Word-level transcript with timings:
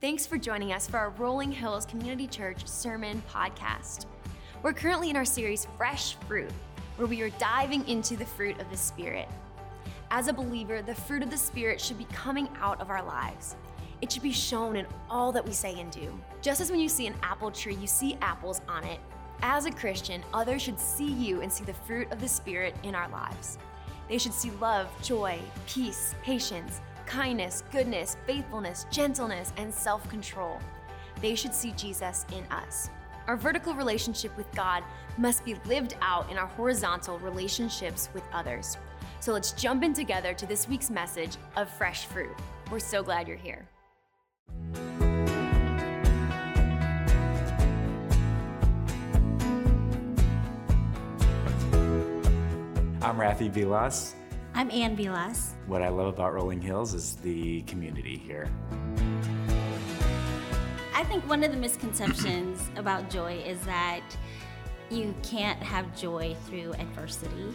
Thanks 0.00 0.24
for 0.24 0.38
joining 0.38 0.72
us 0.72 0.88
for 0.88 0.96
our 0.96 1.10
Rolling 1.10 1.52
Hills 1.52 1.84
Community 1.84 2.26
Church 2.26 2.66
Sermon 2.66 3.22
Podcast. 3.30 4.06
We're 4.62 4.72
currently 4.72 5.10
in 5.10 5.16
our 5.16 5.26
series 5.26 5.66
Fresh 5.76 6.14
Fruit, 6.26 6.50
where 6.96 7.06
we 7.06 7.20
are 7.20 7.28
diving 7.32 7.86
into 7.86 8.16
the 8.16 8.24
fruit 8.24 8.58
of 8.62 8.70
the 8.70 8.78
Spirit. 8.78 9.28
As 10.10 10.28
a 10.28 10.32
believer, 10.32 10.80
the 10.80 10.94
fruit 10.94 11.22
of 11.22 11.28
the 11.28 11.36
Spirit 11.36 11.78
should 11.78 11.98
be 11.98 12.06
coming 12.06 12.48
out 12.62 12.80
of 12.80 12.88
our 12.88 13.02
lives. 13.04 13.56
It 14.00 14.10
should 14.10 14.22
be 14.22 14.32
shown 14.32 14.74
in 14.74 14.86
all 15.10 15.32
that 15.32 15.44
we 15.44 15.52
say 15.52 15.78
and 15.78 15.92
do. 15.92 16.18
Just 16.40 16.62
as 16.62 16.70
when 16.70 16.80
you 16.80 16.88
see 16.88 17.06
an 17.06 17.14
apple 17.22 17.50
tree, 17.50 17.74
you 17.74 17.86
see 17.86 18.16
apples 18.22 18.62
on 18.70 18.84
it. 18.84 19.00
As 19.42 19.66
a 19.66 19.70
Christian, 19.70 20.24
others 20.32 20.62
should 20.62 20.80
see 20.80 21.12
you 21.12 21.42
and 21.42 21.52
see 21.52 21.64
the 21.64 21.74
fruit 21.74 22.10
of 22.10 22.22
the 22.22 22.28
Spirit 22.28 22.74
in 22.84 22.94
our 22.94 23.10
lives. 23.10 23.58
They 24.08 24.16
should 24.16 24.32
see 24.32 24.50
love, 24.62 24.88
joy, 25.02 25.38
peace, 25.66 26.14
patience, 26.22 26.80
kindness, 27.10 27.64
goodness, 27.72 28.16
faithfulness, 28.24 28.86
gentleness, 28.92 29.52
and 29.56 29.74
self 29.74 30.08
control. 30.08 30.60
They 31.20 31.34
should 31.34 31.52
see 31.52 31.72
Jesus 31.72 32.24
in 32.32 32.44
us. 32.52 32.88
Our 33.26 33.36
vertical 33.36 33.74
relationship 33.74 34.34
with 34.36 34.50
God 34.54 34.84
must 35.18 35.44
be 35.44 35.56
lived 35.66 35.96
out 36.00 36.30
in 36.30 36.38
our 36.38 36.46
horizontal 36.46 37.18
relationships 37.18 38.08
with 38.14 38.22
others. 38.32 38.76
So 39.18 39.32
let's 39.32 39.50
jump 39.52 39.82
in 39.82 39.92
together 39.92 40.32
to 40.34 40.46
this 40.46 40.68
week's 40.68 40.88
message 40.88 41.36
of 41.56 41.68
fresh 41.68 42.06
fruit. 42.06 42.34
We're 42.70 42.78
so 42.78 43.02
glad 43.02 43.26
you're 43.26 43.36
here. 43.36 43.68
I'm 53.02 53.16
Rafi 53.16 53.50
Vilas. 53.50 54.14
I'm 54.60 54.70
Ann 54.72 54.94
Vilas. 54.94 55.54
What 55.68 55.80
I 55.80 55.88
love 55.88 56.08
about 56.08 56.34
Rolling 56.34 56.60
Hills 56.60 56.92
is 56.92 57.16
the 57.16 57.62
community 57.62 58.18
here. 58.18 58.46
I 60.94 61.02
think 61.04 61.26
one 61.26 61.42
of 61.42 61.50
the 61.50 61.56
misconceptions 61.56 62.70
about 62.76 63.08
joy 63.08 63.42
is 63.46 63.58
that 63.60 64.02
you 64.90 65.14
can't 65.22 65.58
have 65.62 65.98
joy 65.98 66.36
through 66.44 66.74
adversity 66.74 67.54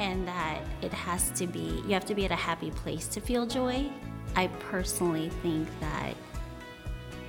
and 0.00 0.26
that 0.26 0.62
it 0.82 0.92
has 0.92 1.30
to 1.38 1.46
be, 1.46 1.80
you 1.86 1.92
have 1.92 2.06
to 2.06 2.14
be 2.16 2.24
at 2.24 2.32
a 2.32 2.34
happy 2.34 2.72
place 2.72 3.06
to 3.06 3.20
feel 3.20 3.46
joy. 3.46 3.88
I 4.34 4.48
personally 4.48 5.28
think 5.44 5.68
that 5.78 6.14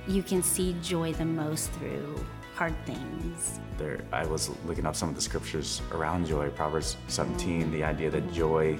you 0.08 0.24
can 0.24 0.42
see 0.42 0.74
joy 0.82 1.12
the 1.12 1.24
most 1.24 1.70
through 1.74 2.16
hard 2.56 2.74
things. 2.86 3.60
There, 3.76 4.00
I 4.12 4.24
was 4.24 4.50
looking 4.64 4.86
up 4.86 4.96
some 4.96 5.10
of 5.10 5.14
the 5.14 5.20
scriptures 5.20 5.82
around 5.92 6.26
joy. 6.26 6.48
Proverbs 6.48 6.96
17, 7.08 7.70
the 7.70 7.84
idea 7.84 8.08
that 8.10 8.32
joy 8.32 8.78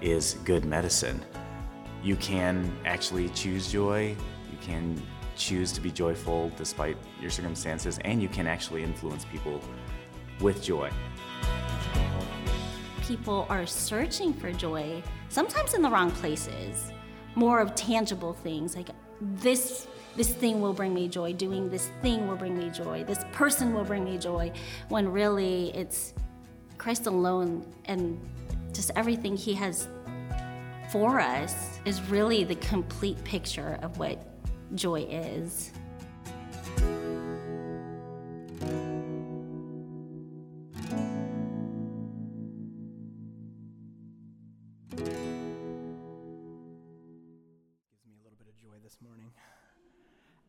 is 0.00 0.38
good 0.44 0.64
medicine. 0.64 1.22
You 2.02 2.16
can 2.16 2.74
actually 2.86 3.28
choose 3.28 3.70
joy. 3.70 4.16
You 4.50 4.58
can 4.62 5.00
choose 5.36 5.70
to 5.72 5.82
be 5.82 5.90
joyful 5.90 6.50
despite 6.56 6.96
your 7.20 7.28
circumstances, 7.28 7.98
and 8.06 8.22
you 8.22 8.28
can 8.28 8.46
actually 8.46 8.82
influence 8.82 9.26
people 9.26 9.60
with 10.40 10.62
joy. 10.62 10.90
People 13.02 13.44
are 13.50 13.66
searching 13.66 14.32
for 14.32 14.50
joy, 14.50 15.02
sometimes 15.28 15.74
in 15.74 15.82
the 15.82 15.90
wrong 15.90 16.10
places, 16.10 16.90
more 17.34 17.60
of 17.60 17.74
tangible 17.74 18.32
things 18.32 18.74
like 18.74 18.88
this 19.20 19.86
this 20.16 20.30
thing 20.30 20.60
will 20.60 20.72
bring 20.72 20.92
me 20.92 21.08
joy, 21.08 21.32
doing 21.32 21.70
this 21.70 21.90
thing 22.02 22.26
will 22.28 22.36
bring 22.36 22.56
me 22.58 22.70
joy, 22.70 23.04
this 23.04 23.24
person 23.32 23.72
will 23.72 23.84
bring 23.84 24.04
me 24.04 24.18
joy, 24.18 24.52
when 24.88 25.08
really 25.08 25.70
it's 25.74 26.14
Christ 26.78 27.06
alone 27.06 27.64
and 27.86 28.20
just 28.72 28.90
everything 28.96 29.36
He 29.36 29.54
has 29.54 29.88
for 30.90 31.20
us 31.20 31.78
is 31.84 32.00
really 32.10 32.44
the 32.44 32.56
complete 32.56 33.22
picture 33.24 33.78
of 33.82 33.98
what 33.98 34.18
joy 34.74 35.02
is. 35.02 35.72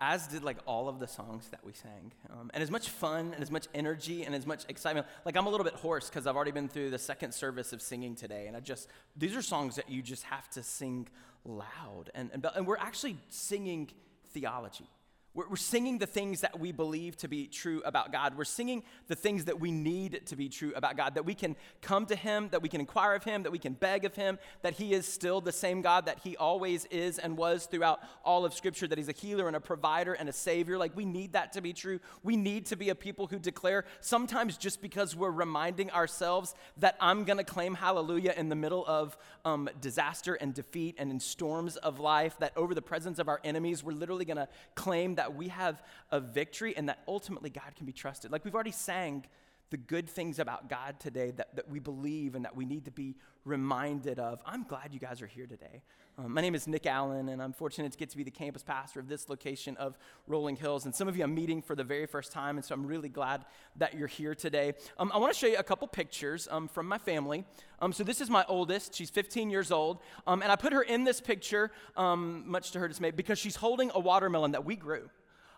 As 0.01 0.25
did 0.25 0.43
like 0.43 0.57
all 0.65 0.89
of 0.89 0.99
the 0.99 1.07
songs 1.07 1.47
that 1.49 1.63
we 1.63 1.71
sang. 1.73 2.11
Um, 2.31 2.49
and 2.53 2.63
as 2.63 2.71
much 2.71 2.89
fun 2.89 3.31
and 3.33 3.41
as 3.41 3.51
much 3.51 3.67
energy 3.75 4.23
and 4.23 4.33
as 4.33 4.47
much 4.47 4.65
excitement. 4.67 5.05
Like 5.25 5.37
I'm 5.37 5.45
a 5.45 5.49
little 5.49 5.63
bit 5.63 5.75
hoarse 5.75 6.09
because 6.09 6.25
I've 6.25 6.35
already 6.35 6.51
been 6.51 6.67
through 6.67 6.89
the 6.89 6.97
second 6.97 7.33
service 7.33 7.71
of 7.71 7.81
singing 7.81 8.15
today, 8.15 8.47
and 8.47 8.57
I 8.57 8.59
just 8.59 8.89
these 9.15 9.35
are 9.35 9.43
songs 9.43 9.75
that 9.75 9.89
you 9.89 10.01
just 10.01 10.23
have 10.23 10.49
to 10.51 10.63
sing 10.63 11.07
loud, 11.45 12.09
and 12.15 12.31
and, 12.33 12.45
and 12.55 12.65
we're 12.65 12.77
actually 12.77 13.17
singing 13.29 13.89
theology. 14.31 14.89
We're, 15.33 15.55
singing 15.55 15.97
the 15.97 16.05
things 16.05 16.41
that 16.41 16.59
we 16.59 16.73
believe 16.73 17.15
to 17.17 17.29
be 17.29 17.47
true 17.47 17.81
about 17.85 18.11
God. 18.11 18.37
We're 18.37 18.43
singing 18.43 18.83
the 19.07 19.15
things 19.15 19.45
that 19.45 19.61
we 19.61 19.71
need 19.71 20.25
to 20.25 20.35
be 20.35 20.49
true 20.49 20.73
about 20.75 20.97
God, 20.97 21.15
that 21.15 21.23
we 21.23 21.35
can 21.35 21.55
come 21.81 22.05
to 22.07 22.17
Him, 22.17 22.49
that 22.51 22.61
we 22.61 22.67
can 22.67 22.81
inquire 22.81 23.15
of 23.15 23.23
Him, 23.23 23.43
that 23.43 23.51
we 23.51 23.59
can 23.59 23.71
beg 23.71 24.03
of 24.03 24.13
Him, 24.13 24.39
that 24.61 24.73
He 24.73 24.93
is 24.93 25.07
still 25.07 25.39
the 25.39 25.53
same 25.53 25.81
God 25.81 26.07
that 26.07 26.19
He 26.19 26.35
always 26.35 26.83
is 26.85 27.17
and 27.17 27.37
was 27.37 27.65
throughout 27.65 28.01
all 28.25 28.43
of 28.43 28.53
Scripture, 28.53 28.87
that 28.87 28.97
He's 28.97 29.07
a 29.07 29.13
healer 29.13 29.47
and 29.47 29.55
a 29.55 29.61
provider 29.61 30.11
and 30.11 30.27
a 30.27 30.33
Savior. 30.33 30.77
Like 30.77 30.97
we 30.97 31.05
need 31.05 31.31
that 31.31 31.53
to 31.53 31.61
be 31.61 31.71
true. 31.71 32.01
We 32.23 32.35
need 32.35 32.65
to 32.65 32.75
be 32.75 32.89
a 32.89 32.95
people 32.95 33.27
who 33.27 33.39
declare, 33.39 33.85
sometimes 34.01 34.57
just 34.57 34.81
because 34.81 35.15
we're 35.15 35.31
reminding 35.31 35.91
ourselves 35.91 36.55
that 36.77 36.97
I'm 36.99 37.23
going 37.23 37.37
to 37.37 37.45
claim 37.45 37.75
hallelujah 37.75 38.33
in 38.35 38.49
the 38.49 38.55
middle 38.55 38.85
of 38.85 39.17
um, 39.45 39.69
disaster 39.79 40.33
and 40.33 40.53
defeat 40.53 40.95
and 40.97 41.09
in 41.09 41.21
storms 41.21 41.77
of 41.77 42.01
life, 42.01 42.35
that 42.39 42.51
over 42.57 42.73
the 42.73 42.81
presence 42.81 43.17
of 43.17 43.29
our 43.29 43.39
enemies, 43.45 43.81
we're 43.81 43.93
literally 43.93 44.25
going 44.25 44.35
to 44.35 44.49
claim 44.75 45.15
that 45.15 45.20
that 45.21 45.35
we 45.35 45.49
have 45.49 45.83
a 46.09 46.19
victory 46.19 46.75
and 46.75 46.89
that 46.89 47.03
ultimately 47.07 47.51
God 47.51 47.75
can 47.75 47.85
be 47.85 47.93
trusted. 47.93 48.31
Like 48.31 48.43
we've 48.43 48.55
already 48.55 48.71
sang 48.71 49.25
the 49.71 49.77
good 49.77 50.09
things 50.09 50.37
about 50.37 50.69
God 50.69 50.99
today 50.99 51.31
that, 51.31 51.55
that 51.55 51.69
we 51.69 51.79
believe 51.79 52.35
and 52.35 52.43
that 52.43 52.55
we 52.55 52.65
need 52.65 52.85
to 52.85 52.91
be 52.91 53.15
reminded 53.45 54.19
of. 54.19 54.41
I'm 54.45 54.63
glad 54.63 54.93
you 54.93 54.99
guys 54.99 55.21
are 55.21 55.27
here 55.27 55.47
today. 55.47 55.81
Um, 56.17 56.33
my 56.33 56.41
name 56.41 56.53
is 56.55 56.67
Nick 56.67 56.85
Allen, 56.85 57.29
and 57.29 57.41
I'm 57.41 57.53
fortunate 57.53 57.93
to 57.93 57.97
get 57.97 58.09
to 58.09 58.17
be 58.17 58.23
the 58.23 58.31
campus 58.31 58.63
pastor 58.63 58.99
of 58.99 59.07
this 59.07 59.29
location 59.29 59.77
of 59.77 59.97
Rolling 60.27 60.57
Hills. 60.57 60.83
And 60.83 60.93
some 60.93 61.07
of 61.07 61.15
you 61.15 61.23
I'm 61.23 61.33
meeting 61.33 61.61
for 61.61 61.73
the 61.73 61.85
very 61.85 62.05
first 62.05 62.33
time, 62.33 62.57
and 62.57 62.65
so 62.65 62.75
I'm 62.75 62.85
really 62.85 63.07
glad 63.07 63.45
that 63.77 63.97
you're 63.97 64.09
here 64.09 64.35
today. 64.35 64.73
Um, 64.99 65.09
I 65.13 65.17
want 65.17 65.31
to 65.31 65.39
show 65.39 65.47
you 65.47 65.57
a 65.57 65.63
couple 65.63 65.87
pictures 65.87 66.49
um, 66.51 66.67
from 66.67 66.85
my 66.85 66.97
family. 66.97 67.45
Um, 67.79 67.93
so 67.93 68.03
this 68.03 68.19
is 68.19 68.29
my 68.29 68.43
oldest; 68.49 68.93
she's 68.93 69.09
15 69.09 69.49
years 69.49 69.71
old, 69.71 69.99
um, 70.27 70.41
and 70.41 70.51
I 70.51 70.57
put 70.57 70.73
her 70.73 70.81
in 70.81 71.05
this 71.05 71.21
picture, 71.21 71.71
um, 71.95 72.43
much 72.45 72.71
to 72.71 72.79
her 72.79 72.89
dismay, 72.89 73.11
because 73.11 73.39
she's 73.39 73.55
holding 73.55 73.89
a 73.95 73.99
watermelon 73.99 74.51
that 74.51 74.65
we 74.65 74.75
grew. 74.75 75.09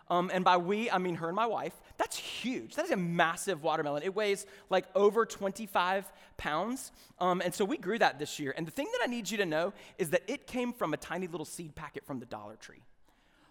Um, 0.08 0.30
and 0.32 0.44
by 0.44 0.56
we, 0.56 0.90
I 0.90 0.98
mean 0.98 1.16
her 1.16 1.28
and 1.28 1.36
my 1.36 1.46
wife. 1.46 1.72
That's 1.96 2.16
huge. 2.16 2.74
That 2.74 2.84
is 2.84 2.90
a 2.90 2.96
massive 2.96 3.62
watermelon. 3.62 4.02
It 4.02 4.14
weighs 4.14 4.46
like 4.68 4.86
over 4.94 5.24
25 5.24 6.12
pounds. 6.36 6.92
Um, 7.18 7.40
and 7.40 7.54
so 7.54 7.64
we 7.64 7.78
grew 7.78 7.98
that 7.98 8.18
this 8.18 8.38
year. 8.38 8.52
And 8.56 8.66
the 8.66 8.70
thing 8.70 8.88
that 8.92 9.00
I 9.02 9.10
need 9.10 9.30
you 9.30 9.38
to 9.38 9.46
know 9.46 9.72
is 9.98 10.10
that 10.10 10.22
it 10.26 10.46
came 10.46 10.72
from 10.72 10.92
a 10.92 10.96
tiny 10.96 11.26
little 11.26 11.46
seed 11.46 11.74
packet 11.74 12.06
from 12.06 12.20
the 12.20 12.26
Dollar 12.26 12.56
Tree. 12.56 12.82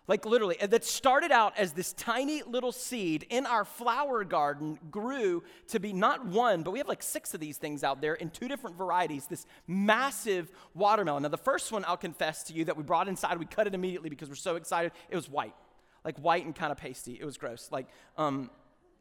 Like 0.05 0.25
literally, 0.25 0.57
that 0.59 0.83
started 0.83 1.31
out 1.31 1.57
as 1.57 1.71
this 1.71 1.93
tiny 1.93 2.43
little 2.43 2.73
seed 2.73 3.25
in 3.29 3.45
our 3.45 3.63
flower 3.63 4.25
garden, 4.25 4.77
grew 4.91 5.43
to 5.69 5.79
be 5.79 5.93
not 5.93 6.25
one, 6.25 6.61
but 6.61 6.71
we 6.71 6.79
have 6.79 6.89
like 6.89 7.01
six 7.01 7.33
of 7.33 7.39
these 7.39 7.55
things 7.55 7.85
out 7.85 8.01
there 8.01 8.15
in 8.15 8.29
two 8.29 8.49
different 8.49 8.75
varieties. 8.75 9.27
This 9.27 9.45
massive 9.65 10.51
watermelon. 10.73 11.23
Now, 11.23 11.29
the 11.29 11.37
first 11.37 11.71
one, 11.71 11.85
I'll 11.87 11.95
confess 11.95 12.43
to 12.43 12.53
you, 12.53 12.65
that 12.65 12.75
we 12.75 12.83
brought 12.83 13.07
inside, 13.07 13.39
we 13.39 13.45
cut 13.45 13.65
it 13.65 13.73
immediately 13.73 14.09
because 14.09 14.27
we're 14.27 14.35
so 14.35 14.57
excited. 14.57 14.91
It 15.09 15.15
was 15.15 15.29
white 15.29 15.55
like 16.03 16.17
white 16.17 16.45
and 16.45 16.55
kind 16.55 16.71
of 16.71 16.77
pasty. 16.77 17.17
It 17.19 17.25
was 17.25 17.37
gross. 17.37 17.69
Like, 17.71 17.87
um, 18.17 18.49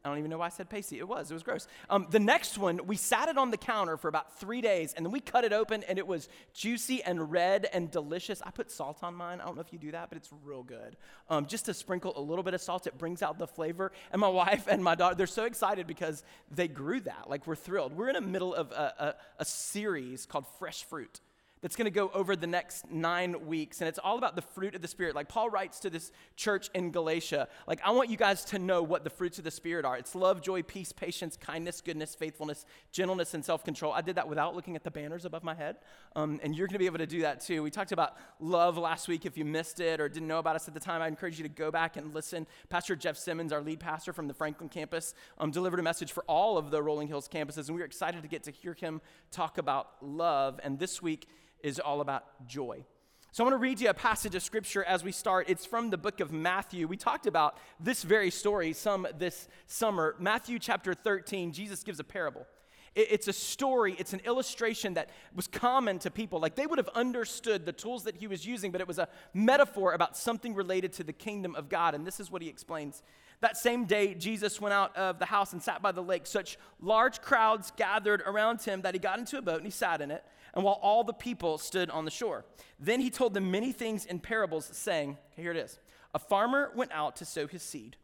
I 0.05 0.09
don't 0.09 0.17
even 0.17 0.31
know 0.31 0.39
why 0.39 0.47
I 0.47 0.49
said 0.49 0.69
pasty. 0.69 0.99
It 0.99 1.07
was. 1.07 1.31
It 1.31 1.33
was 1.33 1.43
gross. 1.43 1.65
Um, 1.89 2.07
the 2.09 2.19
next 2.19 2.57
one, 2.57 2.81
we 2.87 2.97
sat 2.97 3.29
it 3.29 3.37
on 3.37 3.51
the 3.51 3.57
counter 3.57 3.95
for 3.95 4.09
about 4.09 4.37
three 4.37 4.59
days, 4.59 4.93
and 4.93 5.05
then 5.05 5.13
we 5.13 5.21
cut 5.21 5.45
it 5.45 5.53
open, 5.53 5.81
and 5.83 5.97
it 5.97 6.05
was 6.05 6.27
juicy 6.53 7.01
and 7.01 7.31
red 7.31 7.69
and 7.71 7.89
delicious. 7.89 8.41
I 8.45 8.51
put 8.51 8.69
salt 8.69 9.01
on 9.01 9.15
mine. 9.15 9.39
I 9.39 9.45
don't 9.45 9.55
know 9.55 9.61
if 9.61 9.71
you 9.71 9.79
do 9.79 9.91
that, 9.91 10.09
but 10.09 10.17
it's 10.17 10.29
real 10.43 10.61
good. 10.61 10.97
Um, 11.29 11.45
just 11.45 11.65
to 11.65 11.73
sprinkle 11.73 12.11
a 12.17 12.21
little 12.21 12.43
bit 12.43 12.53
of 12.53 12.61
salt, 12.61 12.85
it 12.85 12.97
brings 12.97 13.21
out 13.21 13.39
the 13.39 13.47
flavor. 13.47 13.93
And 14.11 14.19
my 14.19 14.27
wife 14.43 14.67
and 14.67 14.83
my 14.83 14.95
daughter, 14.95 15.15
they're 15.15 15.25
so 15.25 15.45
excited 15.45 15.87
because 15.87 16.21
they 16.51 16.67
grew 16.67 16.99
that. 17.01 17.29
Like, 17.29 17.47
we're 17.47 17.55
thrilled. 17.55 17.93
We're 17.93 18.09
in 18.09 18.15
the 18.15 18.21
middle 18.21 18.53
of 18.53 18.71
a, 18.71 18.93
a, 18.99 19.15
a 19.39 19.45
series 19.45 20.25
called 20.25 20.45
Fresh 20.59 20.83
Fruit 20.83 21.21
that's 21.63 21.77
going 21.77 21.85
to 21.85 21.91
go 21.91 22.11
over 22.13 22.35
the 22.35 22.45
next 22.45 22.91
nine 22.91 23.47
weeks. 23.47 23.79
And 23.79 23.87
it's 23.87 23.97
all 23.97 24.17
about 24.17 24.35
the 24.35 24.41
fruit 24.41 24.75
of 24.75 24.81
the 24.81 24.87
Spirit. 24.87 25.15
Like 25.15 25.29
Paul 25.29 25.49
writes 25.49 25.79
to 25.79 25.89
this 25.89 26.11
church 26.35 26.69
in 26.75 26.91
Galatia, 26.91 27.47
like, 27.67 27.79
I 27.85 27.91
want 27.91 28.09
you 28.09 28.17
guys 28.17 28.43
to 28.45 28.59
know 28.59 28.83
what 28.83 29.05
the 29.05 29.09
fruits 29.09 29.37
of 29.37 29.45
the 29.45 29.51
Spirit 29.51 29.85
are 29.85 29.97
it's 29.97 30.13
love, 30.13 30.41
joy, 30.41 30.61
peace, 30.61 30.91
patience, 30.91 31.37
kindness, 31.37 31.79
goodness, 31.79 32.15
faithfulness, 32.15 32.65
gentleness, 32.91 33.33
and 33.33 33.45
self 33.45 33.63
control. 33.63 33.93
I 33.93 34.01
did 34.01 34.17
that 34.17 34.27
without 34.27 34.55
looking 34.55 34.75
at 34.75 34.83
the 34.83 34.91
banners 34.91 35.23
above 35.23 35.45
my 35.45 35.55
head. 35.55 35.77
Um, 36.17 36.41
and 36.43 36.53
you're 36.53 36.67
going 36.67 36.73
to 36.73 36.79
be 36.79 36.85
able 36.85 36.97
to 36.97 37.07
do 37.07 37.21
that 37.21 37.39
too. 37.39 37.63
We 37.63 37.71
talked 37.71 37.93
about 37.93 38.17
love 38.41 38.77
last 38.77 39.07
week. 39.07 39.25
If 39.25 39.37
you 39.37 39.45
missed 39.45 39.79
it 39.79 40.01
or 40.01 40.09
didn't 40.09 40.27
know 40.27 40.39
about 40.39 40.57
us 40.57 40.67
at 40.67 40.73
the 40.73 40.81
time, 40.81 41.01
I 41.01 41.07
encourage 41.07 41.37
you 41.37 41.43
to 41.43 41.49
go 41.49 41.71
back 41.71 41.95
and 41.95 42.13
listen. 42.13 42.45
Pastor 42.67 42.97
Jeff 42.97 43.15
Simmons, 43.15 43.53
our 43.53 43.61
lead 43.61 43.79
pastor 43.79 44.11
from 44.11 44.27
the 44.27 44.33
Franklin 44.33 44.67
campus, 44.67 45.13
um, 45.37 45.49
delivered 45.49 45.79
a 45.79 45.83
message 45.83 46.11
for 46.11 46.25
all 46.27 46.57
of 46.57 46.71
the 46.71 46.83
Rolling 46.83 47.07
Hills 47.07 47.29
campuses. 47.29 47.67
And 47.67 47.75
we 47.75 47.79
were 47.79 47.85
excited 47.85 48.21
to 48.21 48.27
get 48.27 48.43
to 48.43 48.51
hear 48.51 48.73
him 48.73 48.99
talk 49.31 49.57
about 49.57 49.87
love. 50.01 50.59
And 50.61 50.77
this 50.77 51.01
week, 51.01 51.25
is 51.63 51.79
all 51.79 52.01
about 52.01 52.47
joy. 52.47 52.85
So 53.31 53.43
I 53.43 53.49
want 53.49 53.55
to 53.55 53.57
read 53.63 53.81
you 53.81 53.89
a 53.89 53.95
passage 53.95 54.35
of 54.35 54.43
scripture 54.43 54.83
as 54.83 55.03
we 55.03 55.11
start. 55.11 55.49
It's 55.49 55.65
from 55.65 55.89
the 55.89 55.97
book 55.97 56.19
of 56.19 56.31
Matthew. 56.31 56.87
We 56.87 56.97
talked 56.97 57.25
about 57.25 57.57
this 57.79 58.03
very 58.03 58.29
story 58.29 58.73
some 58.73 59.07
this 59.17 59.47
summer. 59.65 60.15
Matthew 60.19 60.59
chapter 60.59 60.93
13, 60.93 61.51
Jesus 61.51 61.83
gives 61.83 61.99
a 61.99 62.03
parable. 62.03 62.45
It's 62.95 63.27
a 63.27 63.33
story, 63.33 63.95
it's 63.97 64.13
an 64.13 64.21
illustration 64.23 64.93
that 64.93 65.09
was 65.35 65.47
common 65.47 65.97
to 65.99 66.11
people. 66.11 66.39
Like 66.39 66.55
they 66.55 66.67
would 66.67 66.77
have 66.77 66.89
understood 66.89 67.65
the 67.65 67.71
tools 67.71 68.03
that 68.03 68.17
he 68.17 68.27
was 68.27 68.45
using, 68.45 68.71
but 68.71 68.81
it 68.81 68.87
was 68.87 68.99
a 68.99 69.07
metaphor 69.33 69.93
about 69.93 70.15
something 70.15 70.53
related 70.53 70.93
to 70.93 71.03
the 71.03 71.13
kingdom 71.13 71.55
of 71.55 71.69
God. 71.69 71.95
And 71.95 72.05
this 72.05 72.19
is 72.19 72.29
what 72.29 72.43
he 72.43 72.49
explains. 72.49 73.01
That 73.41 73.57
same 73.57 73.85
day, 73.85 74.13
Jesus 74.13 74.61
went 74.61 74.73
out 74.73 74.95
of 74.95 75.19
the 75.19 75.25
house 75.25 75.53
and 75.53 75.61
sat 75.61 75.81
by 75.81 75.91
the 75.91 76.03
lake. 76.03 76.27
Such 76.27 76.57
large 76.79 77.19
crowds 77.21 77.73
gathered 77.75 78.21
around 78.21 78.61
him 78.61 78.83
that 78.83 78.93
he 78.93 78.99
got 78.99 79.19
into 79.19 79.37
a 79.37 79.41
boat 79.41 79.57
and 79.57 79.65
he 79.65 79.71
sat 79.71 79.99
in 79.99 80.11
it, 80.11 80.23
and 80.53 80.63
while 80.63 80.79
all 80.81 81.03
the 81.03 81.13
people 81.13 81.57
stood 81.57 81.89
on 81.89 82.05
the 82.05 82.11
shore. 82.11 82.45
Then 82.79 83.01
he 83.01 83.09
told 83.09 83.33
them 83.33 83.51
many 83.51 83.71
things 83.71 84.05
in 84.05 84.19
parables, 84.19 84.69
saying, 84.71 85.17
okay, 85.33 85.41
Here 85.41 85.51
it 85.51 85.57
is. 85.57 85.79
A 86.13 86.19
farmer 86.19 86.71
went 86.75 86.91
out 86.91 87.15
to 87.17 87.25
sow 87.25 87.47
his 87.47 87.63
seed. 87.63 87.97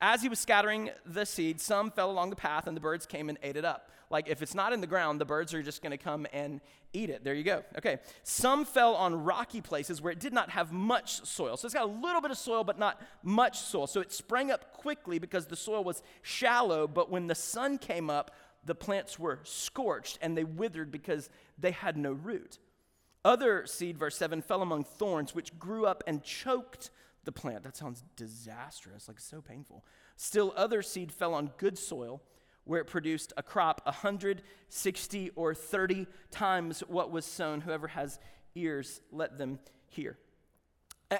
As 0.00 0.22
he 0.22 0.28
was 0.28 0.38
scattering 0.38 0.90
the 1.04 1.26
seed, 1.26 1.60
some 1.60 1.90
fell 1.90 2.10
along 2.10 2.30
the 2.30 2.36
path, 2.36 2.66
and 2.66 2.76
the 2.76 2.80
birds 2.80 3.04
came 3.04 3.28
and 3.28 3.36
ate 3.42 3.56
it 3.56 3.64
up. 3.64 3.90
Like 4.10 4.28
if 4.28 4.42
it's 4.42 4.54
not 4.54 4.72
in 4.72 4.80
the 4.80 4.86
ground, 4.86 5.20
the 5.20 5.24
birds 5.24 5.52
are 5.52 5.62
just 5.62 5.82
going 5.82 5.90
to 5.90 5.98
come 5.98 6.26
and 6.32 6.60
eat 6.92 7.10
it. 7.10 7.24
There 7.24 7.34
you 7.34 7.44
go. 7.44 7.62
Okay. 7.76 7.98
Some 8.22 8.64
fell 8.64 8.94
on 8.94 9.24
rocky 9.24 9.60
places 9.60 10.00
where 10.00 10.12
it 10.12 10.20
did 10.20 10.32
not 10.32 10.50
have 10.50 10.72
much 10.72 11.26
soil. 11.26 11.56
So 11.56 11.66
it's 11.66 11.74
got 11.74 11.84
a 11.84 11.92
little 11.92 12.20
bit 12.20 12.30
of 12.30 12.38
soil, 12.38 12.64
but 12.64 12.78
not 12.78 13.00
much 13.22 13.58
soil. 13.58 13.86
So 13.86 14.00
it 14.00 14.12
sprang 14.12 14.50
up 14.50 14.72
quickly 14.72 15.18
because 15.18 15.46
the 15.46 15.56
soil 15.56 15.84
was 15.84 16.02
shallow. 16.22 16.88
But 16.88 17.10
when 17.10 17.26
the 17.26 17.34
sun 17.34 17.76
came 17.78 18.08
up, 18.08 18.30
the 18.64 18.74
plants 18.74 19.18
were 19.18 19.40
scorched 19.44 20.18
and 20.22 20.36
they 20.36 20.44
withered 20.44 20.90
because 20.90 21.28
they 21.58 21.70
had 21.72 21.96
no 21.96 22.12
root. 22.12 22.58
Other 23.24 23.66
seed, 23.66 23.98
verse 23.98 24.16
7, 24.16 24.42
fell 24.42 24.62
among 24.62 24.84
thorns, 24.84 25.34
which 25.34 25.58
grew 25.58 25.86
up 25.86 26.02
and 26.06 26.22
choked 26.22 26.90
the 27.24 27.32
plant. 27.32 27.62
That 27.64 27.76
sounds 27.76 28.04
disastrous, 28.16 29.08
like 29.08 29.20
so 29.20 29.42
painful. 29.42 29.84
Still, 30.16 30.54
other 30.56 30.82
seed 30.82 31.12
fell 31.12 31.34
on 31.34 31.50
good 31.58 31.76
soil 31.76 32.22
where 32.68 32.80
it 32.80 32.86
produced 32.86 33.32
a 33.36 33.42
crop 33.42 33.80
160 33.86 35.30
or 35.34 35.54
30 35.54 36.06
times 36.30 36.80
what 36.80 37.10
was 37.10 37.24
sown. 37.24 37.62
Whoever 37.62 37.88
has 37.88 38.20
ears, 38.54 39.00
let 39.10 39.38
them 39.38 39.58
hear. 39.88 40.18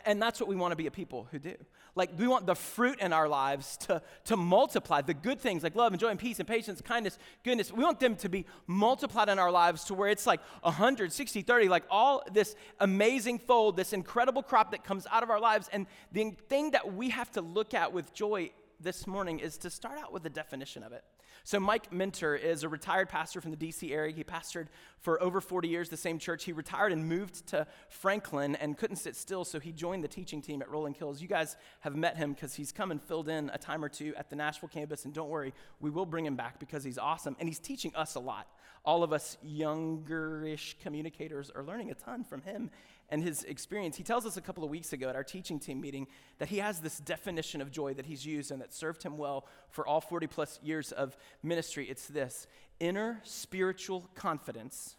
And 0.04 0.20
that's 0.20 0.38
what 0.38 0.48
we 0.48 0.56
want 0.56 0.72
to 0.72 0.76
be 0.76 0.86
a 0.86 0.90
people 0.90 1.26
who 1.30 1.38
do. 1.38 1.54
Like, 1.94 2.10
we 2.18 2.28
want 2.28 2.46
the 2.46 2.54
fruit 2.54 3.00
in 3.00 3.14
our 3.14 3.26
lives 3.26 3.78
to, 3.78 4.02
to 4.26 4.36
multiply. 4.36 5.00
The 5.00 5.14
good 5.14 5.40
things 5.40 5.62
like 5.62 5.74
love 5.74 5.92
and 5.94 5.98
joy 5.98 6.08
and 6.08 6.18
peace 6.20 6.38
and 6.38 6.46
patience, 6.46 6.82
kindness, 6.82 7.18
goodness, 7.42 7.72
we 7.72 7.82
want 7.82 7.98
them 7.98 8.14
to 8.16 8.28
be 8.28 8.44
multiplied 8.66 9.30
in 9.30 9.38
our 9.38 9.50
lives 9.50 9.84
to 9.84 9.94
where 9.94 10.10
it's 10.10 10.26
like 10.26 10.40
160, 10.60 11.40
30, 11.40 11.68
like 11.70 11.84
all 11.90 12.22
this 12.30 12.54
amazing 12.80 13.38
fold, 13.38 13.78
this 13.78 13.94
incredible 13.94 14.42
crop 14.42 14.72
that 14.72 14.84
comes 14.84 15.06
out 15.10 15.22
of 15.22 15.30
our 15.30 15.40
lives. 15.40 15.70
And 15.72 15.86
the 16.12 16.32
thing 16.50 16.72
that 16.72 16.92
we 16.92 17.08
have 17.08 17.32
to 17.32 17.40
look 17.40 17.72
at 17.72 17.94
with 17.94 18.12
joy 18.12 18.50
this 18.80 19.06
morning 19.06 19.40
is 19.40 19.58
to 19.58 19.70
start 19.70 19.98
out 19.98 20.12
with 20.12 20.22
the 20.22 20.30
definition 20.30 20.82
of 20.82 20.92
it. 20.92 21.04
So, 21.44 21.58
Mike 21.58 21.92
Minter 21.92 22.36
is 22.36 22.62
a 22.62 22.69
retired 22.69 23.08
pastor 23.08 23.40
from 23.40 23.50
the 23.50 23.56
DC 23.56 23.90
area. 23.90 24.14
He 24.14 24.22
pastored 24.22 24.66
for 24.98 25.22
over 25.22 25.40
40 25.40 25.69
years 25.69 25.88
the 25.88 25.96
same 25.96 26.19
church. 26.19 26.44
He 26.44 26.52
retired 26.52 26.92
and 26.92 27.08
moved 27.08 27.46
to 27.48 27.66
Franklin 27.88 28.54
and 28.56 28.76
couldn't 28.76 28.96
sit 28.96 29.16
still, 29.16 29.44
so 29.44 29.58
he 29.58 29.72
joined 29.72 30.04
the 30.04 30.08
teaching 30.08 30.42
team 30.42 30.62
at 30.62 30.70
Rolling 30.70 30.94
Hills. 30.94 31.22
You 31.22 31.28
guys 31.28 31.56
have 31.80 31.96
met 31.96 32.16
him 32.16 32.32
because 32.32 32.54
he's 32.54 32.72
come 32.72 32.90
and 32.90 33.02
filled 33.02 33.28
in 33.28 33.50
a 33.54 33.58
time 33.58 33.84
or 33.84 33.88
two 33.88 34.14
at 34.16 34.30
the 34.30 34.36
Nashville 34.36 34.69
campus. 34.69 35.04
And 35.04 35.14
don't 35.14 35.28
worry, 35.28 35.54
we 35.80 35.90
will 35.90 36.06
bring 36.06 36.26
him 36.26 36.36
back 36.36 36.60
because 36.60 36.84
he's 36.84 36.98
awesome. 36.98 37.36
And 37.40 37.48
he's 37.48 37.60
teaching 37.60 37.94
us 37.94 38.14
a 38.14 38.20
lot. 38.20 38.48
All 38.84 39.02
of 39.02 39.12
us 39.12 39.38
youngerish 39.46 40.75
communicators 40.82 41.50
are 41.54 41.64
learning 41.64 41.90
a 41.90 41.94
ton 41.94 42.25
from 42.25 42.42
him 42.42 42.70
and 43.10 43.22
his 43.22 43.44
experience. 43.44 43.96
He 43.96 44.02
tells 44.02 44.26
us 44.26 44.37
a 44.37 44.40
couple 44.40 44.64
of 44.64 44.70
weeks 44.70 44.93
ago 44.93 45.08
at 45.08 45.16
our 45.16 45.25
teaching 45.25 45.58
team 45.58 45.81
meeting 45.81 46.06
that 46.38 46.49
he 46.49 46.58
has 46.58 46.81
this 46.81 46.99
definition 46.99 47.60
of 47.60 47.70
joy 47.70 47.94
that 47.94 48.06
he's 48.06 48.26
used 48.26 48.50
and 48.50 48.60
that 48.60 48.75
served 48.75 49.02
him 49.02 49.16
well 49.16 49.46
for 49.70 49.87
all 49.87 50.00
40 50.00 50.26
plus 50.26 50.58
years 50.62 50.93
of 50.93 51.16
ministry. 51.43 51.87
It's 51.88 52.06
this 52.06 52.46
inner 52.81 53.20
spiritual 53.25 54.10
confidence. 54.14 54.96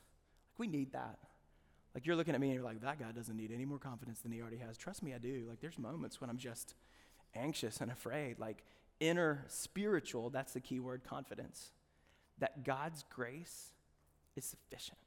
Like, 0.51 0.59
we 0.59 0.67
need 0.67 0.93
that. 0.93 1.19
Like, 1.93 2.05
you're 2.05 2.15
looking 2.15 2.35
at 2.35 2.41
me 2.41 2.47
and 2.47 2.55
you're 2.55 2.63
like, 2.63 2.81
that 2.81 2.99
guy 2.99 3.11
doesn't 3.11 3.35
need 3.35 3.51
any 3.51 3.65
more 3.65 3.79
confidence 3.79 4.21
than 4.21 4.31
he 4.31 4.41
already 4.41 4.57
has. 4.57 4.77
Trust 4.77 5.03
me, 5.03 5.13
I 5.13 5.17
do. 5.17 5.45
Like, 5.47 5.59
there's 5.59 5.77
moments 5.77 6.21
when 6.21 6.29
I'm 6.29 6.37
just 6.37 6.75
anxious 7.35 7.81
and 7.81 7.91
afraid. 7.91 8.39
Like, 8.39 8.63
inner 8.99 9.45
spiritual, 9.47 10.29
that's 10.29 10.53
the 10.53 10.59
key 10.59 10.79
word, 10.79 11.03
confidence. 11.03 11.73
That 12.39 12.63
God's 12.63 13.03
grace 13.09 13.71
is 14.35 14.45
sufficient. 14.45 14.97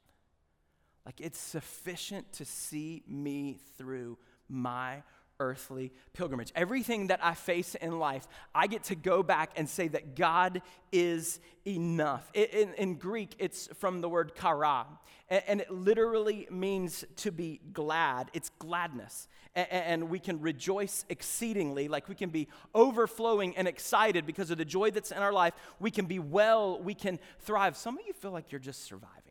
Like 1.05 1.19
it's 1.19 1.39
sufficient 1.39 2.31
to 2.33 2.45
see 2.45 3.03
me 3.07 3.59
through 3.77 4.17
my 4.47 5.03
earthly 5.39 5.91
pilgrimage. 6.13 6.51
Everything 6.55 7.07
that 7.07 7.19
I 7.21 7.33
face 7.33 7.75
in 7.75 7.99
life, 7.99 8.27
I 8.53 8.67
get 8.67 8.83
to 8.85 8.95
go 8.95 9.23
back 9.23 9.51
and 9.55 9.67
say 9.67 9.87
that 9.89 10.15
God 10.15 10.61
is 10.91 11.39
enough. 11.67 12.29
In, 12.33 12.73
in 12.75 12.95
Greek, 12.95 13.35
it's 13.39 13.67
from 13.79 14.01
the 14.01 14.09
word 14.09 14.35
kara, 14.35 14.85
and, 15.29 15.61
it 15.61 15.71
literally 15.71 16.47
means 16.51 17.03
to 17.17 17.31
be 17.31 17.59
glad. 17.73 18.29
It's 18.33 18.49
gladness. 18.59 19.27
and 19.55 20.09
we 20.09 20.19
can 20.19 20.39
rejoice 20.39 21.05
exceedingly, 21.09 21.87
like 21.87 22.07
we 22.07 22.15
can 22.15 22.29
be 22.29 22.47
overflowing 22.73 23.55
and 23.57 23.67
excited 23.67 24.25
because 24.25 24.51
of 24.51 24.57
the 24.57 24.65
joy 24.65 24.91
that's 24.91 25.11
in 25.11 25.19
our 25.19 25.33
life. 25.33 25.53
We 25.79 25.91
can 25.91 26.05
be 26.05 26.19
well, 26.19 26.81
we 26.81 26.93
can 26.93 27.19
thrive. 27.39 27.75
Some 27.75 27.97
of 27.97 28.05
you 28.05 28.13
feel 28.13 28.31
like 28.31 28.51
you're 28.51 28.59
just 28.59 28.83
surviving 28.85 29.22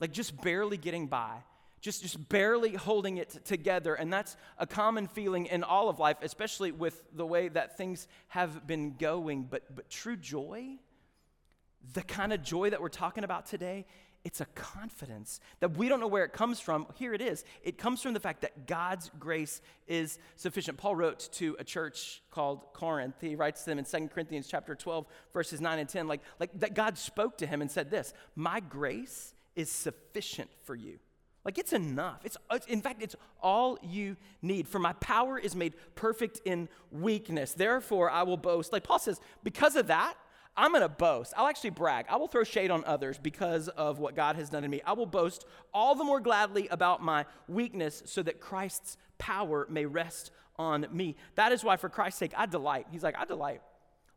like 0.00 0.12
just 0.12 0.40
barely 0.40 0.76
getting 0.76 1.06
by, 1.06 1.36
just, 1.80 2.02
just 2.02 2.28
barely 2.28 2.74
holding 2.74 3.18
it 3.18 3.44
together. 3.44 3.94
And 3.94 4.12
that's 4.12 4.36
a 4.58 4.66
common 4.66 5.06
feeling 5.06 5.46
in 5.46 5.62
all 5.62 5.88
of 5.88 5.98
life, 5.98 6.16
especially 6.22 6.72
with 6.72 7.02
the 7.14 7.26
way 7.26 7.48
that 7.48 7.76
things 7.76 8.08
have 8.28 8.66
been 8.66 8.96
going. 8.98 9.44
But, 9.44 9.74
but 9.74 9.88
true 9.88 10.16
joy, 10.16 10.78
the 11.94 12.02
kind 12.02 12.32
of 12.32 12.42
joy 12.42 12.70
that 12.70 12.80
we're 12.80 12.88
talking 12.88 13.24
about 13.24 13.46
today, 13.46 13.86
it's 14.22 14.42
a 14.42 14.46
confidence 14.54 15.40
that 15.60 15.78
we 15.78 15.88
don't 15.88 15.98
know 15.98 16.06
where 16.06 16.24
it 16.24 16.34
comes 16.34 16.60
from. 16.60 16.86
Here 16.96 17.14
it 17.14 17.22
is. 17.22 17.42
It 17.62 17.78
comes 17.78 18.02
from 18.02 18.12
the 18.12 18.20
fact 18.20 18.42
that 18.42 18.66
God's 18.66 19.10
grace 19.18 19.62
is 19.88 20.18
sufficient. 20.36 20.76
Paul 20.76 20.94
wrote 20.94 21.30
to 21.34 21.56
a 21.58 21.64
church 21.64 22.20
called 22.30 22.60
Corinth. 22.74 23.14
He 23.22 23.34
writes 23.34 23.62
to 23.62 23.70
them 23.70 23.78
in 23.78 23.86
2 23.86 24.08
Corinthians 24.08 24.46
chapter 24.46 24.74
12, 24.74 25.06
verses 25.32 25.62
9 25.62 25.78
and 25.78 25.88
10, 25.88 26.06
like, 26.06 26.20
like 26.38 26.50
that 26.60 26.74
God 26.74 26.98
spoke 26.98 27.38
to 27.38 27.46
him 27.46 27.62
and 27.62 27.70
said 27.70 27.90
this, 27.90 28.12
My 28.36 28.60
grace 28.60 29.32
is 29.56 29.70
sufficient 29.70 30.50
for 30.64 30.74
you. 30.74 30.98
Like 31.44 31.58
it's 31.58 31.72
enough. 31.72 32.20
It's, 32.24 32.36
in 32.68 32.82
fact, 32.82 33.02
it's 33.02 33.16
all 33.42 33.78
you 33.82 34.16
need. 34.42 34.68
For 34.68 34.78
my 34.78 34.92
power 34.94 35.38
is 35.38 35.56
made 35.56 35.74
perfect 35.94 36.40
in 36.44 36.68
weakness. 36.90 37.54
Therefore, 37.54 38.10
I 38.10 38.24
will 38.24 38.36
boast. 38.36 38.72
Like 38.72 38.84
Paul 38.84 38.98
says, 38.98 39.20
because 39.42 39.74
of 39.74 39.86
that, 39.86 40.14
I'm 40.56 40.72
going 40.72 40.82
to 40.82 40.88
boast. 40.88 41.32
I'll 41.36 41.46
actually 41.46 41.70
brag. 41.70 42.06
I 42.10 42.16
will 42.16 42.28
throw 42.28 42.44
shade 42.44 42.70
on 42.70 42.84
others 42.84 43.18
because 43.18 43.68
of 43.68 43.98
what 43.98 44.16
God 44.16 44.36
has 44.36 44.50
done 44.50 44.64
in 44.64 44.70
me. 44.70 44.82
I 44.84 44.92
will 44.92 45.06
boast 45.06 45.46
all 45.72 45.94
the 45.94 46.04
more 46.04 46.20
gladly 46.20 46.68
about 46.68 47.02
my 47.02 47.24
weakness 47.48 48.02
so 48.04 48.22
that 48.24 48.40
Christ's 48.40 48.98
power 49.16 49.66
may 49.70 49.86
rest 49.86 50.32
on 50.56 50.86
me. 50.90 51.16
That 51.36 51.52
is 51.52 51.64
why, 51.64 51.76
for 51.76 51.88
Christ's 51.88 52.18
sake, 52.18 52.32
I 52.36 52.46
delight. 52.46 52.86
He's 52.90 53.02
like, 53.02 53.16
I 53.16 53.24
delight. 53.24 53.62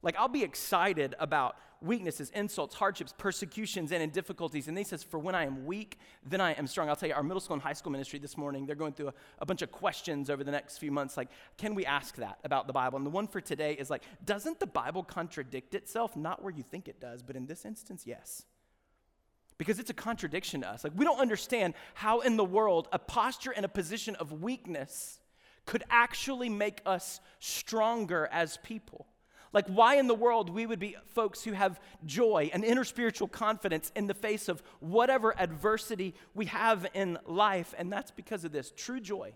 Like, 0.01 0.17
I'll 0.17 0.27
be 0.27 0.43
excited 0.43 1.15
about 1.19 1.55
weaknesses, 1.83 2.31
insults, 2.31 2.75
hardships, 2.75 3.13
persecutions, 3.17 3.91
and 3.91 4.01
in 4.01 4.09
difficulties. 4.09 4.67
And 4.67 4.77
he 4.77 4.83
says, 4.83 5.03
For 5.03 5.19
when 5.19 5.35
I 5.35 5.45
am 5.45 5.65
weak, 5.65 5.99
then 6.25 6.41
I 6.41 6.53
am 6.53 6.65
strong. 6.65 6.89
I'll 6.89 6.95
tell 6.95 7.09
you, 7.09 7.15
our 7.15 7.23
middle 7.23 7.41
school 7.41 7.55
and 7.55 7.61
high 7.61 7.73
school 7.73 7.91
ministry 7.91 8.19
this 8.19 8.37
morning, 8.37 8.65
they're 8.65 8.75
going 8.75 8.93
through 8.93 9.09
a, 9.09 9.13
a 9.39 9.45
bunch 9.45 9.61
of 9.61 9.71
questions 9.71 10.29
over 10.29 10.43
the 10.43 10.51
next 10.51 10.77
few 10.77 10.91
months. 10.91 11.17
Like, 11.17 11.29
can 11.57 11.75
we 11.75 11.85
ask 11.85 12.15
that 12.15 12.39
about 12.43 12.67
the 12.67 12.73
Bible? 12.73 12.97
And 12.97 13.05
the 13.05 13.11
one 13.11 13.27
for 13.27 13.41
today 13.41 13.73
is 13.73 13.89
like, 13.89 14.03
doesn't 14.25 14.59
the 14.59 14.67
Bible 14.67 15.03
contradict 15.03 15.75
itself? 15.75 16.15
Not 16.15 16.41
where 16.41 16.53
you 16.53 16.63
think 16.63 16.87
it 16.87 16.99
does, 16.99 17.21
but 17.21 17.35
in 17.35 17.45
this 17.45 17.65
instance, 17.65 18.03
yes 18.05 18.45
because 19.59 19.79
it's 19.79 19.91
a 19.91 19.93
contradiction 19.93 20.61
to 20.61 20.67
us. 20.67 20.83
Like, 20.83 20.93
we 20.95 21.05
don't 21.05 21.19
understand 21.19 21.75
how 21.93 22.21
in 22.21 22.37
the 22.37 22.43
world 22.43 22.87
a 22.91 22.99
posture 22.99 23.51
and 23.51 23.63
a 23.63 23.69
position 23.69 24.15
of 24.15 24.41
weakness 24.41 25.19
could 25.65 25.83
actually 25.89 26.49
make 26.49 26.81
us 26.85 27.19
stronger 27.39 28.27
as 28.31 28.57
people. 28.63 29.07
Like, 29.53 29.67
why 29.67 29.95
in 29.95 30.07
the 30.07 30.15
world 30.15 30.49
we 30.49 30.65
would 30.65 30.79
be 30.79 30.95
folks 31.13 31.43
who 31.43 31.53
have 31.53 31.79
joy 32.05 32.49
and 32.51 32.65
inner 32.65 32.83
spiritual 32.83 33.27
confidence 33.27 33.91
in 33.95 34.07
the 34.07 34.15
face 34.15 34.49
of 34.49 34.63
whatever 34.79 35.39
adversity 35.39 36.15
we 36.33 36.47
have 36.47 36.87
in 36.93 37.19
life. 37.27 37.75
And 37.77 37.91
that's 37.91 38.11
because 38.11 38.43
of 38.43 38.51
this 38.51 38.73
true 38.75 38.99
joy. 38.99 39.33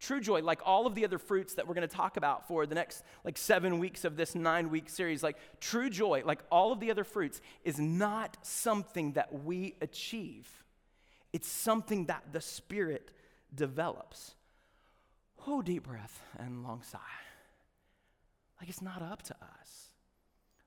True 0.00 0.20
joy, 0.20 0.42
like 0.42 0.60
all 0.64 0.86
of 0.86 0.94
the 0.94 1.04
other 1.04 1.18
fruits 1.18 1.54
that 1.54 1.66
we're 1.66 1.74
going 1.74 1.88
to 1.88 1.96
talk 1.96 2.16
about 2.16 2.46
for 2.46 2.66
the 2.66 2.74
next 2.74 3.02
like 3.24 3.38
seven 3.38 3.78
weeks 3.78 4.04
of 4.04 4.16
this 4.16 4.34
nine 4.34 4.70
week 4.70 4.88
series, 4.88 5.22
like 5.22 5.36
true 5.60 5.88
joy, 5.88 6.22
like 6.24 6.40
all 6.50 6.72
of 6.72 6.80
the 6.80 6.90
other 6.90 7.04
fruits, 7.04 7.40
is 7.64 7.78
not 7.78 8.36
something 8.42 9.12
that 9.12 9.44
we 9.44 9.74
achieve. 9.80 10.48
It's 11.32 11.48
something 11.48 12.06
that 12.06 12.24
the 12.32 12.40
Spirit 12.40 13.10
develops. 13.54 14.34
Oh, 15.46 15.62
deep 15.62 15.84
breath 15.84 16.20
and 16.38 16.62
long 16.62 16.82
sigh. 16.82 17.23
Like 18.64 18.70
it's 18.70 18.80
not 18.80 19.02
up 19.02 19.20
to 19.24 19.34
us. 19.34 19.90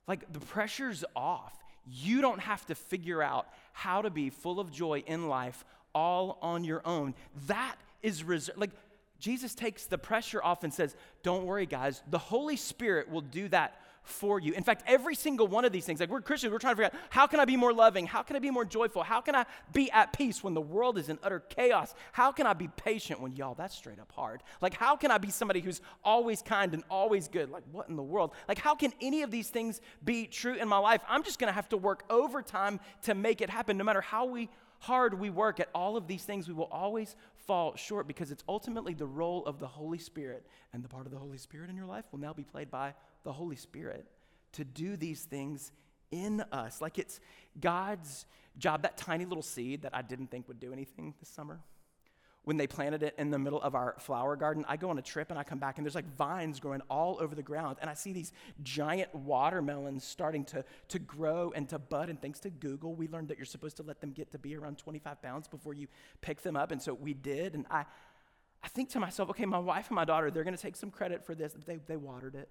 Like 0.07 0.31
the 0.31 0.39
pressure's 0.39 1.03
off. 1.15 1.57
You 1.89 2.21
don't 2.21 2.37
have 2.37 2.63
to 2.67 2.75
figure 2.75 3.23
out 3.23 3.47
how 3.73 4.03
to 4.03 4.11
be 4.11 4.29
full 4.29 4.59
of 4.59 4.71
joy 4.71 5.03
in 5.07 5.27
life 5.27 5.65
all 5.95 6.37
on 6.43 6.63
your 6.63 6.83
own. 6.85 7.15
That 7.47 7.75
is 8.03 8.23
reserved. 8.23 8.59
Like, 8.59 8.69
Jesus 9.17 9.55
takes 9.55 9.85
the 9.85 9.97
pressure 9.97 10.43
off 10.43 10.63
and 10.63 10.71
says, 10.71 10.95
Don't 11.23 11.47
worry, 11.47 11.65
guys. 11.65 12.03
The 12.11 12.19
Holy 12.19 12.55
Spirit 12.55 13.09
will 13.09 13.21
do 13.21 13.47
that 13.47 13.81
for 14.07 14.39
you. 14.39 14.53
In 14.53 14.63
fact, 14.63 14.83
every 14.87 15.15
single 15.15 15.47
one 15.47 15.65
of 15.65 15.71
these 15.71 15.85
things, 15.85 15.99
like 15.99 16.09
we're 16.09 16.21
Christians, 16.21 16.51
we're 16.51 16.59
trying 16.59 16.75
to 16.75 16.83
figure 16.83 16.97
out 16.97 17.01
how 17.09 17.27
can 17.27 17.39
I 17.39 17.45
be 17.45 17.57
more 17.57 17.73
loving? 17.73 18.07
How 18.07 18.23
can 18.23 18.35
I 18.35 18.39
be 18.39 18.49
more 18.49 18.65
joyful? 18.65 19.03
How 19.03 19.21
can 19.21 19.35
I 19.35 19.45
be 19.73 19.91
at 19.91 20.13
peace 20.13 20.43
when 20.43 20.53
the 20.53 20.61
world 20.61 20.97
is 20.97 21.09
in 21.09 21.19
utter 21.23 21.39
chaos? 21.39 21.93
How 22.11 22.31
can 22.31 22.47
I 22.47 22.53
be 22.53 22.67
patient 22.69 23.19
when 23.19 23.33
y'all, 23.33 23.53
that's 23.53 23.75
straight 23.75 23.99
up 23.99 24.11
hard? 24.13 24.43
Like, 24.61 24.73
how 24.73 24.95
can 24.95 25.11
I 25.11 25.17
be 25.17 25.29
somebody 25.29 25.59
who's 25.59 25.81
always 26.03 26.41
kind 26.41 26.73
and 26.73 26.83
always 26.89 27.27
good? 27.27 27.49
Like, 27.49 27.63
what 27.71 27.89
in 27.89 27.95
the 27.95 28.03
world? 28.03 28.31
Like, 28.47 28.59
how 28.59 28.75
can 28.75 28.93
any 29.01 29.21
of 29.21 29.31
these 29.31 29.49
things 29.49 29.81
be 30.03 30.25
true 30.25 30.55
in 30.55 30.67
my 30.67 30.77
life? 30.77 31.01
I'm 31.07 31.23
just 31.23 31.39
gonna 31.39 31.51
have 31.51 31.69
to 31.69 31.77
work 31.77 32.03
overtime 32.09 32.79
to 33.03 33.15
make 33.15 33.41
it 33.41 33.49
happen, 33.49 33.77
no 33.77 33.83
matter 33.83 34.01
how 34.01 34.25
we 34.25 34.49
hard 34.79 35.19
we 35.19 35.29
work 35.29 35.59
at 35.59 35.69
all 35.73 35.97
of 35.97 36.07
these 36.07 36.23
things, 36.23 36.47
we 36.47 36.53
will 36.53 36.69
always 36.71 37.15
fall 37.35 37.75
short 37.75 38.07
because 38.07 38.31
it's 38.31 38.43
ultimately 38.47 38.93
the 38.93 39.05
role 39.05 39.45
of 39.45 39.59
the 39.59 39.67
Holy 39.67 39.97
Spirit. 39.97 40.45
And 40.73 40.83
the 40.83 40.89
part 40.89 41.05
of 41.05 41.11
the 41.11 41.17
Holy 41.17 41.37
Spirit 41.37 41.69
in 41.69 41.75
your 41.75 41.85
life 41.85 42.05
will 42.11 42.19
now 42.19 42.33
be 42.33 42.43
played 42.43 42.69
by 42.69 42.93
the 43.27 43.33
Holy 43.33 43.55
Spirit 43.55 44.07
to 44.53 44.63
do 44.63 44.95
these 44.95 45.23
things 45.23 45.71
in 46.11 46.41
us. 46.51 46.81
Like 46.81 46.97
it's 46.97 47.19
God's 47.59 48.25
job, 48.57 48.81
that 48.83 48.97
tiny 48.97 49.25
little 49.25 49.43
seed 49.43 49.83
that 49.83 49.93
I 49.93 50.01
didn't 50.01 50.31
think 50.31 50.47
would 50.47 50.59
do 50.59 50.73
anything 50.73 51.13
this 51.19 51.29
summer 51.29 51.59
when 52.47 52.55
they 52.55 52.65
planted 52.65 53.03
it 53.03 53.13
in 53.17 53.29
the 53.29 53.37
middle 53.37 53.61
of 53.61 53.75
our 53.75 53.93
flower 53.99 54.37
garden, 54.37 54.63
I 54.69 54.77
go 54.77 54.89
on 54.89 54.97
a 54.97 55.01
trip 55.01 55.31
and 55.31 55.37
I 55.37 55.43
come 55.43 55.59
back 55.59 55.77
and 55.77 55.85
there's 55.85 55.95
like 55.95 56.09
vines 56.15 56.61
growing 56.61 56.79
all 56.89 57.17
over 57.19 57.35
the 57.35 57.43
ground. 57.43 57.75
And 57.81 57.89
I 57.89 57.93
see 57.93 58.13
these 58.13 58.31
giant 58.63 59.13
watermelons 59.13 60.05
starting 60.05 60.45
to, 60.45 60.63
to 60.87 60.97
grow 60.97 61.51
and 61.53 61.67
to 61.67 61.77
bud. 61.77 62.07
And 62.07 62.21
thanks 62.21 62.39
to 62.39 62.49
Google, 62.49 62.95
we 62.95 63.09
learned 63.09 63.27
that 63.27 63.37
you're 63.37 63.43
supposed 63.43 63.75
to 63.77 63.83
let 63.83 63.99
them 63.99 64.11
get 64.11 64.31
to 64.31 64.39
be 64.39 64.55
around 64.55 64.77
25 64.77 65.21
pounds 65.21 65.49
before 65.49 65.73
you 65.73 65.87
pick 66.21 66.41
them 66.41 66.55
up. 66.55 66.71
And 66.71 66.81
so 66.81 66.93
we 66.93 67.13
did. 67.13 67.53
And 67.53 67.65
I, 67.69 67.83
I 68.63 68.69
think 68.69 68.91
to 68.91 68.99
myself, 69.01 69.29
okay, 69.31 69.45
my 69.45 69.59
wife 69.59 69.87
and 69.89 69.97
my 69.97 70.05
daughter, 70.05 70.31
they're 70.31 70.45
going 70.45 70.55
to 70.55 70.61
take 70.61 70.77
some 70.77 70.89
credit 70.89 71.25
for 71.25 71.35
this. 71.35 71.53
They, 71.65 71.79
they 71.85 71.97
watered 71.97 72.35
it. 72.35 72.47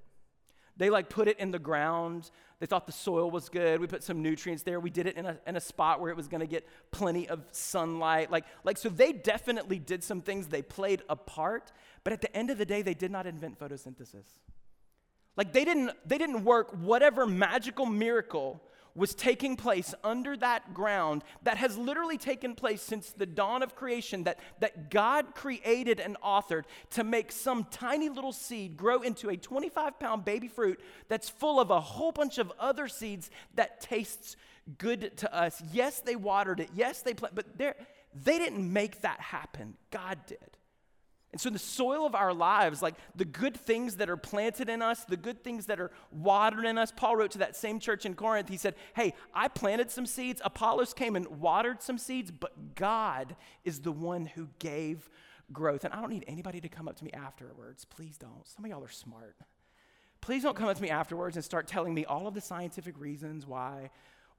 They 0.76 0.90
like 0.90 1.08
put 1.08 1.28
it 1.28 1.38
in 1.38 1.50
the 1.50 1.58
ground. 1.58 2.30
They 2.60 2.66
thought 2.66 2.86
the 2.86 2.92
soil 2.92 3.30
was 3.30 3.48
good. 3.48 3.80
We 3.80 3.86
put 3.86 4.02
some 4.02 4.22
nutrients 4.22 4.62
there. 4.62 4.80
We 4.80 4.90
did 4.90 5.06
it 5.06 5.16
in 5.16 5.26
a, 5.26 5.38
in 5.46 5.56
a 5.56 5.60
spot 5.60 6.00
where 6.00 6.10
it 6.10 6.16
was 6.16 6.28
going 6.28 6.40
to 6.40 6.46
get 6.46 6.66
plenty 6.90 7.28
of 7.28 7.44
sunlight. 7.50 8.30
Like, 8.30 8.44
like, 8.64 8.78
so 8.78 8.88
they 8.88 9.12
definitely 9.12 9.78
did 9.78 10.02
some 10.02 10.20
things. 10.20 10.48
They 10.48 10.62
played 10.62 11.02
a 11.08 11.16
part. 11.16 11.72
But 12.04 12.12
at 12.12 12.20
the 12.20 12.34
end 12.36 12.50
of 12.50 12.58
the 12.58 12.66
day, 12.66 12.82
they 12.82 12.94
did 12.94 13.10
not 13.10 13.26
invent 13.26 13.58
photosynthesis. 13.58 14.24
Like 15.36 15.52
they 15.52 15.64
didn't, 15.64 15.92
they 16.06 16.18
didn't 16.18 16.44
work 16.44 16.70
whatever 16.72 17.26
magical 17.26 17.86
miracle 17.86 18.62
was 18.96 19.14
taking 19.14 19.56
place 19.56 19.94
under 20.02 20.36
that 20.38 20.74
ground 20.74 21.22
that 21.42 21.58
has 21.58 21.76
literally 21.76 22.18
taken 22.18 22.54
place 22.54 22.82
since 22.82 23.10
the 23.12 23.26
dawn 23.26 23.62
of 23.62 23.76
creation 23.76 24.24
that, 24.24 24.38
that 24.60 24.90
God 24.90 25.34
created 25.34 26.00
and 26.00 26.16
authored 26.24 26.64
to 26.90 27.04
make 27.04 27.30
some 27.30 27.64
tiny 27.70 28.08
little 28.08 28.32
seed 28.32 28.76
grow 28.76 29.02
into 29.02 29.28
a 29.28 29.36
25 29.36 30.00
pound 30.00 30.24
baby 30.24 30.48
fruit 30.48 30.80
that's 31.08 31.28
full 31.28 31.60
of 31.60 31.70
a 31.70 31.80
whole 31.80 32.12
bunch 32.12 32.38
of 32.38 32.52
other 32.58 32.88
seeds 32.88 33.30
that 33.54 33.80
tastes 33.80 34.36
good 34.78 35.16
to 35.18 35.34
us. 35.34 35.62
Yes, 35.72 36.00
they 36.00 36.16
watered 36.16 36.60
it. 36.60 36.70
Yes, 36.74 37.02
they 37.02 37.14
planted, 37.14 37.36
but 37.36 37.58
they 37.58 38.38
didn't 38.38 38.72
make 38.72 39.02
that 39.02 39.20
happen. 39.20 39.74
God 39.90 40.18
did. 40.26 40.55
And 41.32 41.40
so, 41.40 41.50
the 41.50 41.58
soil 41.58 42.06
of 42.06 42.14
our 42.14 42.32
lives, 42.32 42.80
like 42.80 42.94
the 43.14 43.24
good 43.24 43.56
things 43.56 43.96
that 43.96 44.08
are 44.08 44.16
planted 44.16 44.68
in 44.68 44.80
us, 44.80 45.04
the 45.04 45.16
good 45.16 45.42
things 45.42 45.66
that 45.66 45.80
are 45.80 45.90
watered 46.10 46.64
in 46.64 46.78
us, 46.78 46.92
Paul 46.94 47.16
wrote 47.16 47.32
to 47.32 47.38
that 47.38 47.56
same 47.56 47.78
church 47.78 48.06
in 48.06 48.14
Corinth, 48.14 48.48
he 48.48 48.56
said, 48.56 48.74
Hey, 48.94 49.12
I 49.34 49.48
planted 49.48 49.90
some 49.90 50.06
seeds, 50.06 50.40
Apollos 50.44 50.94
came 50.94 51.16
and 51.16 51.26
watered 51.26 51.82
some 51.82 51.98
seeds, 51.98 52.30
but 52.30 52.74
God 52.74 53.36
is 53.64 53.80
the 53.80 53.92
one 53.92 54.26
who 54.26 54.48
gave 54.58 55.10
growth. 55.52 55.84
And 55.84 55.92
I 55.92 56.00
don't 56.00 56.10
need 56.10 56.24
anybody 56.26 56.60
to 56.60 56.68
come 56.68 56.88
up 56.88 56.96
to 56.96 57.04
me 57.04 57.10
afterwards. 57.12 57.84
Please 57.84 58.16
don't. 58.16 58.46
Some 58.46 58.64
of 58.64 58.70
y'all 58.70 58.84
are 58.84 58.88
smart. 58.88 59.36
Please 60.20 60.42
don't 60.42 60.56
come 60.56 60.68
up 60.68 60.76
to 60.76 60.82
me 60.82 60.90
afterwards 60.90 61.36
and 61.36 61.44
start 61.44 61.68
telling 61.68 61.94
me 61.94 62.04
all 62.04 62.26
of 62.26 62.34
the 62.34 62.40
scientific 62.40 62.98
reasons 62.98 63.46
why 63.46 63.90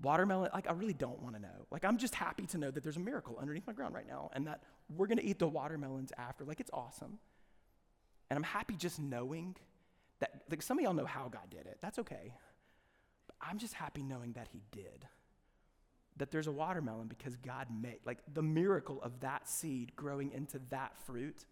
watermelon, 0.02 0.50
like 0.54 0.68
I 0.68 0.74
really 0.74 0.94
don't 0.94 1.22
want 1.22 1.36
to 1.36 1.42
know. 1.42 1.66
Like 1.72 1.86
I'm 1.86 1.98
just 1.98 2.16
happy 2.16 2.46
to 2.48 2.58
know 2.58 2.72
that 2.72 2.84
there's 2.84 2.98
a 2.98 3.02
miracle 3.02 3.38
underneath 3.40 3.66
my 3.66 3.74
ground 3.74 3.96
right 3.96 4.08
now 4.08 4.30
and 4.34 4.48
that 4.48 4.64
we're 4.96 5.08
going 5.08 5.18
to 5.18 5.26
eat 5.26 5.40
the 5.40 5.48
watermelons 5.48 6.12
after. 6.18 6.46
Like 6.46 6.60
it's 6.60 6.72
awesome. 6.74 7.20
And 8.30 8.38
I'm 8.38 8.44
happy 8.44 8.76
just 8.76 9.00
knowing 9.00 9.56
that, 10.20 10.44
like 10.50 10.62
some 10.62 10.78
of 10.78 10.84
y'all 10.84 10.94
know 10.94 11.06
how 11.06 11.30
God 11.30 11.50
did 11.50 11.66
it. 11.66 11.78
That's 11.82 12.00
okay. 12.00 12.34
But 13.28 13.36
I'm 13.42 13.58
just 13.58 13.74
happy 13.74 14.04
knowing 14.04 14.34
that 14.34 14.48
He 14.52 14.62
did. 14.72 15.08
That 16.18 16.32
there's 16.32 16.48
a 16.48 16.52
watermelon 16.52 17.08
because 17.08 17.38
God 17.38 17.68
made, 17.70 18.00
like 18.06 18.20
the 18.34 18.42
miracle 18.42 19.02
of 19.04 19.20
that 19.22 19.48
seed 19.48 19.96
growing 19.96 20.32
into 20.32 20.60
that 20.70 20.98
fruit 21.06 21.46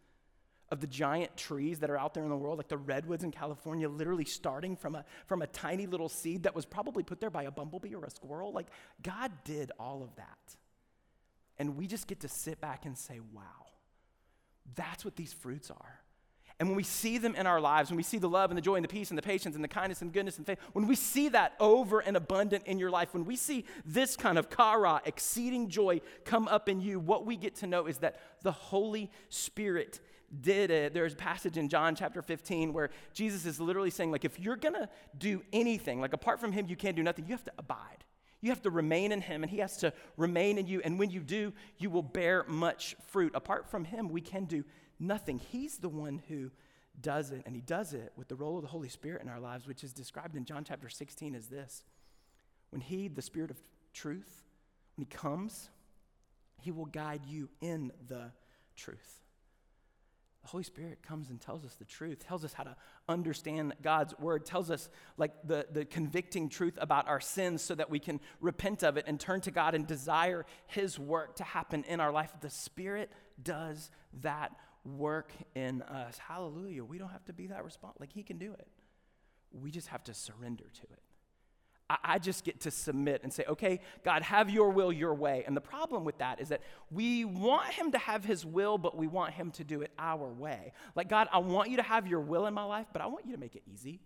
of 0.75 0.81
the 0.81 0.87
giant 0.87 1.35
trees 1.37 1.79
that 1.79 1.89
are 1.89 1.97
out 1.97 2.13
there 2.13 2.23
in 2.23 2.29
the 2.29 2.35
world, 2.35 2.57
like 2.57 2.67
the 2.67 2.77
redwoods 2.77 3.23
in 3.23 3.31
California, 3.31 3.89
literally 3.89 4.25
starting 4.25 4.75
from 4.75 4.93
a, 4.93 5.05
from 5.25 5.41
a 5.41 5.47
tiny 5.47 5.87
little 5.87 6.09
seed 6.09 6.43
that 6.43 6.53
was 6.53 6.65
probably 6.65 7.01
put 7.01 7.19
there 7.19 7.29
by 7.29 7.43
a 7.43 7.51
bumblebee 7.51 7.95
or 7.95 8.03
a 8.03 8.11
squirrel. 8.11 8.51
Like, 8.51 8.67
God 9.01 9.31
did 9.45 9.71
all 9.79 10.03
of 10.03 10.13
that. 10.17 10.55
And 11.57 11.77
we 11.77 11.87
just 11.87 12.07
get 12.07 12.19
to 12.19 12.27
sit 12.27 12.59
back 12.59 12.85
and 12.85 12.97
say, 12.97 13.21
wow, 13.33 13.41
that's 14.75 15.05
what 15.05 15.15
these 15.15 15.31
fruits 15.31 15.71
are. 15.71 15.99
And 16.59 16.69
when 16.69 16.77
we 16.77 16.83
see 16.83 17.17
them 17.17 17.35
in 17.35 17.47
our 17.47 17.59
lives, 17.59 17.89
when 17.89 17.97
we 17.97 18.03
see 18.03 18.17
the 18.17 18.29
love 18.29 18.49
and 18.49 18.57
the 18.57 18.61
joy 18.61 18.75
and 18.75 18.83
the 18.83 18.89
peace 18.89 19.09
and 19.11 19.17
the 19.17 19.21
patience 19.21 19.55
and 19.55 19.63
the 19.63 19.69
kindness 19.69 20.01
and 20.01 20.11
goodness 20.11 20.37
and 20.37 20.45
faith, 20.45 20.59
when 20.73 20.87
we 20.87 20.95
see 20.95 21.29
that 21.29 21.53
over 21.59 21.99
and 21.99 22.15
abundant 22.15 22.65
in 22.65 22.79
your 22.79 22.89
life, 22.89 23.13
when 23.13 23.25
we 23.25 23.35
see 23.35 23.65
this 23.85 24.15
kind 24.15 24.37
of 24.37 24.49
kara, 24.49 25.01
exceeding 25.05 25.69
joy 25.69 25.99
come 26.23 26.47
up 26.47 26.69
in 26.69 26.79
you, 26.79 26.99
what 26.99 27.25
we 27.25 27.35
get 27.35 27.55
to 27.55 27.67
know 27.67 27.87
is 27.87 27.97
that 27.99 28.19
the 28.41 28.53
Holy 28.53 29.11
Spirit 29.29 29.99
did 30.41 30.71
it. 30.71 30.93
There's 30.93 31.13
a 31.13 31.17
passage 31.17 31.57
in 31.57 31.69
John 31.69 31.95
chapter 31.95 32.21
15 32.21 32.73
where 32.73 32.89
Jesus 33.13 33.45
is 33.45 33.59
literally 33.59 33.89
saying, 33.89 34.11
like, 34.11 34.25
if 34.25 34.39
you're 34.39 34.55
gonna 34.55 34.89
do 35.17 35.43
anything, 35.53 36.01
like 36.01 36.13
apart 36.13 36.39
from 36.39 36.51
him, 36.51 36.67
you 36.67 36.75
can't 36.75 36.95
do 36.95 37.03
nothing, 37.03 37.25
you 37.25 37.31
have 37.31 37.43
to 37.45 37.53
abide. 37.57 38.03
You 38.41 38.51
have 38.51 38.61
to 38.61 38.69
remain 38.69 39.11
in 39.11 39.21
him, 39.21 39.43
and 39.43 39.49
he 39.49 39.57
has 39.57 39.77
to 39.77 39.91
remain 40.17 40.59
in 40.59 40.67
you. 40.67 40.79
And 40.83 40.99
when 40.99 41.09
you 41.09 41.21
do, 41.21 41.51
you 41.79 41.89
will 41.89 42.03
bear 42.03 42.45
much 42.47 42.95
fruit. 43.07 43.31
Apart 43.33 43.71
from 43.71 43.85
him, 43.85 44.09
we 44.09 44.21
can 44.21 44.45
do 44.45 44.63
nothing. 44.99 45.39
He's 45.39 45.79
the 45.79 45.89
one 45.89 46.21
who 46.27 46.51
does 47.01 47.31
it, 47.31 47.41
and 47.45 47.55
he 47.55 47.61
does 47.61 47.93
it 47.93 48.13
with 48.15 48.27
the 48.27 48.35
role 48.35 48.57
of 48.57 48.61
the 48.61 48.67
Holy 48.67 48.89
Spirit 48.89 49.23
in 49.23 49.29
our 49.29 49.39
lives, 49.39 49.67
which 49.67 49.83
is 49.83 49.93
described 49.93 50.35
in 50.35 50.45
John 50.45 50.63
chapter 50.63 50.89
16 50.89 51.33
as 51.33 51.47
this. 51.47 51.83
When 52.69 52.81
he, 52.81 53.07
the 53.07 53.21
Spirit 53.21 53.51
of 53.51 53.57
truth, 53.93 54.43
when 54.95 55.07
he 55.09 55.17
comes, 55.17 55.69
he 56.61 56.71
will 56.71 56.85
guide 56.85 57.25
you 57.25 57.49
in 57.61 57.91
the 58.07 58.31
truth. 58.75 59.24
The 60.45 60.51
Holy 60.51 60.63
Spirit 60.63 61.01
comes 61.01 61.31
and 61.31 61.41
tells 61.41 61.65
us 61.65 61.73
the 61.73 61.85
truth, 61.85 62.23
tells 62.23 62.45
us 62.45 62.53
how 62.53 62.61
to 62.61 62.75
understand 63.09 63.73
God's 63.81 64.15
word, 64.19 64.45
tells 64.45 64.69
us 64.69 64.89
like 65.17 65.31
the, 65.43 65.65
the 65.71 65.85
convicting 65.85 66.49
truth 66.49 66.77
about 66.79 67.07
our 67.07 67.19
sins 67.19 67.63
so 67.63 67.73
that 67.73 67.89
we 67.89 67.97
can 67.97 68.19
repent 68.41 68.83
of 68.83 68.95
it 68.95 69.05
and 69.07 69.19
turn 69.19 69.41
to 69.41 69.49
God 69.49 69.73
and 69.73 69.87
desire 69.87 70.45
His 70.67 70.99
work 70.99 71.37
to 71.37 71.43
happen 71.43 71.83
in 71.85 71.99
our 71.99 72.11
life. 72.11 72.31
The 72.41 72.51
Spirit 72.51 73.11
does 73.41 73.89
that 74.21 74.51
work 74.83 75.31
in 75.55 75.81
us. 75.81 76.19
Hallelujah. 76.19 76.85
We 76.85 76.99
don't 76.99 77.09
have 77.09 77.25
to 77.25 77.33
be 77.33 77.47
that 77.47 77.65
responsible. 77.65 78.01
Like 78.01 78.13
He 78.13 78.21
can 78.21 78.37
do 78.37 78.53
it. 78.53 78.67
We 79.51 79.71
just 79.71 79.87
have 79.87 80.03
to 80.03 80.13
surrender 80.13 80.65
to 80.65 80.83
it. 80.83 80.99
I, 81.87 82.17
just 82.17 82.43
get 82.43 82.61
to 82.61 82.71
submit 82.71 83.21
and 83.21 83.31
say, 83.31 83.45
okay, 83.47 83.79
God, 84.03 84.23
have 84.23 84.49
your 84.49 84.71
will 84.71 84.91
your 84.91 85.13
way. 85.13 85.43
And 85.45 85.55
the 85.55 85.61
problem 85.61 86.03
with 86.03 86.17
that 86.17 86.41
is 86.41 86.49
that 86.49 86.61
we 86.89 87.25
want 87.25 87.73
Him 87.73 87.91
to 87.91 87.99
have 87.99 88.25
His 88.25 88.43
will, 88.43 88.79
but 88.79 88.97
we 88.97 89.05
want 89.05 89.33
Him 89.33 89.51
to 89.51 89.63
do 89.63 89.81
it 89.81 89.91
our 89.99 90.27
way. 90.27 90.73
Like, 90.95 91.09
God, 91.09 91.27
I 91.31 91.37
want 91.37 91.69
you 91.69 91.77
to 91.77 91.83
have 91.83 92.07
your 92.07 92.21
will 92.21 92.47
in 92.47 92.55
my 92.55 92.63
life, 92.63 92.87
but 92.91 93.03
I 93.03 93.05
want 93.05 93.25
you 93.27 93.33
to 93.33 93.39
make 93.39 93.55
it 93.55 93.61
easy. 93.71 93.99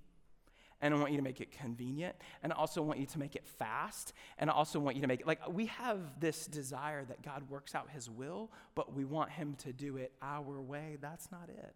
And 0.81 0.93
I 0.93 0.97
want 0.97 1.11
you 1.11 1.17
to 1.17 1.23
make 1.23 1.39
it 1.39 1.51
convenient. 1.51 2.15
And 2.43 2.51
I 2.51 2.55
also 2.57 2.81
want 2.81 2.99
you 2.99 3.05
to 3.05 3.19
make 3.19 3.35
it 3.35 3.45
fast. 3.45 4.13
And 4.37 4.49
I 4.49 4.53
also 4.53 4.79
want 4.79 4.95
you 4.97 5.01
to 5.01 5.07
make 5.07 5.21
it 5.21 5.27
like 5.27 5.47
we 5.49 5.67
have 5.67 6.19
this 6.19 6.47
desire 6.47 7.05
that 7.05 7.21
God 7.21 7.49
works 7.49 7.75
out 7.75 7.89
His 7.91 8.09
will, 8.09 8.51
but 8.75 8.93
we 8.93 9.05
want 9.05 9.31
Him 9.31 9.55
to 9.59 9.71
do 9.71 9.95
it 9.97 10.11
our 10.21 10.61
way. 10.61 10.97
That's 10.99 11.31
not 11.31 11.47
it. 11.47 11.75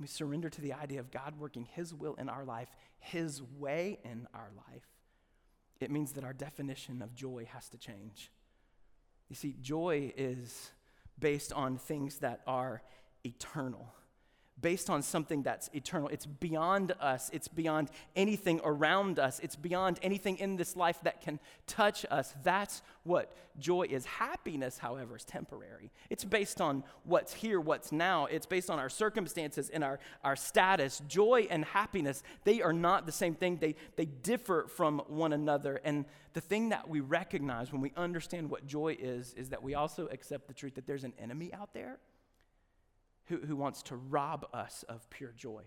We 0.00 0.08
surrender 0.08 0.50
to 0.50 0.60
the 0.60 0.72
idea 0.72 0.98
of 0.98 1.10
God 1.10 1.34
working 1.38 1.68
His 1.72 1.94
will 1.94 2.14
in 2.14 2.28
our 2.28 2.44
life, 2.44 2.68
His 3.04 3.42
way 3.42 3.98
in 4.04 4.26
our 4.34 4.50
life. 4.56 4.86
It 5.80 5.90
means 5.90 6.12
that 6.12 6.24
our 6.24 6.32
definition 6.32 7.02
of 7.02 7.14
joy 7.14 7.46
has 7.52 7.68
to 7.70 7.78
change. 7.78 8.30
You 9.28 9.36
see, 9.36 9.54
joy 9.60 10.12
is 10.16 10.70
based 11.18 11.52
on 11.52 11.76
things 11.76 12.18
that 12.18 12.40
are 12.46 12.82
eternal 13.24 13.92
based 14.60 14.88
on 14.88 15.02
something 15.02 15.42
that's 15.42 15.68
eternal. 15.74 16.08
It's 16.08 16.26
beyond 16.26 16.92
us, 17.00 17.30
it's 17.32 17.48
beyond 17.48 17.90
anything 18.14 18.60
around 18.64 19.18
us, 19.18 19.40
it's 19.40 19.56
beyond 19.56 19.98
anything 20.02 20.38
in 20.38 20.56
this 20.56 20.76
life 20.76 21.00
that 21.02 21.20
can 21.20 21.40
touch 21.66 22.06
us. 22.10 22.34
That's 22.42 22.82
what 23.02 23.36
joy 23.58 23.86
is. 23.90 24.06
Happiness, 24.06 24.78
however, 24.78 25.16
is 25.16 25.24
temporary. 25.24 25.90
It's 26.08 26.24
based 26.24 26.60
on 26.60 26.84
what's 27.04 27.34
here, 27.34 27.60
what's 27.60 27.92
now, 27.92 28.26
it's 28.26 28.46
based 28.46 28.70
on 28.70 28.78
our 28.78 28.88
circumstances 28.88 29.70
and 29.70 29.82
our, 29.82 29.98
our 30.22 30.36
status. 30.36 31.02
Joy 31.08 31.46
and 31.50 31.64
happiness, 31.64 32.22
they 32.44 32.62
are 32.62 32.72
not 32.72 33.06
the 33.06 33.12
same 33.12 33.34
thing, 33.34 33.58
they, 33.60 33.74
they 33.96 34.06
differ 34.06 34.66
from 34.68 35.00
one 35.08 35.32
another. 35.32 35.80
And 35.84 36.04
the 36.32 36.40
thing 36.40 36.70
that 36.70 36.88
we 36.88 37.00
recognize 37.00 37.72
when 37.72 37.80
we 37.80 37.92
understand 37.96 38.50
what 38.50 38.66
joy 38.66 38.96
is, 38.98 39.34
is 39.34 39.50
that 39.50 39.62
we 39.62 39.74
also 39.74 40.06
accept 40.06 40.46
the 40.48 40.54
truth 40.54 40.76
that 40.76 40.86
there's 40.86 41.04
an 41.04 41.12
enemy 41.18 41.52
out 41.52 41.74
there 41.74 41.98
who, 43.26 43.38
who 43.38 43.56
wants 43.56 43.82
to 43.84 43.96
rob 43.96 44.46
us 44.52 44.84
of 44.88 45.08
pure 45.10 45.32
joy. 45.36 45.62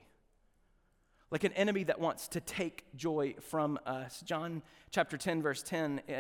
Like 1.30 1.44
an 1.44 1.54
enemy 1.54 1.84
that 1.86 2.00
wants 2.00 2.30
to 2.30 2.40
take 2.40 2.86
joy 2.96 3.36
from 3.42 3.80
us. 3.86 4.22
John 4.22 4.62
chapter 4.92 5.18
10, 5.18 5.42
verse 5.42 5.62
10, 5.62 6.02
uh, 6.08 6.12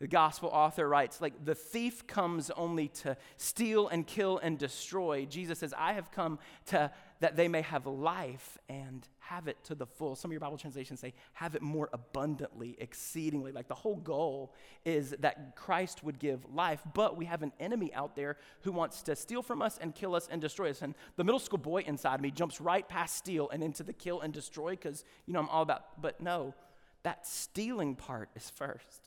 the 0.00 0.08
gospel 0.08 0.50
author 0.52 0.88
writes, 0.88 1.20
like, 1.20 1.44
the 1.44 1.54
thief 1.54 2.06
comes 2.06 2.50
only 2.50 2.88
to 2.88 3.16
steal 3.36 3.88
and 3.88 4.06
kill 4.06 4.38
and 4.38 4.58
destroy. 4.58 5.24
Jesus 5.24 5.60
says, 5.60 5.72
I 5.78 5.92
have 5.92 6.10
come 6.10 6.38
to 6.66 6.90
that 7.24 7.36
they 7.36 7.48
may 7.48 7.62
have 7.62 7.86
life 7.86 8.58
and 8.68 9.08
have 9.18 9.48
it 9.48 9.56
to 9.64 9.74
the 9.74 9.86
full. 9.86 10.14
Some 10.14 10.30
of 10.30 10.32
your 10.34 10.40
Bible 10.40 10.58
translations 10.58 11.00
say, 11.00 11.14
have 11.32 11.54
it 11.54 11.62
more 11.62 11.88
abundantly, 11.94 12.76
exceedingly. 12.78 13.50
Like 13.50 13.66
the 13.66 13.74
whole 13.74 13.96
goal 13.96 14.52
is 14.84 15.14
that 15.20 15.56
Christ 15.56 16.04
would 16.04 16.18
give 16.18 16.44
life, 16.54 16.82
but 16.92 17.16
we 17.16 17.24
have 17.24 17.42
an 17.42 17.52
enemy 17.58 17.94
out 17.94 18.14
there 18.14 18.36
who 18.60 18.72
wants 18.72 19.02
to 19.04 19.16
steal 19.16 19.40
from 19.40 19.62
us 19.62 19.78
and 19.80 19.94
kill 19.94 20.14
us 20.14 20.28
and 20.30 20.38
destroy 20.38 20.68
us. 20.68 20.82
And 20.82 20.94
the 21.16 21.24
middle 21.24 21.38
school 21.38 21.56
boy 21.56 21.80
inside 21.86 22.20
me 22.20 22.30
jumps 22.30 22.60
right 22.60 22.86
past 22.86 23.16
steal 23.16 23.48
and 23.48 23.62
into 23.62 23.82
the 23.82 23.94
kill 23.94 24.20
and 24.20 24.30
destroy 24.30 24.72
because, 24.72 25.02
you 25.24 25.32
know, 25.32 25.40
I'm 25.40 25.48
all 25.48 25.62
about, 25.62 26.02
but 26.02 26.20
no, 26.20 26.52
that 27.04 27.26
stealing 27.26 27.96
part 27.96 28.28
is 28.36 28.50
first. 28.50 29.03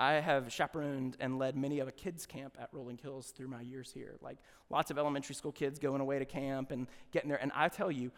I 0.00 0.14
have 0.14 0.50
chaperoned 0.50 1.18
and 1.20 1.38
led 1.38 1.56
many 1.56 1.78
of 1.78 1.86
a 1.86 1.92
kids' 1.92 2.24
camp 2.24 2.56
at 2.58 2.70
Rolling 2.72 2.96
Hills 2.96 3.32
through 3.36 3.48
my 3.48 3.60
years 3.60 3.92
here. 3.92 4.16
Like 4.22 4.38
lots 4.70 4.90
of 4.90 4.96
elementary 4.96 5.34
school 5.34 5.52
kids 5.52 5.78
going 5.78 6.00
away 6.00 6.18
to 6.18 6.24
camp 6.24 6.70
and 6.70 6.86
getting 7.12 7.28
there. 7.28 7.40
And 7.40 7.52
I 7.54 7.68
tell 7.68 7.92
you, 7.92 8.10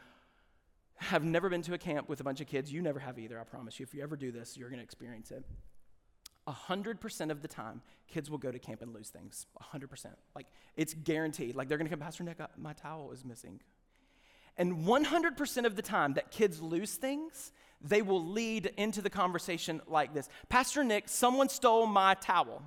I've 1.10 1.24
never 1.24 1.48
been 1.48 1.62
to 1.62 1.74
a 1.74 1.78
camp 1.78 2.08
with 2.08 2.20
a 2.20 2.24
bunch 2.24 2.40
of 2.40 2.46
kids. 2.46 2.72
You 2.72 2.82
never 2.82 3.00
have 3.00 3.18
either, 3.18 3.40
I 3.40 3.42
promise 3.42 3.80
you. 3.80 3.82
If 3.82 3.94
you 3.94 4.02
ever 4.04 4.14
do 4.14 4.30
this, 4.30 4.56
you're 4.56 4.68
going 4.68 4.78
to 4.78 4.84
experience 4.84 5.32
it. 5.32 5.44
100% 6.46 7.30
of 7.30 7.42
the 7.42 7.48
time, 7.48 7.82
kids 8.06 8.30
will 8.30 8.38
go 8.38 8.52
to 8.52 8.60
camp 8.60 8.80
and 8.80 8.94
lose 8.94 9.08
things. 9.08 9.46
100%. 9.74 10.06
Like, 10.36 10.46
it's 10.76 10.94
guaranteed. 10.94 11.56
Like, 11.56 11.68
they're 11.68 11.78
going 11.78 11.88
to 11.88 11.90
come, 11.90 12.00
Pastor 12.00 12.22
Nick, 12.22 12.40
uh, 12.40 12.46
my 12.56 12.74
towel 12.74 13.10
is 13.10 13.24
missing. 13.24 13.60
And 14.56 14.84
100% 14.84 15.64
of 15.64 15.76
the 15.76 15.82
time 15.82 16.14
that 16.14 16.30
kids 16.30 16.60
lose 16.60 16.94
things, 16.94 17.52
they 17.80 18.02
will 18.02 18.24
lead 18.24 18.72
into 18.76 19.02
the 19.02 19.10
conversation 19.10 19.80
like 19.86 20.14
this 20.14 20.28
Pastor 20.48 20.84
Nick, 20.84 21.08
someone 21.08 21.48
stole 21.48 21.86
my 21.86 22.14
towel. 22.14 22.62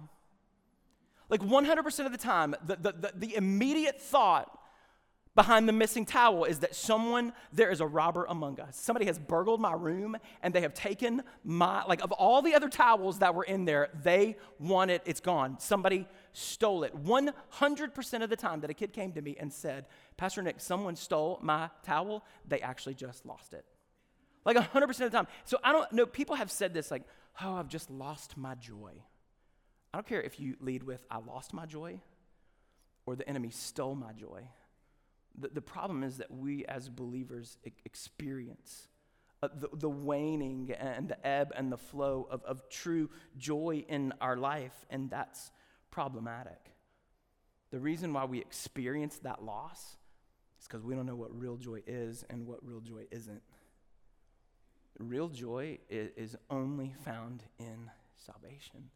Like 1.30 1.42
100% 1.42 2.06
of 2.06 2.12
the 2.12 2.18
time, 2.18 2.56
the, 2.66 2.76
the, 2.76 2.92
the, 2.92 3.14
the, 3.16 3.36
immediate 3.36 4.00
thought 4.00 4.60
behind 5.34 5.68
the 5.68 5.74
missing 5.74 6.06
towel 6.06 6.46
is 6.46 6.60
that 6.60 6.76
someone, 6.76 7.34
there 7.52 7.72
is 7.72 7.82
a 7.82 7.88
robber 7.88 8.26
among 8.30 8.60
us. 8.60 8.78
Somebody 8.78 9.08
has 9.08 9.18
burgled 9.18 9.60
my 9.60 9.74
room 9.74 10.18
and 10.44 10.54
they 10.54 10.62
have 10.62 10.76
taken 10.76 11.24
my, 11.44 11.84
like, 11.86 12.04
of 12.04 12.12
all 12.12 12.44
the 12.44 12.54
other 12.54 12.70
towels 12.70 13.20
that 13.20 13.34
were 13.34 13.44
in 13.44 13.66
there, 13.66 13.90
they 14.04 14.38
want 14.60 14.92
it, 14.92 15.02
it's 15.06 15.20
gone. 15.20 15.60
Somebody 15.60 16.08
stole 16.36 16.84
it. 16.84 16.96
100% 16.96 18.24
of 18.24 18.30
the 18.30 18.36
time 18.36 18.62
that 18.62 18.70
a 18.70 18.74
kid 18.74 18.94
came 18.94 19.12
to 19.14 19.22
me 19.22 19.36
and 19.40 19.52
said, 19.52 19.86
Pastor 20.18 20.42
Nick, 20.42 20.60
someone 20.60 20.96
stole 20.96 21.40
my 21.42 21.70
towel, 21.84 22.24
they 22.48 22.60
actually 22.62 22.94
just 22.94 23.26
lost 23.26 23.54
it. 23.54 23.66
Like 24.44 24.58
100% 24.58 24.90
of 24.90 24.98
the 24.98 25.10
time. 25.10 25.28
So 25.46 25.58
I 25.64 25.72
don't 25.72 25.92
know, 25.94 26.06
people 26.06 26.36
have 26.36 26.52
said 26.52 26.74
this 26.74 26.92
like, 26.92 27.04
oh, 27.42 27.56
I've 27.56 27.70
just 27.70 27.90
lost 27.90 28.38
my 28.38 28.56
joy. 28.56 28.92
I 29.94 29.98
don't 29.98 30.08
care 30.08 30.22
if 30.22 30.40
you 30.40 30.56
lead 30.60 30.84
with, 30.84 31.06
I 31.10 31.20
lost 31.20 31.54
my 31.54 31.66
joy, 31.66 32.02
or 33.06 33.16
the 33.16 33.28
enemy 33.28 33.50
stole 33.50 33.96
my 33.96 34.12
joy. 34.12 34.48
The, 35.38 35.50
the 35.50 35.62
problem 35.62 36.04
is 36.04 36.18
that 36.18 36.32
we 36.32 36.66
as 36.66 36.90
believers 36.90 37.58
experience 37.86 38.90
uh, 39.42 39.50
the, 39.54 39.70
the 39.74 39.90
waning 39.90 40.74
and 40.80 41.08
the 41.08 41.28
ebb 41.28 41.52
and 41.56 41.72
the 41.72 41.78
flow 41.78 42.28
of, 42.30 42.44
of 42.44 42.68
true 42.70 43.10
joy 43.38 43.86
in 43.88 44.14
our 44.20 44.38
life, 44.38 44.86
and 44.90 45.10
that's 45.10 45.52
problematic. 45.96 46.74
The 47.72 47.80
reason 47.80 48.12
why 48.12 48.26
we 48.26 48.40
experience 48.40 49.18
that 49.20 49.42
loss 49.42 49.96
is 50.60 50.68
because 50.68 50.84
we 50.84 50.94
don't 50.94 51.06
know 51.06 51.16
what 51.16 51.34
real 51.34 51.56
joy 51.56 51.84
is 51.88 52.26
and 52.30 52.46
what 52.46 52.60
real 52.62 52.82
joy 52.82 53.06
isn't. 53.12 53.42
Real 55.00 55.30
joy 55.30 55.80
is, 55.90 56.36
only 56.50 56.94
found 57.06 57.44
in 57.60 57.90
salvation. 58.26 58.90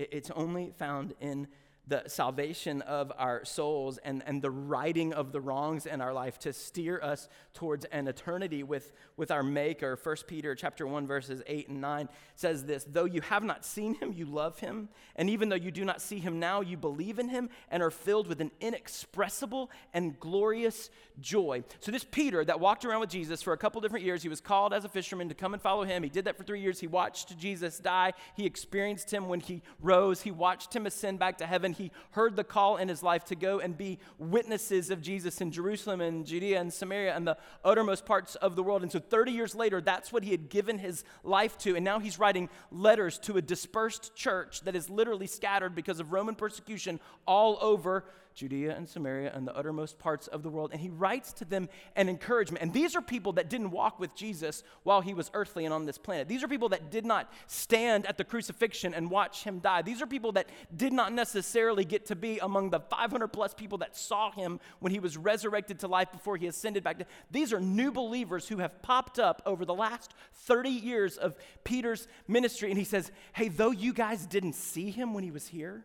It's 0.00 0.32
only 0.32 0.72
found 0.76 1.14
in 1.20 1.46
the 1.86 2.02
salvation 2.06 2.80
of 2.82 3.12
our 3.18 3.44
souls 3.44 3.98
and, 3.98 4.22
and 4.26 4.40
the 4.40 4.50
righting 4.50 5.12
of 5.12 5.32
the 5.32 5.40
wrongs 5.40 5.84
in 5.84 6.00
our 6.00 6.14
life 6.14 6.38
to 6.38 6.52
steer 6.52 6.98
us 7.02 7.28
towards 7.52 7.84
an 7.86 8.08
eternity 8.08 8.62
with, 8.62 8.92
with 9.18 9.30
our 9.30 9.42
maker. 9.42 9.98
1 10.02 10.16
peter 10.26 10.54
chapter 10.54 10.86
1 10.86 11.06
verses 11.06 11.42
8 11.46 11.68
and 11.68 11.80
9 11.80 12.08
says 12.36 12.64
this 12.64 12.86
though 12.90 13.04
you 13.04 13.20
have 13.20 13.44
not 13.44 13.64
seen 13.64 13.94
him 13.94 14.14
you 14.14 14.24
love 14.24 14.58
him. 14.60 14.88
And 15.16 15.28
even 15.28 15.50
though 15.50 15.56
you 15.56 15.70
do 15.70 15.84
not 15.84 16.00
see 16.00 16.18
him 16.18 16.40
now 16.40 16.62
you 16.62 16.78
believe 16.78 17.18
in 17.18 17.28
him 17.28 17.50
and 17.70 17.82
are 17.82 17.90
filled 17.90 18.28
with 18.28 18.40
an 18.40 18.50
inexpressible 18.60 19.70
and 19.92 20.18
glorious 20.18 20.88
joy. 21.20 21.64
So 21.80 21.92
this 21.92 22.04
peter 22.04 22.44
that 22.46 22.60
walked 22.60 22.86
around 22.86 23.00
with 23.00 23.10
jesus 23.10 23.42
for 23.42 23.52
a 23.52 23.58
couple 23.58 23.80
different 23.82 24.06
years 24.06 24.22
he 24.22 24.30
was 24.30 24.40
called 24.40 24.72
as 24.72 24.86
a 24.86 24.88
fisherman 24.88 25.28
to 25.28 25.34
come 25.34 25.52
and 25.52 25.62
follow 25.62 25.84
him. 25.84 26.02
He 26.02 26.08
did 26.08 26.24
that 26.24 26.38
for 26.38 26.44
three 26.44 26.60
years. 26.60 26.80
He 26.80 26.86
watched 26.86 27.36
jesus 27.36 27.78
die. 27.78 28.14
He 28.36 28.46
experienced 28.46 29.12
him 29.12 29.28
when 29.28 29.40
he 29.40 29.60
rose. 29.82 30.22
He 30.22 30.30
watched 30.30 30.74
him 30.74 30.86
ascend 30.86 31.18
back 31.18 31.36
to 31.38 31.46
heaven 31.46 31.73
he 31.74 31.90
heard 32.12 32.36
the 32.36 32.44
call 32.44 32.76
in 32.76 32.88
his 32.88 33.02
life 33.02 33.24
to 33.26 33.34
go 33.34 33.60
and 33.60 33.76
be 33.76 33.98
witnesses 34.18 34.90
of 34.90 35.02
Jesus 35.02 35.40
in 35.40 35.50
Jerusalem 35.50 36.00
and 36.00 36.26
Judea 36.26 36.60
and 36.60 36.72
Samaria 36.72 37.14
and 37.14 37.26
the 37.26 37.36
uttermost 37.64 38.06
parts 38.06 38.34
of 38.36 38.56
the 38.56 38.62
world. 38.62 38.82
And 38.82 38.90
so 38.90 38.98
30 38.98 39.32
years 39.32 39.54
later, 39.54 39.80
that's 39.80 40.12
what 40.12 40.24
he 40.24 40.30
had 40.30 40.48
given 40.48 40.78
his 40.78 41.04
life 41.22 41.58
to. 41.58 41.76
And 41.76 41.84
now 41.84 41.98
he's 41.98 42.18
writing 42.18 42.48
letters 42.70 43.18
to 43.20 43.36
a 43.36 43.42
dispersed 43.42 44.14
church 44.14 44.62
that 44.62 44.74
is 44.74 44.88
literally 44.88 45.26
scattered 45.26 45.74
because 45.74 46.00
of 46.00 46.12
Roman 46.12 46.34
persecution 46.34 47.00
all 47.26 47.58
over 47.60 48.04
Judea 48.34 48.76
and 48.76 48.88
Samaria 48.88 49.32
and 49.34 49.46
the 49.46 49.56
uttermost 49.56 49.98
parts 49.98 50.26
of 50.26 50.42
the 50.42 50.50
world. 50.50 50.70
And 50.72 50.80
he 50.80 50.88
writes 50.88 51.32
to 51.34 51.44
them 51.44 51.68
an 51.94 52.08
encouragement. 52.08 52.62
And 52.62 52.72
these 52.72 52.96
are 52.96 53.00
people 53.00 53.32
that 53.34 53.48
didn't 53.48 53.70
walk 53.70 54.00
with 54.00 54.14
Jesus 54.16 54.64
while 54.82 55.00
he 55.00 55.14
was 55.14 55.30
earthly 55.34 55.64
and 55.64 55.72
on 55.72 55.86
this 55.86 55.98
planet. 55.98 56.26
These 56.26 56.42
are 56.42 56.48
people 56.48 56.68
that 56.70 56.90
did 56.90 57.06
not 57.06 57.32
stand 57.46 58.06
at 58.06 58.18
the 58.18 58.24
crucifixion 58.24 58.92
and 58.92 59.10
watch 59.10 59.44
him 59.44 59.60
die. 59.60 59.82
These 59.82 60.02
are 60.02 60.06
people 60.06 60.32
that 60.32 60.48
did 60.76 60.92
not 60.92 61.12
necessarily 61.12 61.84
get 61.84 62.06
to 62.06 62.16
be 62.16 62.38
among 62.40 62.70
the 62.70 62.80
500 62.80 63.28
plus 63.28 63.54
people 63.54 63.78
that 63.78 63.96
saw 63.96 64.32
him 64.32 64.58
when 64.80 64.90
he 64.90 64.98
was 64.98 65.16
resurrected 65.16 65.78
to 65.80 65.88
life 65.88 66.10
before 66.10 66.36
he 66.36 66.48
ascended 66.48 66.82
back 66.82 66.98
to. 66.98 67.06
These 67.30 67.52
are 67.52 67.60
new 67.60 67.92
believers 67.92 68.48
who 68.48 68.58
have 68.58 68.82
popped 68.82 69.20
up 69.20 69.42
over 69.46 69.64
the 69.64 69.74
last 69.74 70.12
30 70.32 70.70
years 70.70 71.16
of 71.16 71.36
Peter's 71.62 72.08
ministry. 72.26 72.70
And 72.70 72.78
he 72.78 72.84
says, 72.84 73.12
Hey, 73.32 73.48
though 73.48 73.70
you 73.70 73.92
guys 73.92 74.26
didn't 74.26 74.54
see 74.54 74.90
him 74.90 75.14
when 75.14 75.22
he 75.22 75.30
was 75.30 75.46
here, 75.46 75.84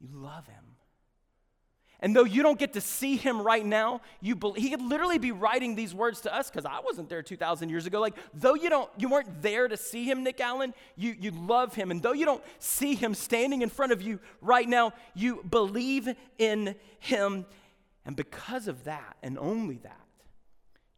you 0.00 0.08
love 0.12 0.46
him. 0.46 0.69
And 2.02 2.16
though 2.16 2.24
you 2.24 2.42
don't 2.42 2.58
get 2.58 2.72
to 2.72 2.80
see 2.80 3.16
him 3.16 3.42
right 3.42 3.64
now, 3.64 4.00
you 4.20 4.34
be, 4.34 4.52
he 4.56 4.70
could 4.70 4.80
literally 4.80 5.18
be 5.18 5.32
writing 5.32 5.74
these 5.74 5.94
words 5.94 6.22
to 6.22 6.34
us 6.34 6.50
because 6.50 6.64
I 6.64 6.80
wasn't 6.80 7.10
there 7.10 7.22
2,000 7.22 7.68
years 7.68 7.86
ago. 7.86 8.00
Like, 8.00 8.16
though 8.32 8.54
you 8.54 8.70
don't, 8.70 8.90
you 8.96 9.10
weren't 9.10 9.42
there 9.42 9.68
to 9.68 9.76
see 9.76 10.04
him, 10.04 10.24
Nick 10.24 10.40
Allen, 10.40 10.72
you, 10.96 11.14
you 11.18 11.30
love 11.30 11.74
him. 11.74 11.90
And 11.90 12.02
though 12.02 12.12
you 12.12 12.24
don't 12.24 12.42
see 12.58 12.94
him 12.94 13.14
standing 13.14 13.60
in 13.60 13.68
front 13.68 13.92
of 13.92 14.00
you 14.00 14.18
right 14.40 14.68
now, 14.68 14.94
you 15.14 15.44
believe 15.48 16.08
in 16.38 16.74
him. 17.00 17.44
And 18.06 18.16
because 18.16 18.66
of 18.66 18.84
that, 18.84 19.16
and 19.22 19.38
only 19.38 19.76
that, 19.78 19.96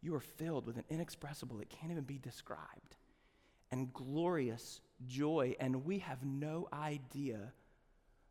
you 0.01 0.15
are 0.15 0.21
filled 0.21 0.65
with 0.65 0.77
an 0.77 0.85
inexpressible, 0.89 1.59
it 1.59 1.69
can't 1.69 1.91
even 1.91 2.03
be 2.03 2.17
described, 2.17 2.95
and 3.71 3.93
glorious 3.93 4.79
joy. 5.05 5.55
And 5.59 5.83
we 5.85 5.99
have 5.99 6.23
no 6.23 6.69
idea 6.71 7.51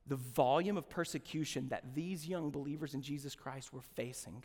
the 0.07 0.17
volume 0.17 0.77
of 0.77 0.89
persecution 0.89 1.69
that 1.69 1.95
these 1.95 2.27
young 2.27 2.51
believers 2.51 2.95
in 2.95 3.03
Jesus 3.03 3.35
Christ 3.35 3.73
were 3.73 3.83
facing, 3.95 4.45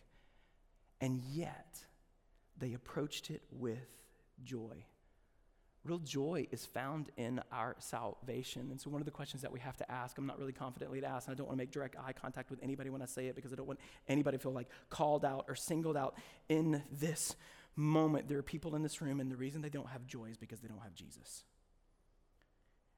and 1.01 1.21
yet 1.31 1.79
they 2.57 2.73
approached 2.73 3.29
it 3.31 3.41
with 3.51 3.87
joy. 4.43 4.85
Real 5.83 5.99
joy 5.99 6.47
is 6.51 6.65
found 6.65 7.09
in 7.15 7.41
our 7.51 7.75
salvation. 7.79 8.67
And 8.71 8.79
so, 8.79 8.89
one 8.89 9.01
of 9.01 9.05
the 9.05 9.11
questions 9.11 9.41
that 9.41 9.51
we 9.51 9.59
have 9.61 9.77
to 9.77 9.89
ask, 9.89 10.17
I'm 10.17 10.27
not 10.27 10.37
really 10.37 10.51
confidently 10.51 10.99
to 10.99 11.07
ask, 11.07 11.27
and 11.27 11.35
I 11.35 11.37
don't 11.37 11.47
want 11.47 11.57
to 11.57 11.61
make 11.61 11.71
direct 11.71 11.95
eye 11.97 12.13
contact 12.13 12.49
with 12.49 12.61
anybody 12.61 12.89
when 12.89 13.01
I 13.01 13.05
say 13.05 13.27
it 13.27 13.35
because 13.35 13.53
I 13.53 13.55
don't 13.55 13.67
want 13.67 13.79
anybody 14.07 14.37
to 14.37 14.43
feel 14.43 14.51
like 14.51 14.67
called 14.89 15.23
out 15.23 15.45
or 15.47 15.55
singled 15.55 15.95
out 15.95 16.15
in 16.49 16.83
this 16.91 17.35
moment. 17.75 18.27
There 18.27 18.37
are 18.37 18.43
people 18.43 18.75
in 18.75 18.83
this 18.83 19.01
room, 19.01 19.21
and 19.21 19.31
the 19.31 19.37
reason 19.37 19.61
they 19.61 19.69
don't 19.69 19.87
have 19.87 20.05
joy 20.05 20.25
is 20.25 20.37
because 20.37 20.59
they 20.59 20.67
don't 20.67 20.81
have 20.81 20.93
Jesus. 20.93 21.45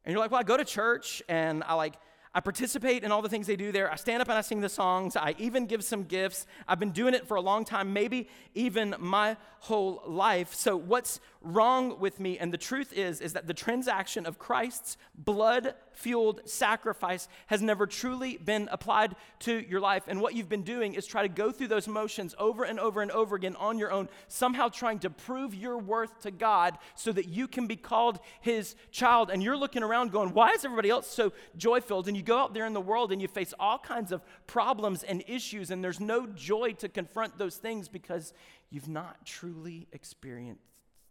And 0.04 0.14
you're 0.14 0.22
like, 0.22 0.32
well, 0.32 0.40
I 0.40 0.44
go 0.44 0.58
to 0.58 0.66
church 0.66 1.22
and 1.30 1.64
I 1.64 1.74
like, 1.74 1.96
I 2.34 2.42
participate 2.42 3.04
in 3.04 3.12
all 3.12 3.24
the 3.24 3.30
things 3.30 3.48
they 3.48 3.56
do 3.56 3.72
there. 3.72 3.92
I 3.92 3.96
stand 3.96 4.22
up 4.22 4.30
and 4.30 4.38
I 4.38 4.42
sing 4.42 4.62
the 4.62 4.70
songs. 4.70 5.16
I 5.16 5.34
even 5.40 5.66
give 5.66 5.84
some 5.84 6.04
gifts. 6.04 6.46
I've 6.68 6.80
been 6.80 6.92
doing 6.92 7.16
it 7.16 7.28
for 7.28 7.38
a 7.38 7.42
long 7.42 7.66
time, 7.66 7.92
maybe 7.92 8.28
even 8.54 8.96
my 9.00 9.36
whole 9.62 10.04
life. 10.06 10.54
So 10.54 10.78
what's 10.78 11.20
wrong 11.42 12.00
with 12.00 12.20
me? 12.20 12.38
And 12.38 12.54
the 12.54 12.58
truth 12.58 12.94
is 12.94 13.20
is 13.20 13.34
that 13.34 13.48
the 13.48 13.54
transaction 13.54 14.28
of 14.28 14.38
Christ's 14.38 14.98
blood 15.16 15.74
fueled 16.00 16.40
sacrifice 16.46 17.28
has 17.48 17.62
never 17.62 17.86
truly 17.86 18.38
been 18.38 18.70
applied 18.72 19.16
to 19.40 19.60
your 19.60 19.82
life. 19.82 20.04
And 20.08 20.22
what 20.22 20.34
you've 20.34 20.48
been 20.48 20.64
doing 20.64 20.94
is 20.94 21.06
try 21.06 21.24
to 21.24 21.28
go 21.28 21.52
through 21.52 21.68
those 21.68 21.90
motions 21.90 22.34
over 22.40 22.64
and 22.64 22.80
over 22.80 23.02
and 23.02 23.12
over 23.12 23.36
again 23.36 23.58
on 23.58 23.78
your 23.78 23.92
own, 23.92 24.08
somehow 24.30 24.70
trying 24.70 25.00
to 25.00 25.10
prove 25.10 25.54
your 25.54 25.78
worth 25.78 26.22
to 26.22 26.32
God 26.32 26.78
so 26.96 27.12
that 27.12 27.28
you 27.28 27.48
can 27.48 27.68
be 27.68 27.76
called 27.76 28.20
His 28.40 28.76
child. 28.92 29.30
And 29.30 29.44
you're 29.44 29.58
looking 29.58 29.84
around 29.84 30.12
going, 30.12 30.34
why 30.34 30.52
is 30.52 30.64
everybody 30.64 30.90
else 30.90 31.08
so 31.08 31.34
joy 31.58 31.82
filled? 31.82 32.08
And 32.08 32.16
you 32.16 32.24
go 32.24 32.38
out 32.38 32.54
there 32.54 32.66
in 32.66 32.74
the 32.74 32.82
world 32.82 33.12
and 33.12 33.22
you 33.22 33.28
face 33.28 33.54
all 33.60 33.78
kinds 33.78 34.14
of 34.14 34.22
problems 34.48 35.04
and 35.04 35.22
issues, 35.28 35.70
and 35.70 35.84
there's 35.84 36.00
no 36.00 36.28
joy 36.28 36.72
to 36.74 36.88
confront 36.88 37.38
those 37.38 37.58
things 37.58 37.90
because 37.90 38.34
you've 38.70 38.88
not 38.88 39.26
truly 39.26 39.88
experienced 39.92 40.64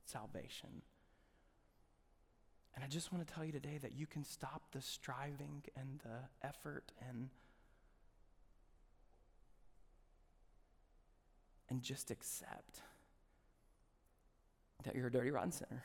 salvation. 0.07 0.83
And 2.79 2.85
I 2.85 2.87
just 2.89 3.13
want 3.13 3.27
to 3.27 3.35
tell 3.35 3.45
you 3.45 3.51
today 3.51 3.77
that 3.83 3.99
you 3.99 4.07
can 4.07 4.23
stop 4.23 4.63
the 4.71 4.81
striving 4.81 5.65
and 5.77 5.99
the 6.05 6.47
effort 6.47 6.93
and 7.09 7.29
and 11.69 11.83
just 11.83 12.13
accept 12.13 12.83
that 14.85 14.95
you're 14.95 15.09
a 15.09 15.11
dirty 15.11 15.33
rotten 15.33 15.51
sinner 15.51 15.83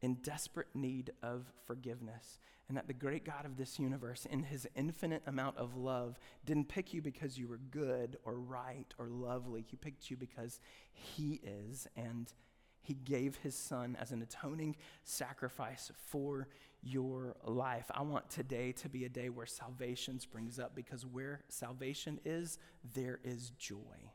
in 0.00 0.14
desperate 0.22 0.68
need 0.72 1.10
of 1.20 1.46
forgiveness 1.66 2.38
and 2.68 2.76
that 2.76 2.86
the 2.86 2.94
great 2.94 3.24
God 3.24 3.44
of 3.44 3.56
this 3.56 3.80
universe, 3.80 4.24
in 4.24 4.44
his 4.44 4.68
infinite 4.76 5.24
amount 5.26 5.56
of 5.56 5.74
love, 5.74 6.16
didn't 6.44 6.68
pick 6.68 6.94
you 6.94 7.02
because 7.02 7.36
you 7.36 7.48
were 7.48 7.58
good 7.72 8.18
or 8.24 8.34
right 8.34 8.94
or 8.98 9.08
lovely. 9.08 9.64
He 9.68 9.76
picked 9.76 10.12
you 10.12 10.16
because 10.16 10.60
he 10.92 11.40
is, 11.42 11.88
and 11.96 12.32
he 12.80 12.94
gave 12.94 13.36
his 13.36 13.54
son 13.54 13.96
as 14.00 14.12
an 14.12 14.22
atoning 14.22 14.76
sacrifice 15.04 15.90
for 16.06 16.48
your 16.82 17.34
life. 17.44 17.90
I 17.90 18.02
want 18.02 18.30
today 18.30 18.72
to 18.72 18.88
be 18.88 19.04
a 19.04 19.08
day 19.08 19.28
where 19.28 19.46
salvation 19.46 20.20
springs 20.20 20.58
up 20.58 20.74
because 20.74 21.04
where 21.04 21.40
salvation 21.48 22.20
is, 22.24 22.58
there 22.94 23.18
is 23.24 23.50
joy. 23.58 24.12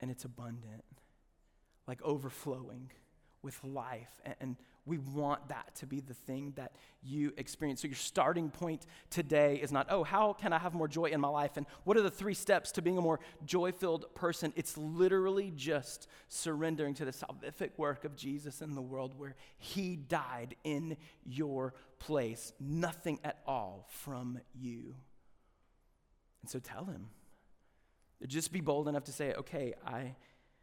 And 0.00 0.10
it's 0.10 0.24
abundant, 0.24 0.84
like 1.86 2.00
overflowing 2.02 2.90
with 3.42 3.62
life. 3.62 4.20
And, 4.40 4.56
we 4.90 4.98
want 4.98 5.48
that 5.48 5.72
to 5.76 5.86
be 5.86 6.00
the 6.00 6.14
thing 6.14 6.52
that 6.56 6.72
you 7.00 7.32
experience. 7.36 7.80
So, 7.82 7.88
your 7.88 7.94
starting 7.94 8.50
point 8.50 8.86
today 9.08 9.54
is 9.62 9.70
not, 9.70 9.86
oh, 9.88 10.02
how 10.02 10.32
can 10.32 10.52
I 10.52 10.58
have 10.58 10.74
more 10.74 10.88
joy 10.88 11.06
in 11.06 11.20
my 11.20 11.28
life? 11.28 11.56
And 11.56 11.64
what 11.84 11.96
are 11.96 12.02
the 12.02 12.10
three 12.10 12.34
steps 12.34 12.72
to 12.72 12.82
being 12.82 12.98
a 12.98 13.00
more 13.00 13.20
joy 13.46 13.70
filled 13.70 14.12
person? 14.16 14.52
It's 14.56 14.76
literally 14.76 15.52
just 15.54 16.08
surrendering 16.28 16.94
to 16.94 17.04
the 17.04 17.12
salvific 17.12 17.70
work 17.76 18.04
of 18.04 18.16
Jesus 18.16 18.60
in 18.60 18.74
the 18.74 18.82
world 18.82 19.16
where 19.16 19.36
he 19.58 19.94
died 19.94 20.56
in 20.64 20.96
your 21.24 21.74
place. 22.00 22.52
Nothing 22.58 23.20
at 23.22 23.38
all 23.46 23.86
from 23.88 24.40
you. 24.52 24.96
And 26.42 26.50
so, 26.50 26.58
tell 26.58 26.84
him. 26.84 27.10
Just 28.26 28.52
be 28.52 28.60
bold 28.60 28.88
enough 28.88 29.04
to 29.04 29.12
say, 29.12 29.32
okay, 29.34 29.72
I 29.86 30.16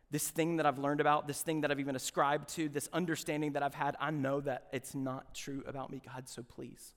this 0.09 0.29
thing 0.29 0.57
that 0.57 0.65
I've 0.65 0.79
learned 0.79 1.01
about, 1.01 1.27
this 1.27 1.41
thing 1.41 1.61
that 1.61 1.71
I've 1.71 1.79
even 1.79 1.95
ascribed 1.95 2.49
to, 2.49 2.69
this 2.69 2.87
understanding 2.93 3.53
that 3.53 3.63
I've 3.63 3.73
had, 3.73 3.95
I 3.99 4.11
know 4.11 4.39
that 4.41 4.67
it's 4.71 4.95
not 4.95 5.35
true 5.35 5.63
about 5.67 5.91
me, 5.91 6.01
God, 6.05 6.29
so 6.29 6.43
please. 6.43 6.93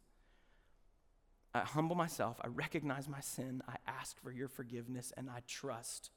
I 1.52 1.60
humble 1.60 1.96
myself, 1.96 2.40
I 2.42 2.46
recognize 2.46 3.08
my 3.08 3.20
sin, 3.20 3.62
I 3.66 3.74
ask 3.88 4.20
for 4.22 4.30
your 4.30 4.46
forgiveness, 4.46 5.12
and 5.16 5.28
I 5.28 5.40
trust 5.48 6.10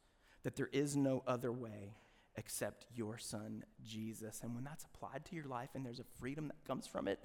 that 0.44 0.56
there 0.56 0.70
is 0.72 0.96
no 0.96 1.24
other 1.26 1.52
way 1.52 1.96
except 2.36 2.86
your 2.96 3.18
son, 3.18 3.64
Jesus. 3.84 4.42
And 4.44 4.54
when 4.54 4.64
that's 4.64 4.86
applied 4.86 5.26
to 5.26 5.36
your 5.36 5.46
life 5.46 5.70
and 5.74 5.86
there's 5.86 6.00
a 6.00 6.20
freedom 6.20 6.48
that 6.48 6.64
comes 6.68 6.86
from 6.86 7.08
it, 7.08 7.20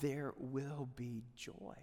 there 0.00 0.34
will 0.36 0.88
be 0.96 1.24
joy. 1.36 1.76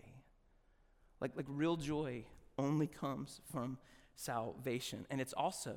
Like, 1.20 1.32
like 1.36 1.46
real 1.48 1.78
joy 1.78 2.26
only 2.58 2.88
comes 2.88 3.42
from 3.52 3.78
salvation. 4.16 5.06
And 5.10 5.22
it's 5.22 5.34
also, 5.34 5.76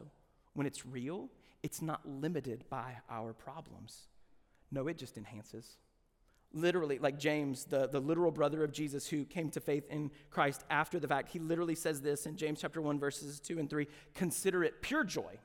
when 0.55 0.67
it's 0.67 0.85
real, 0.85 1.31
it's 1.67 1.83
not 1.83 2.09
limited 2.09 2.63
by 2.71 2.95
our 3.11 3.33
problems. 3.33 4.07
No, 4.71 4.87
it 4.87 4.97
just 4.97 5.19
enhances. 5.19 5.79
Literally, 6.53 7.01
like 7.01 7.19
James, 7.19 7.65
the, 7.65 7.89
the 7.89 7.99
literal 7.99 8.31
brother 8.31 8.63
of 8.63 8.71
Jesus 8.71 9.09
who 9.09 9.25
came 9.25 9.51
to 9.51 9.59
faith 9.59 9.85
in 9.91 10.13
Christ 10.31 10.63
after 10.71 11.01
the 11.01 11.09
fact, 11.09 11.29
he 11.33 11.41
literally 11.41 11.75
says 11.75 12.01
this 12.01 12.25
in 12.25 12.37
James 12.37 12.61
chapter 12.61 12.81
1, 12.81 13.01
verses 13.01 13.41
2 13.41 13.59
and 13.59 13.69
3 13.69 13.89
consider 14.15 14.63
it 14.63 14.81
pure 14.81 15.03
joy. 15.03 15.41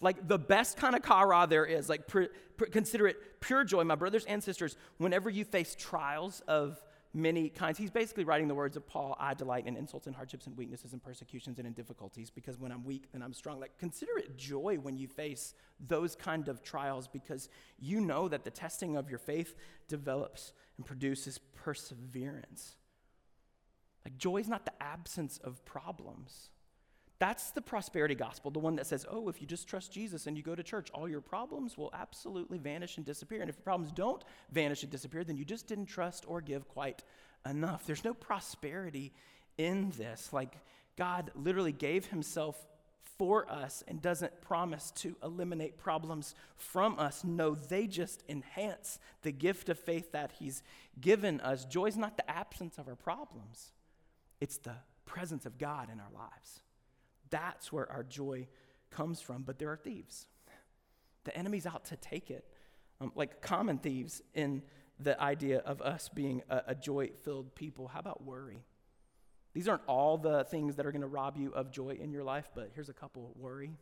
Like 0.00 0.26
the 0.26 0.36
best 0.36 0.76
kind 0.76 0.96
of 0.96 1.02
kara 1.02 1.46
there 1.48 1.64
is, 1.64 1.88
like 1.88 2.08
pr- 2.08 2.32
pr- 2.56 2.64
consider 2.64 3.06
it 3.06 3.40
pure 3.40 3.62
joy, 3.62 3.84
my 3.84 3.94
brothers 3.94 4.24
and 4.24 4.42
sisters, 4.42 4.76
whenever 4.98 5.30
you 5.30 5.44
face 5.44 5.76
trials 5.78 6.42
of 6.48 6.82
many 7.12 7.48
kinds. 7.48 7.78
He's 7.78 7.90
basically 7.90 8.24
writing 8.24 8.48
the 8.48 8.54
words 8.54 8.76
of 8.76 8.86
Paul 8.86 9.16
I 9.18 9.34
delight 9.34 9.66
in 9.66 9.76
insults 9.76 10.06
and 10.06 10.14
hardships 10.14 10.46
and 10.46 10.56
weaknesses 10.56 10.92
and 10.92 11.02
persecutions 11.02 11.58
and 11.58 11.66
in 11.66 11.72
difficulties 11.72 12.30
because 12.30 12.58
when 12.58 12.70
I'm 12.70 12.84
weak, 12.84 13.10
then 13.12 13.22
I'm 13.22 13.32
strong. 13.32 13.58
Like, 13.58 13.76
consider 13.78 14.16
it 14.18 14.36
joy 14.36 14.78
when 14.80 14.96
you 14.96 15.08
face 15.08 15.54
those 15.86 16.14
kind 16.14 16.48
of 16.48 16.62
trials 16.62 17.08
because 17.08 17.48
you 17.78 18.00
know 18.00 18.28
that 18.28 18.44
the 18.44 18.50
testing 18.50 18.96
of 18.96 19.10
your 19.10 19.18
faith 19.18 19.54
develops 19.88 20.52
and 20.76 20.86
produces 20.86 21.38
perseverance. 21.38 22.76
Like, 24.04 24.16
joy 24.16 24.38
is 24.38 24.48
not 24.48 24.64
the 24.64 24.82
absence 24.82 25.38
of 25.38 25.64
problems. 25.64 26.50
That's 27.20 27.50
the 27.50 27.60
prosperity 27.60 28.14
gospel, 28.14 28.50
the 28.50 28.58
one 28.58 28.76
that 28.76 28.86
says, 28.86 29.04
oh, 29.08 29.28
if 29.28 29.42
you 29.42 29.46
just 29.46 29.68
trust 29.68 29.92
Jesus 29.92 30.26
and 30.26 30.38
you 30.38 30.42
go 30.42 30.54
to 30.54 30.62
church, 30.62 30.88
all 30.94 31.06
your 31.06 31.20
problems 31.20 31.76
will 31.76 31.90
absolutely 31.92 32.56
vanish 32.56 32.96
and 32.96 33.04
disappear. 33.04 33.42
And 33.42 33.50
if 33.50 33.56
your 33.56 33.62
problems 33.62 33.92
don't 33.92 34.24
vanish 34.50 34.82
and 34.82 34.90
disappear, 34.90 35.22
then 35.22 35.36
you 35.36 35.44
just 35.44 35.66
didn't 35.66 35.86
trust 35.86 36.24
or 36.26 36.40
give 36.40 36.66
quite 36.66 37.02
enough. 37.44 37.84
There's 37.86 38.04
no 38.04 38.14
prosperity 38.14 39.12
in 39.58 39.92
this. 39.98 40.32
Like, 40.32 40.56
God 40.96 41.30
literally 41.34 41.72
gave 41.72 42.06
himself 42.06 42.56
for 43.18 43.46
us 43.52 43.84
and 43.86 44.00
doesn't 44.00 44.40
promise 44.40 44.90
to 44.92 45.14
eliminate 45.22 45.76
problems 45.76 46.34
from 46.56 46.98
us. 46.98 47.22
No, 47.22 47.54
they 47.54 47.86
just 47.86 48.24
enhance 48.30 48.98
the 49.20 49.30
gift 49.30 49.68
of 49.68 49.78
faith 49.78 50.12
that 50.12 50.32
he's 50.38 50.62
given 50.98 51.38
us. 51.42 51.66
Joy 51.66 51.84
is 51.88 51.98
not 51.98 52.16
the 52.16 52.30
absence 52.30 52.78
of 52.78 52.88
our 52.88 52.96
problems, 52.96 53.72
it's 54.40 54.56
the 54.56 54.76
presence 55.04 55.44
of 55.44 55.58
God 55.58 55.90
in 55.92 56.00
our 56.00 56.10
lives. 56.14 56.62
That's 57.30 57.72
where 57.72 57.90
our 57.90 58.02
joy 58.02 58.48
comes 58.90 59.20
from. 59.20 59.42
But 59.42 59.58
there 59.58 59.70
are 59.70 59.76
thieves. 59.76 60.26
The 61.24 61.36
enemy's 61.36 61.66
out 61.66 61.84
to 61.86 61.96
take 61.96 62.30
it, 62.30 62.44
um, 63.00 63.12
like 63.14 63.40
common 63.40 63.78
thieves 63.78 64.22
in 64.34 64.62
the 64.98 65.20
idea 65.20 65.58
of 65.58 65.80
us 65.82 66.08
being 66.08 66.42
a, 66.48 66.62
a 66.68 66.74
joy 66.74 67.10
filled 67.24 67.54
people. 67.54 67.88
How 67.88 68.00
about 68.00 68.24
worry? 68.24 68.64
These 69.52 69.68
aren't 69.68 69.82
all 69.86 70.16
the 70.16 70.44
things 70.44 70.76
that 70.76 70.86
are 70.86 70.92
going 70.92 71.00
to 71.02 71.08
rob 71.08 71.36
you 71.36 71.52
of 71.52 71.72
joy 71.72 71.98
in 72.00 72.12
your 72.12 72.22
life, 72.22 72.50
but 72.54 72.70
here's 72.74 72.88
a 72.88 72.94
couple 72.94 73.32
worry. 73.36 73.72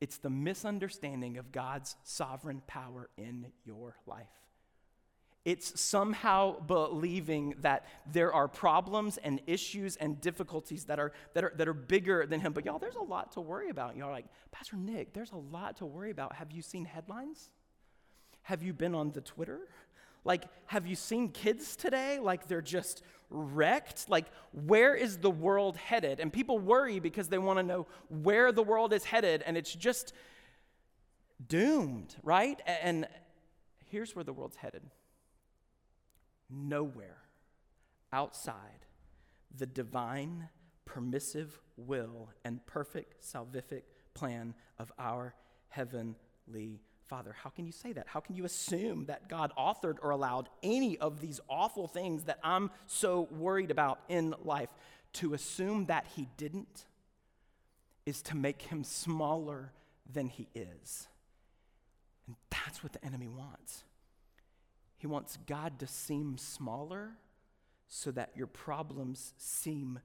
It's 0.00 0.18
the 0.18 0.30
misunderstanding 0.30 1.36
of 1.36 1.52
God's 1.52 1.96
sovereign 2.02 2.62
power 2.66 3.08
in 3.16 3.46
your 3.64 3.96
life. 4.06 4.26
It's 5.44 5.80
somehow 5.80 6.60
believing 6.60 7.54
that 7.60 7.86
there 8.12 8.32
are 8.32 8.46
problems 8.46 9.18
and 9.18 9.40
issues 9.48 9.96
and 9.96 10.20
difficulties 10.20 10.84
that 10.84 11.00
are, 11.00 11.12
that 11.34 11.42
are, 11.42 11.52
that 11.56 11.66
are 11.66 11.74
bigger 11.74 12.26
than 12.26 12.38
him. 12.40 12.52
But 12.52 12.64
y'all, 12.64 12.78
there's 12.78 12.94
a 12.94 13.02
lot 13.02 13.32
to 13.32 13.40
worry 13.40 13.68
about. 13.68 13.96
Y'all 13.96 14.12
like, 14.12 14.26
Pastor 14.52 14.76
Nick, 14.76 15.12
there's 15.12 15.32
a 15.32 15.36
lot 15.36 15.78
to 15.78 15.86
worry 15.86 16.12
about. 16.12 16.36
Have 16.36 16.52
you 16.52 16.62
seen 16.62 16.84
headlines? 16.84 17.50
Have 18.42 18.62
you 18.62 18.72
been 18.72 18.94
on 18.94 19.10
the 19.10 19.20
Twitter? 19.20 19.60
Like, 20.24 20.44
have 20.66 20.86
you 20.86 20.94
seen 20.94 21.30
kids 21.30 21.74
today? 21.74 22.20
Like, 22.20 22.46
they're 22.46 22.62
just 22.62 23.02
wrecked. 23.28 24.08
Like, 24.08 24.26
where 24.52 24.94
is 24.94 25.18
the 25.18 25.30
world 25.30 25.76
headed? 25.76 26.20
And 26.20 26.32
people 26.32 26.60
worry 26.60 27.00
because 27.00 27.26
they 27.26 27.38
want 27.38 27.58
to 27.58 27.64
know 27.64 27.88
where 28.08 28.52
the 28.52 28.62
world 28.62 28.92
is 28.92 29.02
headed, 29.02 29.42
and 29.42 29.56
it's 29.56 29.74
just 29.74 30.12
doomed, 31.48 32.14
right? 32.22 32.62
And 32.66 33.08
here's 33.86 34.14
where 34.14 34.22
the 34.22 34.32
world's 34.32 34.56
headed 34.56 34.82
nowhere 36.52 37.18
outside 38.12 38.86
the 39.56 39.66
divine, 39.66 40.48
permissive 40.84 41.58
will 41.76 42.30
and 42.44 42.64
perfect 42.66 43.22
salvific 43.22 43.82
plan 44.14 44.54
of 44.78 44.92
our 44.98 45.34
heavenly 45.68 46.80
Father. 47.06 47.34
How 47.42 47.50
can 47.50 47.66
you 47.66 47.72
say 47.72 47.92
that? 47.92 48.06
How 48.06 48.20
can 48.20 48.36
you 48.36 48.44
assume 48.44 49.06
that 49.06 49.28
God 49.28 49.52
authored 49.58 49.96
or 50.02 50.10
allowed 50.10 50.48
any 50.62 50.96
of 50.98 51.20
these 51.20 51.40
awful 51.48 51.86
things 51.86 52.24
that 52.24 52.38
I'm 52.42 52.70
so 52.86 53.28
worried 53.30 53.70
about 53.70 54.00
in 54.08 54.34
life? 54.44 54.70
To 55.14 55.34
assume 55.34 55.86
that 55.86 56.06
He 56.16 56.28
didn't 56.38 56.86
is 58.06 58.22
to 58.22 58.36
make 58.36 58.62
Him 58.62 58.82
smaller 58.82 59.72
than 60.10 60.28
He 60.28 60.48
is. 60.54 61.08
And 62.26 62.36
that's 62.50 62.82
what 62.82 62.92
the 62.92 63.04
enemy 63.04 63.28
wants. 63.28 63.84
He 65.02 65.08
wants 65.08 65.36
God 65.48 65.80
to 65.80 65.88
seem 65.88 66.38
smaller 66.38 67.14
so 67.88 68.12
that 68.12 68.30
your 68.36 68.46
problems 68.46 69.34
seem 69.36 69.98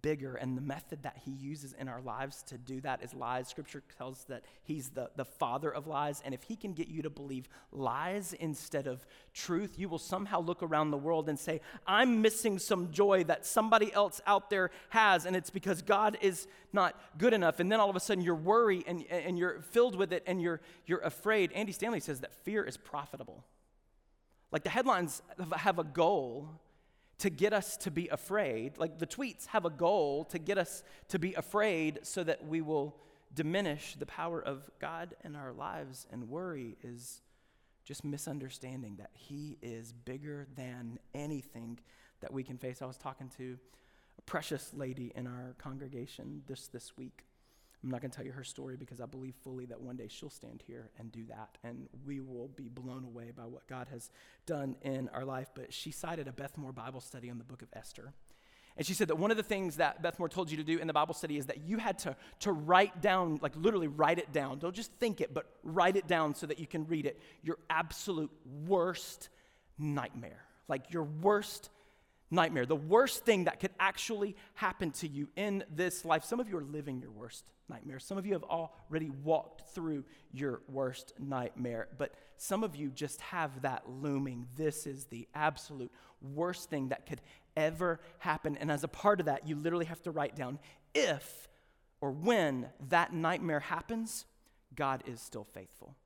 bigger. 0.00 0.36
And 0.36 0.56
the 0.56 0.62
method 0.62 1.02
that 1.02 1.18
he 1.22 1.32
uses 1.32 1.74
in 1.74 1.86
our 1.86 2.00
lives 2.00 2.42
to 2.44 2.56
do 2.56 2.80
that 2.80 3.04
is 3.04 3.12
lies. 3.12 3.46
Scripture 3.46 3.82
tells 3.98 4.24
that 4.24 4.44
he's 4.62 4.88
the, 4.88 5.10
the 5.16 5.26
father 5.26 5.70
of 5.70 5.86
lies. 5.86 6.22
And 6.24 6.32
if 6.32 6.44
he 6.44 6.56
can 6.56 6.72
get 6.72 6.88
you 6.88 7.02
to 7.02 7.10
believe 7.10 7.46
lies 7.72 8.32
instead 8.32 8.86
of 8.86 9.04
truth, 9.34 9.78
you 9.78 9.86
will 9.86 9.98
somehow 9.98 10.40
look 10.40 10.62
around 10.62 10.92
the 10.92 10.96
world 10.96 11.28
and 11.28 11.38
say, 11.38 11.60
I'm 11.86 12.22
missing 12.22 12.58
some 12.58 12.90
joy 12.90 13.24
that 13.24 13.44
somebody 13.44 13.92
else 13.92 14.22
out 14.26 14.48
there 14.48 14.70
has. 14.88 15.26
And 15.26 15.36
it's 15.36 15.50
because 15.50 15.82
God 15.82 16.16
is 16.22 16.46
not 16.72 16.98
good 17.18 17.34
enough. 17.34 17.60
And 17.60 17.70
then 17.70 17.80
all 17.80 17.90
of 17.90 17.96
a 17.96 18.00
sudden 18.00 18.24
you're 18.24 18.34
worried 18.34 18.84
and, 18.86 19.04
and 19.10 19.38
you're 19.38 19.60
filled 19.60 19.94
with 19.94 20.10
it 20.10 20.22
and 20.26 20.40
you're, 20.40 20.62
you're 20.86 21.00
afraid. 21.00 21.52
Andy 21.52 21.72
Stanley 21.72 22.00
says 22.00 22.20
that 22.20 22.34
fear 22.34 22.64
is 22.64 22.78
profitable. 22.78 23.44
Like 24.50 24.64
the 24.64 24.70
headlines 24.70 25.22
have 25.56 25.78
a 25.78 25.84
goal 25.84 26.48
to 27.18 27.30
get 27.30 27.52
us 27.52 27.76
to 27.78 27.90
be 27.90 28.08
afraid. 28.08 28.78
Like 28.78 28.98
the 28.98 29.06
tweets 29.06 29.46
have 29.46 29.64
a 29.64 29.70
goal 29.70 30.24
to 30.26 30.38
get 30.38 30.56
us 30.56 30.82
to 31.08 31.18
be 31.18 31.34
afraid 31.34 32.00
so 32.02 32.24
that 32.24 32.46
we 32.46 32.60
will 32.60 32.96
diminish 33.34 33.96
the 33.98 34.06
power 34.06 34.40
of 34.40 34.70
God 34.80 35.14
in 35.24 35.36
our 35.36 35.52
lives. 35.52 36.06
And 36.10 36.28
worry 36.28 36.76
is 36.82 37.20
just 37.84 38.04
misunderstanding 38.04 38.96
that 38.96 39.10
He 39.12 39.58
is 39.62 39.92
bigger 39.92 40.46
than 40.56 40.98
anything 41.14 41.78
that 42.20 42.32
we 42.32 42.42
can 42.42 42.56
face. 42.56 42.82
I 42.82 42.86
was 42.86 42.98
talking 42.98 43.30
to 43.36 43.58
a 44.18 44.22
precious 44.22 44.72
lady 44.74 45.12
in 45.14 45.26
our 45.26 45.54
congregation 45.58 46.42
this, 46.46 46.68
this 46.68 46.96
week. 46.96 47.24
I'm 47.82 47.90
not 47.90 48.00
going 48.00 48.10
to 48.10 48.16
tell 48.16 48.26
you 48.26 48.32
her 48.32 48.44
story 48.44 48.76
because 48.76 49.00
I 49.00 49.06
believe 49.06 49.34
fully 49.44 49.66
that 49.66 49.80
one 49.80 49.96
day 49.96 50.08
she'll 50.08 50.30
stand 50.30 50.62
here 50.66 50.90
and 50.98 51.12
do 51.12 51.24
that, 51.26 51.58
and 51.62 51.88
we 52.04 52.20
will 52.20 52.48
be 52.48 52.68
blown 52.68 53.04
away 53.04 53.30
by 53.36 53.44
what 53.44 53.68
God 53.68 53.86
has 53.90 54.10
done 54.46 54.74
in 54.82 55.08
our 55.10 55.24
life. 55.24 55.48
But 55.54 55.72
she 55.72 55.92
cited 55.92 56.26
a 56.26 56.32
Beth 56.32 56.58
Moore 56.58 56.72
Bible 56.72 57.00
study 57.00 57.30
on 57.30 57.38
the 57.38 57.44
book 57.44 57.62
of 57.62 57.68
Esther. 57.72 58.12
And 58.76 58.86
she 58.86 58.94
said 58.94 59.08
that 59.08 59.16
one 59.16 59.32
of 59.32 59.36
the 59.36 59.42
things 59.42 59.76
that 59.76 60.02
Beth 60.02 60.18
Moore 60.20 60.28
told 60.28 60.50
you 60.50 60.56
to 60.56 60.62
do 60.62 60.78
in 60.78 60.86
the 60.86 60.92
Bible 60.92 61.12
study 61.12 61.36
is 61.36 61.46
that 61.46 61.62
you 61.66 61.78
had 61.78 61.98
to, 62.00 62.16
to 62.40 62.52
write 62.52 63.02
down, 63.02 63.40
like 63.42 63.54
literally 63.56 63.88
write 63.88 64.18
it 64.18 64.32
down. 64.32 64.60
Don't 64.60 64.74
just 64.74 64.92
think 65.00 65.20
it, 65.20 65.34
but 65.34 65.46
write 65.64 65.96
it 65.96 66.06
down 66.06 66.34
so 66.34 66.46
that 66.46 66.60
you 66.60 66.66
can 66.66 66.86
read 66.86 67.04
it. 67.04 67.20
Your 67.42 67.58
absolute 67.68 68.30
worst 68.66 69.30
nightmare. 69.78 70.44
Like 70.68 70.92
your 70.92 71.02
worst 71.02 71.70
nightmare. 72.30 72.66
The 72.66 72.76
worst 72.76 73.24
thing 73.24 73.44
that 73.44 73.60
could 73.60 73.72
actually 73.78 74.36
happen 74.54 74.90
to 74.92 75.08
you 75.08 75.28
in 75.36 75.64
this 75.74 76.04
life. 76.04 76.24
Some 76.24 76.40
of 76.40 76.48
you 76.48 76.56
are 76.58 76.64
living 76.64 77.00
your 77.00 77.10
worst 77.10 77.50
nightmare. 77.68 77.98
Some 77.98 78.18
of 78.18 78.26
you 78.26 78.32
have 78.34 78.44
already 78.44 79.10
walked 79.24 79.74
through 79.74 80.04
your 80.32 80.62
worst 80.68 81.12
nightmare, 81.18 81.88
but 81.96 82.14
some 82.36 82.64
of 82.64 82.76
you 82.76 82.90
just 82.90 83.20
have 83.20 83.62
that 83.62 83.88
looming. 83.88 84.46
This 84.56 84.86
is 84.86 85.04
the 85.06 85.28
absolute 85.34 85.92
worst 86.20 86.70
thing 86.70 86.88
that 86.88 87.06
could 87.06 87.20
ever 87.56 88.00
happen. 88.18 88.56
And 88.56 88.70
as 88.70 88.84
a 88.84 88.88
part 88.88 89.20
of 89.20 89.26
that, 89.26 89.46
you 89.46 89.56
literally 89.56 89.86
have 89.86 90.02
to 90.02 90.10
write 90.10 90.36
down 90.36 90.58
if 90.94 91.48
or 92.00 92.10
when 92.12 92.68
that 92.88 93.12
nightmare 93.12 93.60
happens, 93.60 94.24
God 94.74 95.02
is 95.06 95.20
still 95.20 95.44
faithful. 95.52 95.96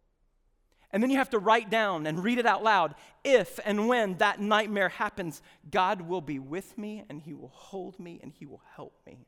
And 0.92 1.02
then 1.02 1.10
you 1.10 1.16
have 1.16 1.30
to 1.30 1.38
write 1.38 1.70
down 1.70 2.06
and 2.06 2.22
read 2.22 2.38
it 2.38 2.46
out 2.46 2.62
loud. 2.62 2.94
If 3.24 3.58
and 3.64 3.88
when 3.88 4.18
that 4.18 4.40
nightmare 4.40 4.90
happens, 4.90 5.40
God 5.70 6.02
will 6.02 6.20
be 6.20 6.38
with 6.38 6.76
me 6.76 7.04
and 7.08 7.20
He 7.20 7.32
will 7.32 7.52
hold 7.54 7.98
me 7.98 8.20
and 8.22 8.32
He 8.32 8.44
will 8.46 8.62
help 8.76 8.94
me 9.06 9.26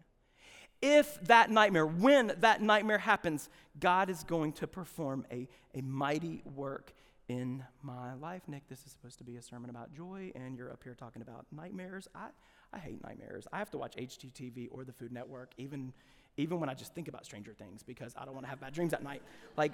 if 0.85 1.19
that 1.23 1.51
nightmare, 1.51 1.87
when 1.87 2.33
that 2.41 2.61
nightmare 2.61 2.99
happens, 2.99 3.49
God 3.81 4.11
is 4.11 4.23
going 4.23 4.53
to 4.53 4.67
perform 4.67 5.25
a, 5.33 5.49
a 5.75 5.81
mighty 5.81 6.43
work 6.55 6.93
in 7.27 7.65
my 7.83 8.13
life. 8.13 8.43
Nick, 8.49 8.69
this 8.69 8.85
is 8.85 8.93
supposed 8.93 9.17
to 9.17 9.25
be 9.25 9.37
a 9.37 9.43
sermon 9.43 9.71
about 9.71 9.95
joy, 9.95 10.31
and 10.35 10.59
you're 10.59 10.71
up 10.71 10.85
here 10.85 10.95
talking 10.95 11.23
about 11.23 11.47
nightmares. 11.51 12.07
I, 12.15 12.29
I 12.71 12.79
hate 12.79 13.03
nightmares. 13.03 13.47
I 13.51 13.59
have 13.59 13.71
to 13.71 13.79
watch 13.79 13.97
HGTV 13.97 14.69
or 14.71 14.85
the 14.85 14.93
Food 14.93 15.11
Network, 15.11 15.53
even, 15.57 15.91
even 16.37 16.61
when 16.61 16.69
I 16.69 16.75
just 16.75 16.95
think 16.95 17.09
about 17.09 17.25
Stranger 17.25 17.55
Things, 17.55 17.83
because 17.83 18.15
I 18.19 18.27
don't 18.27 18.35
want 18.35 18.45
to 18.45 18.51
have 18.51 18.61
bad 18.61 18.75
dreams 18.75 18.93
at 18.93 19.03
night. 19.03 19.23
Like, 19.57 19.73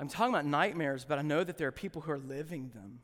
I'm 0.00 0.08
talking 0.08 0.34
about 0.34 0.46
nightmares, 0.46 1.04
but 1.04 1.18
I 1.18 1.22
know 1.22 1.44
that 1.44 1.58
there 1.58 1.68
are 1.68 1.72
people 1.72 2.02
who 2.02 2.12
are 2.12 2.18
living 2.18 2.70
them. 2.74 3.00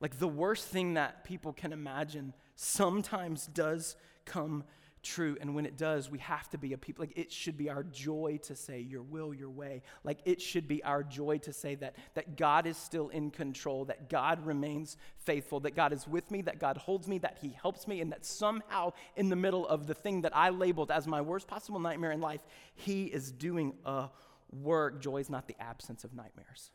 Like, 0.00 0.18
the 0.18 0.28
worst 0.28 0.68
thing 0.68 0.94
that 0.94 1.24
people 1.24 1.52
can 1.52 1.72
imagine 1.72 2.32
sometimes 2.54 3.46
does 3.46 3.96
come 4.24 4.64
true. 5.02 5.36
And 5.40 5.54
when 5.54 5.66
it 5.66 5.76
does, 5.76 6.10
we 6.10 6.18
have 6.20 6.48
to 6.50 6.58
be 6.58 6.72
a 6.72 6.78
people. 6.78 7.02
Like 7.02 7.16
it 7.18 7.32
should 7.32 7.56
be 7.56 7.68
our 7.68 7.82
joy 7.82 8.38
to 8.44 8.54
say, 8.54 8.80
Your 8.80 9.02
will, 9.02 9.34
your 9.34 9.50
way. 9.50 9.82
Like 10.04 10.20
it 10.24 10.40
should 10.40 10.68
be 10.68 10.82
our 10.84 11.02
joy 11.02 11.38
to 11.38 11.52
say 11.52 11.74
that, 11.76 11.96
that 12.14 12.36
God 12.36 12.66
is 12.66 12.76
still 12.76 13.08
in 13.08 13.30
control, 13.30 13.84
that 13.86 14.08
God 14.08 14.44
remains 14.46 14.96
faithful, 15.18 15.60
that 15.60 15.74
God 15.74 15.92
is 15.92 16.06
with 16.06 16.30
me, 16.30 16.42
that 16.42 16.58
God 16.58 16.76
holds 16.76 17.08
me, 17.08 17.18
that 17.18 17.38
He 17.40 17.56
helps 17.60 17.86
me, 17.88 18.00
and 18.00 18.12
that 18.12 18.24
somehow 18.24 18.92
in 19.16 19.28
the 19.28 19.36
middle 19.36 19.66
of 19.66 19.86
the 19.86 19.94
thing 19.94 20.22
that 20.22 20.36
I 20.36 20.50
labeled 20.50 20.90
as 20.90 21.06
my 21.06 21.20
worst 21.20 21.48
possible 21.48 21.80
nightmare 21.80 22.12
in 22.12 22.20
life, 22.20 22.44
He 22.74 23.04
is 23.04 23.32
doing 23.32 23.74
a 23.84 24.08
work. 24.52 25.00
Joy 25.00 25.18
is 25.18 25.30
not 25.30 25.46
the 25.48 25.60
absence 25.60 26.04
of 26.04 26.14
nightmares, 26.14 26.70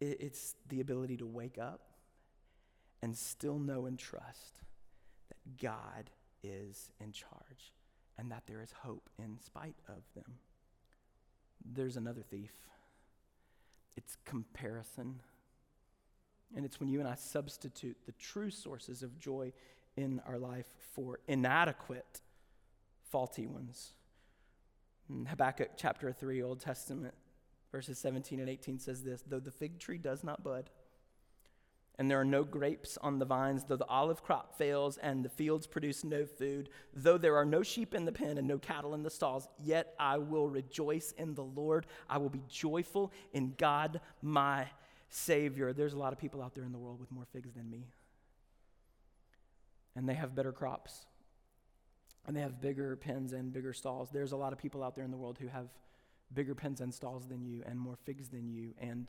it's 0.00 0.54
the 0.68 0.80
ability 0.80 1.16
to 1.18 1.26
wake 1.26 1.58
up 1.58 1.80
and 3.02 3.16
still 3.16 3.58
know 3.58 3.86
and 3.86 3.98
trust 3.98 4.60
that 5.28 5.62
God 5.62 6.10
is 6.42 6.90
in 7.00 7.12
charge 7.12 7.72
and 8.18 8.30
that 8.30 8.44
there 8.46 8.62
is 8.62 8.72
hope 8.82 9.08
in 9.18 9.38
spite 9.40 9.76
of 9.88 10.02
them. 10.14 10.38
There's 11.64 11.96
another 11.96 12.22
thief 12.22 12.52
it's 13.96 14.16
comparison. 14.24 15.20
And 16.56 16.64
it's 16.64 16.78
when 16.80 16.88
you 16.88 17.00
and 17.00 17.08
I 17.08 17.14
substitute 17.14 17.96
the 18.06 18.12
true 18.12 18.50
sources 18.50 19.02
of 19.02 19.18
joy 19.18 19.52
in 19.96 20.20
our 20.26 20.38
life 20.38 20.66
for 20.94 21.20
inadequate, 21.26 22.20
faulty 23.10 23.46
ones. 23.46 23.92
In 25.10 25.26
Habakkuk 25.26 25.70
chapter 25.76 26.12
3, 26.12 26.42
Old 26.42 26.60
Testament, 26.60 27.14
verses 27.70 27.98
17 27.98 28.40
and 28.40 28.48
18 28.48 28.78
says 28.78 29.02
this 29.02 29.22
Though 29.26 29.40
the 29.40 29.50
fig 29.50 29.78
tree 29.78 29.98
does 29.98 30.24
not 30.24 30.42
bud, 30.42 30.70
and 31.98 32.10
there 32.10 32.20
are 32.20 32.24
no 32.24 32.42
grapes 32.42 32.98
on 33.02 33.18
the 33.18 33.24
vines, 33.24 33.64
though 33.64 33.76
the 33.76 33.86
olive 33.86 34.22
crop 34.22 34.56
fails 34.58 34.96
and 34.98 35.24
the 35.24 35.28
fields 35.28 35.66
produce 35.66 36.02
no 36.02 36.26
food, 36.26 36.68
though 36.92 37.18
there 37.18 37.36
are 37.36 37.44
no 37.44 37.62
sheep 37.62 37.94
in 37.94 38.04
the 38.04 38.12
pen 38.12 38.38
and 38.38 38.48
no 38.48 38.58
cattle 38.58 38.94
in 38.94 39.02
the 39.02 39.10
stalls, 39.10 39.48
yet 39.62 39.94
I 39.98 40.18
will 40.18 40.48
rejoice 40.48 41.12
in 41.12 41.34
the 41.34 41.44
Lord. 41.44 41.86
I 42.08 42.18
will 42.18 42.30
be 42.30 42.42
joyful 42.48 43.12
in 43.32 43.54
God, 43.58 44.00
my 44.22 44.66
Savior. 45.08 45.72
There's 45.72 45.92
a 45.92 45.98
lot 45.98 46.12
of 46.12 46.18
people 46.18 46.42
out 46.42 46.54
there 46.54 46.64
in 46.64 46.72
the 46.72 46.78
world 46.78 46.98
with 46.98 47.12
more 47.12 47.26
figs 47.32 47.52
than 47.52 47.70
me, 47.70 47.86
and 49.94 50.08
they 50.08 50.14
have 50.14 50.34
better 50.34 50.52
crops, 50.52 51.06
and 52.26 52.36
they 52.36 52.40
have 52.40 52.60
bigger 52.60 52.96
pens 52.96 53.32
and 53.32 53.52
bigger 53.52 53.72
stalls. 53.72 54.10
There's 54.10 54.32
a 54.32 54.36
lot 54.36 54.52
of 54.52 54.58
people 54.58 54.82
out 54.82 54.94
there 54.94 55.04
in 55.04 55.10
the 55.10 55.16
world 55.16 55.38
who 55.40 55.48
have 55.48 55.68
bigger 56.32 56.54
pens 56.54 56.80
and 56.80 56.92
stalls 56.92 57.26
than 57.26 57.44
you 57.44 57.62
and 57.66 57.78
more 57.78 57.96
figs 58.04 58.28
than 58.28 58.48
you, 58.48 58.74
and 58.78 59.08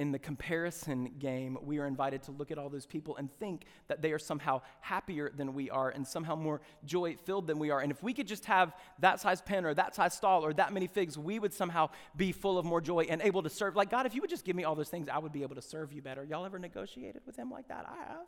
in 0.00 0.12
the 0.12 0.18
comparison 0.18 1.12
game, 1.18 1.58
we 1.62 1.78
are 1.78 1.86
invited 1.86 2.22
to 2.22 2.30
look 2.30 2.50
at 2.50 2.56
all 2.56 2.70
those 2.70 2.86
people 2.86 3.18
and 3.18 3.30
think 3.38 3.66
that 3.88 4.00
they 4.00 4.12
are 4.12 4.18
somehow 4.18 4.62
happier 4.80 5.30
than 5.36 5.52
we 5.52 5.68
are 5.68 5.90
and 5.90 6.08
somehow 6.08 6.34
more 6.34 6.62
joy 6.86 7.14
filled 7.26 7.46
than 7.46 7.58
we 7.58 7.70
are. 7.70 7.80
And 7.80 7.92
if 7.92 8.02
we 8.02 8.14
could 8.14 8.26
just 8.26 8.46
have 8.46 8.74
that 9.00 9.20
size 9.20 9.42
pen 9.42 9.66
or 9.66 9.74
that 9.74 9.94
size 9.94 10.14
stall 10.14 10.42
or 10.42 10.54
that 10.54 10.72
many 10.72 10.86
figs, 10.86 11.18
we 11.18 11.38
would 11.38 11.52
somehow 11.52 11.90
be 12.16 12.32
full 12.32 12.56
of 12.56 12.64
more 12.64 12.80
joy 12.80 13.08
and 13.10 13.20
able 13.20 13.42
to 13.42 13.50
serve. 13.50 13.76
Like, 13.76 13.90
God, 13.90 14.06
if 14.06 14.14
you 14.14 14.22
would 14.22 14.30
just 14.30 14.46
give 14.46 14.56
me 14.56 14.64
all 14.64 14.74
those 14.74 14.88
things, 14.88 15.06
I 15.06 15.18
would 15.18 15.32
be 15.32 15.42
able 15.42 15.56
to 15.56 15.62
serve 15.62 15.92
you 15.92 16.00
better. 16.00 16.24
Y'all 16.24 16.46
ever 16.46 16.58
negotiated 16.58 17.20
with 17.26 17.36
Him 17.36 17.50
like 17.50 17.68
that? 17.68 17.84
I 17.86 17.96
have. 17.96 18.26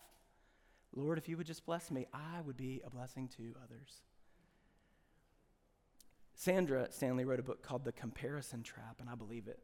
Lord, 0.94 1.18
if 1.18 1.28
you 1.28 1.36
would 1.36 1.46
just 1.46 1.64
bless 1.64 1.90
me, 1.90 2.06
I 2.12 2.40
would 2.42 2.56
be 2.56 2.82
a 2.84 2.90
blessing 2.90 3.28
to 3.36 3.54
others. 3.62 4.02
Sandra 6.34 6.88
Stanley 6.90 7.24
wrote 7.24 7.40
a 7.40 7.42
book 7.42 7.62
called 7.62 7.84
The 7.84 7.92
Comparison 7.92 8.62
Trap, 8.62 8.96
and 9.00 9.08
I 9.08 9.14
believe 9.14 9.46
it 9.46 9.60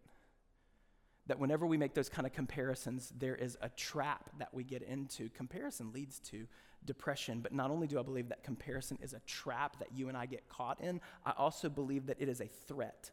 that 1.28 1.38
whenever 1.38 1.66
we 1.66 1.76
make 1.76 1.94
those 1.94 2.08
kind 2.08 2.26
of 2.26 2.32
comparisons, 2.32 3.12
there 3.16 3.36
is 3.36 3.56
a 3.60 3.68
trap 3.68 4.30
that 4.38 4.52
we 4.52 4.64
get 4.64 4.82
into. 4.82 5.28
Comparison 5.28 5.92
leads 5.92 6.18
to 6.18 6.46
depression, 6.84 7.40
but 7.40 7.52
not 7.52 7.70
only 7.70 7.86
do 7.86 7.98
I 7.98 8.02
believe 8.02 8.30
that 8.30 8.42
comparison 8.42 8.98
is 9.02 9.12
a 9.12 9.20
trap 9.20 9.78
that 9.78 9.88
you 9.94 10.08
and 10.08 10.16
I 10.16 10.26
get 10.26 10.48
caught 10.48 10.80
in, 10.80 11.00
I 11.24 11.32
also 11.36 11.68
believe 11.68 12.06
that 12.06 12.16
it 12.18 12.28
is 12.28 12.40
a 12.40 12.46
threat. 12.46 13.10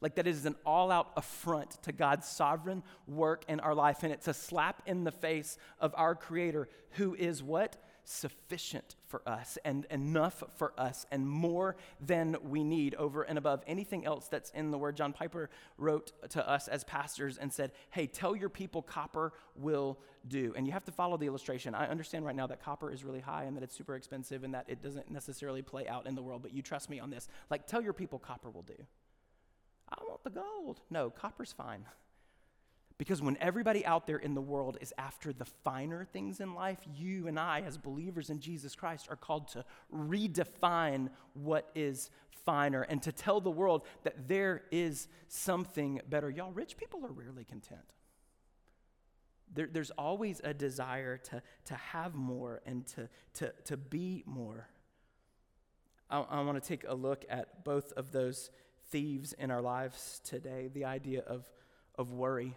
Like 0.00 0.14
that 0.16 0.26
is 0.26 0.44
an 0.46 0.56
all 0.64 0.90
out 0.90 1.12
affront 1.16 1.82
to 1.82 1.92
God's 1.92 2.28
sovereign 2.28 2.82
work 3.06 3.44
in 3.48 3.60
our 3.60 3.74
life, 3.74 4.02
and 4.02 4.12
it's 4.12 4.28
a 4.28 4.34
slap 4.34 4.82
in 4.86 5.04
the 5.04 5.12
face 5.12 5.58
of 5.80 5.94
our 5.96 6.14
Creator 6.14 6.68
who 6.92 7.14
is 7.14 7.42
what? 7.42 7.76
sufficient 8.08 8.96
for 9.06 9.20
us 9.28 9.58
and 9.66 9.84
enough 9.90 10.42
for 10.56 10.72
us 10.78 11.04
and 11.12 11.28
more 11.28 11.76
than 12.00 12.36
we 12.42 12.64
need 12.64 12.94
over 12.94 13.22
and 13.22 13.36
above 13.36 13.62
anything 13.66 14.06
else 14.06 14.28
that's 14.28 14.50
in 14.50 14.70
the 14.70 14.78
word. 14.78 14.96
John 14.96 15.12
Piper 15.12 15.50
wrote 15.76 16.12
to 16.30 16.48
us 16.48 16.68
as 16.68 16.84
pastors 16.84 17.36
and 17.36 17.52
said, 17.52 17.70
Hey, 17.90 18.06
tell 18.06 18.34
your 18.34 18.48
people 18.48 18.80
copper 18.80 19.34
will 19.54 19.98
do. 20.26 20.54
And 20.56 20.66
you 20.66 20.72
have 20.72 20.86
to 20.86 20.92
follow 20.92 21.18
the 21.18 21.26
illustration. 21.26 21.74
I 21.74 21.86
understand 21.86 22.24
right 22.24 22.34
now 22.34 22.46
that 22.46 22.62
copper 22.64 22.90
is 22.90 23.04
really 23.04 23.20
high 23.20 23.44
and 23.44 23.54
that 23.56 23.62
it's 23.62 23.76
super 23.76 23.94
expensive 23.94 24.42
and 24.42 24.54
that 24.54 24.64
it 24.68 24.82
doesn't 24.82 25.10
necessarily 25.10 25.60
play 25.60 25.86
out 25.86 26.06
in 26.06 26.14
the 26.14 26.22
world, 26.22 26.40
but 26.40 26.54
you 26.54 26.62
trust 26.62 26.88
me 26.88 26.98
on 26.98 27.10
this. 27.10 27.28
Like, 27.50 27.66
tell 27.66 27.82
your 27.82 27.92
people 27.92 28.18
copper 28.18 28.48
will 28.48 28.62
do. 28.62 28.86
I 29.90 30.02
want 30.08 30.24
the 30.24 30.30
gold. 30.30 30.80
No, 30.90 31.10
copper's 31.10 31.52
fine. 31.52 31.84
Because 32.98 33.22
when 33.22 33.38
everybody 33.40 33.86
out 33.86 34.08
there 34.08 34.16
in 34.16 34.34
the 34.34 34.40
world 34.40 34.76
is 34.80 34.92
after 34.98 35.32
the 35.32 35.44
finer 35.44 36.04
things 36.04 36.40
in 36.40 36.54
life, 36.54 36.80
you 36.96 37.28
and 37.28 37.38
I, 37.38 37.60
as 37.60 37.78
believers 37.78 38.28
in 38.28 38.40
Jesus 38.40 38.74
Christ, 38.74 39.06
are 39.08 39.16
called 39.16 39.48
to 39.48 39.64
redefine 39.94 41.08
what 41.34 41.70
is 41.76 42.10
finer 42.44 42.82
and 42.82 43.00
to 43.02 43.12
tell 43.12 43.40
the 43.40 43.50
world 43.50 43.84
that 44.02 44.26
there 44.26 44.62
is 44.72 45.06
something 45.28 46.00
better. 46.08 46.28
Y'all, 46.28 46.50
rich 46.50 46.76
people 46.76 47.04
are 47.06 47.12
rarely 47.12 47.44
content. 47.44 47.80
There, 49.54 49.68
there's 49.70 49.92
always 49.92 50.40
a 50.42 50.52
desire 50.52 51.18
to, 51.18 51.40
to 51.66 51.74
have 51.74 52.16
more 52.16 52.62
and 52.66 52.84
to, 52.88 53.08
to, 53.34 53.52
to 53.66 53.76
be 53.76 54.24
more. 54.26 54.68
I, 56.10 56.20
I 56.20 56.40
want 56.40 56.60
to 56.60 56.68
take 56.68 56.84
a 56.88 56.94
look 56.94 57.24
at 57.30 57.64
both 57.64 57.92
of 57.92 58.10
those 58.10 58.50
thieves 58.90 59.32
in 59.34 59.50
our 59.50 59.62
lives 59.62 60.20
today 60.24 60.68
the 60.72 60.84
idea 60.84 61.22
of, 61.26 61.44
of 61.96 62.12
worry 62.12 62.56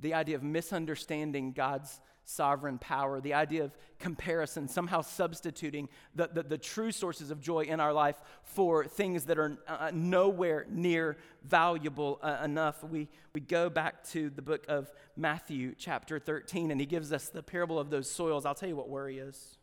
the 0.00 0.14
idea 0.14 0.36
of 0.36 0.42
misunderstanding 0.42 1.52
God's 1.52 2.00
sovereign 2.24 2.78
power, 2.78 3.20
the 3.20 3.34
idea 3.34 3.64
of 3.64 3.76
comparison, 3.98 4.68
somehow 4.68 5.00
substituting 5.00 5.88
the, 6.14 6.30
the, 6.32 6.42
the, 6.42 6.58
true 6.58 6.92
sources 6.92 7.30
of 7.30 7.40
joy 7.40 7.62
in 7.62 7.80
our 7.80 7.92
life 7.92 8.16
for 8.42 8.84
things 8.84 9.24
that 9.24 9.38
are 9.38 9.58
uh, 9.66 9.90
nowhere 9.92 10.66
near 10.70 11.16
valuable 11.42 12.20
uh, 12.22 12.38
enough. 12.44 12.84
We, 12.84 13.08
we 13.34 13.40
go 13.40 13.68
back 13.68 14.04
to 14.10 14.30
the 14.30 14.42
book 14.42 14.64
of 14.68 14.92
Matthew, 15.16 15.74
chapter 15.76 16.18
13, 16.18 16.70
and 16.70 16.80
he 16.80 16.86
gives 16.86 17.12
us 17.12 17.28
the 17.28 17.42
parable 17.42 17.78
of 17.78 17.90
those 17.90 18.08
soils. 18.08 18.46
I'll 18.46 18.54
tell 18.54 18.68
you 18.68 18.76
what 18.76 18.88
worry 18.88 19.18
is. 19.18 19.58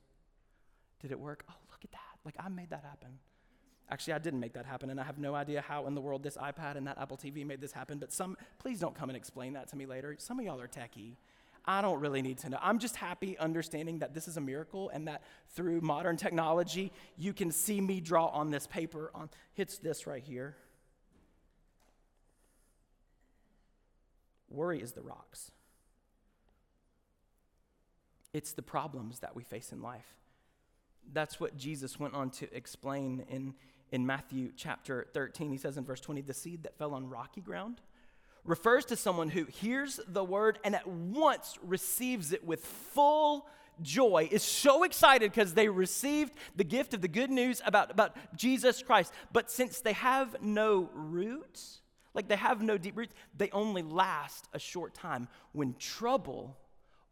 Did 1.01 1.11
it 1.11 1.19
work? 1.19 1.45
Oh, 1.49 1.53
look 1.71 1.83
at 1.83 1.91
that. 1.91 1.99
Like, 2.25 2.35
I 2.39 2.49
made 2.49 2.71
that 2.71 2.83
happen. 2.83 3.19
Actually, 3.89 4.13
I 4.13 4.19
didn't 4.19 4.41
make 4.41 4.53
that 4.53 4.65
happen, 4.65 4.89
and 4.89 4.99
I 4.99 5.03
have 5.03 5.17
no 5.17 5.33
idea 5.33 5.61
how 5.61 5.87
in 5.87 5.95
the 5.95 6.01
world 6.01 6.21
this 6.21 6.35
iPad 6.35 6.75
and 6.75 6.85
that 6.87 6.97
Apple 6.97 7.17
TV 7.17 7.45
made 7.45 7.61
this 7.61 7.71
happen. 7.71 7.99
But 7.99 8.11
some, 8.11 8.35
please 8.59 8.79
don't 8.79 8.93
come 8.93 9.09
and 9.09 9.15
explain 9.15 9.53
that 9.53 9.69
to 9.69 9.77
me 9.77 9.85
later. 9.85 10.15
Some 10.19 10.39
of 10.39 10.45
y'all 10.45 10.59
are 10.59 10.67
techie. 10.67 11.15
I 11.63 11.81
don't 11.81 11.99
really 11.99 12.21
need 12.21 12.37
to 12.39 12.49
know. 12.49 12.59
I'm 12.61 12.79
just 12.79 12.95
happy 12.95 13.37
understanding 13.37 13.99
that 13.99 14.13
this 14.13 14.27
is 14.27 14.37
a 14.37 14.41
miracle 14.41 14.89
and 14.89 15.07
that 15.07 15.21
through 15.49 15.81
modern 15.81 16.15
technology, 16.15 16.93
you 17.17 17.33
can 17.33 17.51
see 17.51 17.81
me 17.81 17.99
draw 17.99 18.27
on 18.27 18.51
this 18.51 18.67
paper. 18.67 19.11
On 19.13 19.29
hits 19.53 19.77
this 19.77 20.07
right 20.07 20.23
here. 20.23 20.55
Worry 24.49 24.81
is 24.81 24.93
the 24.93 25.01
rocks. 25.01 25.51
It's 28.33 28.53
the 28.53 28.61
problems 28.61 29.19
that 29.19 29.35
we 29.35 29.43
face 29.43 29.71
in 29.71 29.81
life. 29.81 30.15
That's 31.11 31.39
what 31.39 31.57
Jesus 31.57 31.99
went 31.99 32.13
on 32.13 32.29
to 32.31 32.55
explain 32.55 33.25
in 33.29 33.55
in 33.91 34.05
Matthew 34.05 34.51
chapter 34.55 35.07
13. 35.13 35.51
He 35.51 35.57
says 35.57 35.77
in 35.77 35.85
verse 35.85 36.01
20, 36.01 36.21
the 36.21 36.33
seed 36.33 36.63
that 36.63 36.77
fell 36.77 36.93
on 36.93 37.09
rocky 37.09 37.41
ground 37.41 37.81
refers 38.43 38.85
to 38.85 38.95
someone 38.95 39.29
who 39.29 39.45
hears 39.45 39.99
the 40.07 40.23
word 40.23 40.59
and 40.63 40.75
at 40.75 40.87
once 40.87 41.57
receives 41.61 42.31
it 42.31 42.45
with 42.45 42.65
full 42.65 43.47
joy, 43.81 44.27
is 44.31 44.43
so 44.43 44.83
excited 44.83 45.31
because 45.31 45.53
they 45.53 45.69
received 45.69 46.33
the 46.55 46.63
gift 46.63 46.93
of 46.93 47.01
the 47.01 47.07
good 47.07 47.29
news 47.29 47.61
about, 47.65 47.91
about 47.91 48.15
Jesus 48.35 48.81
Christ. 48.81 49.13
But 49.31 49.51
since 49.51 49.81
they 49.81 49.93
have 49.93 50.41
no 50.41 50.89
roots, 50.93 51.81
like 52.13 52.27
they 52.27 52.35
have 52.35 52.61
no 52.61 52.77
deep 52.77 52.97
roots, 52.97 53.13
they 53.37 53.49
only 53.51 53.83
last 53.83 54.47
a 54.53 54.59
short 54.59 54.93
time. 54.93 55.27
When 55.51 55.75
trouble 55.77 56.57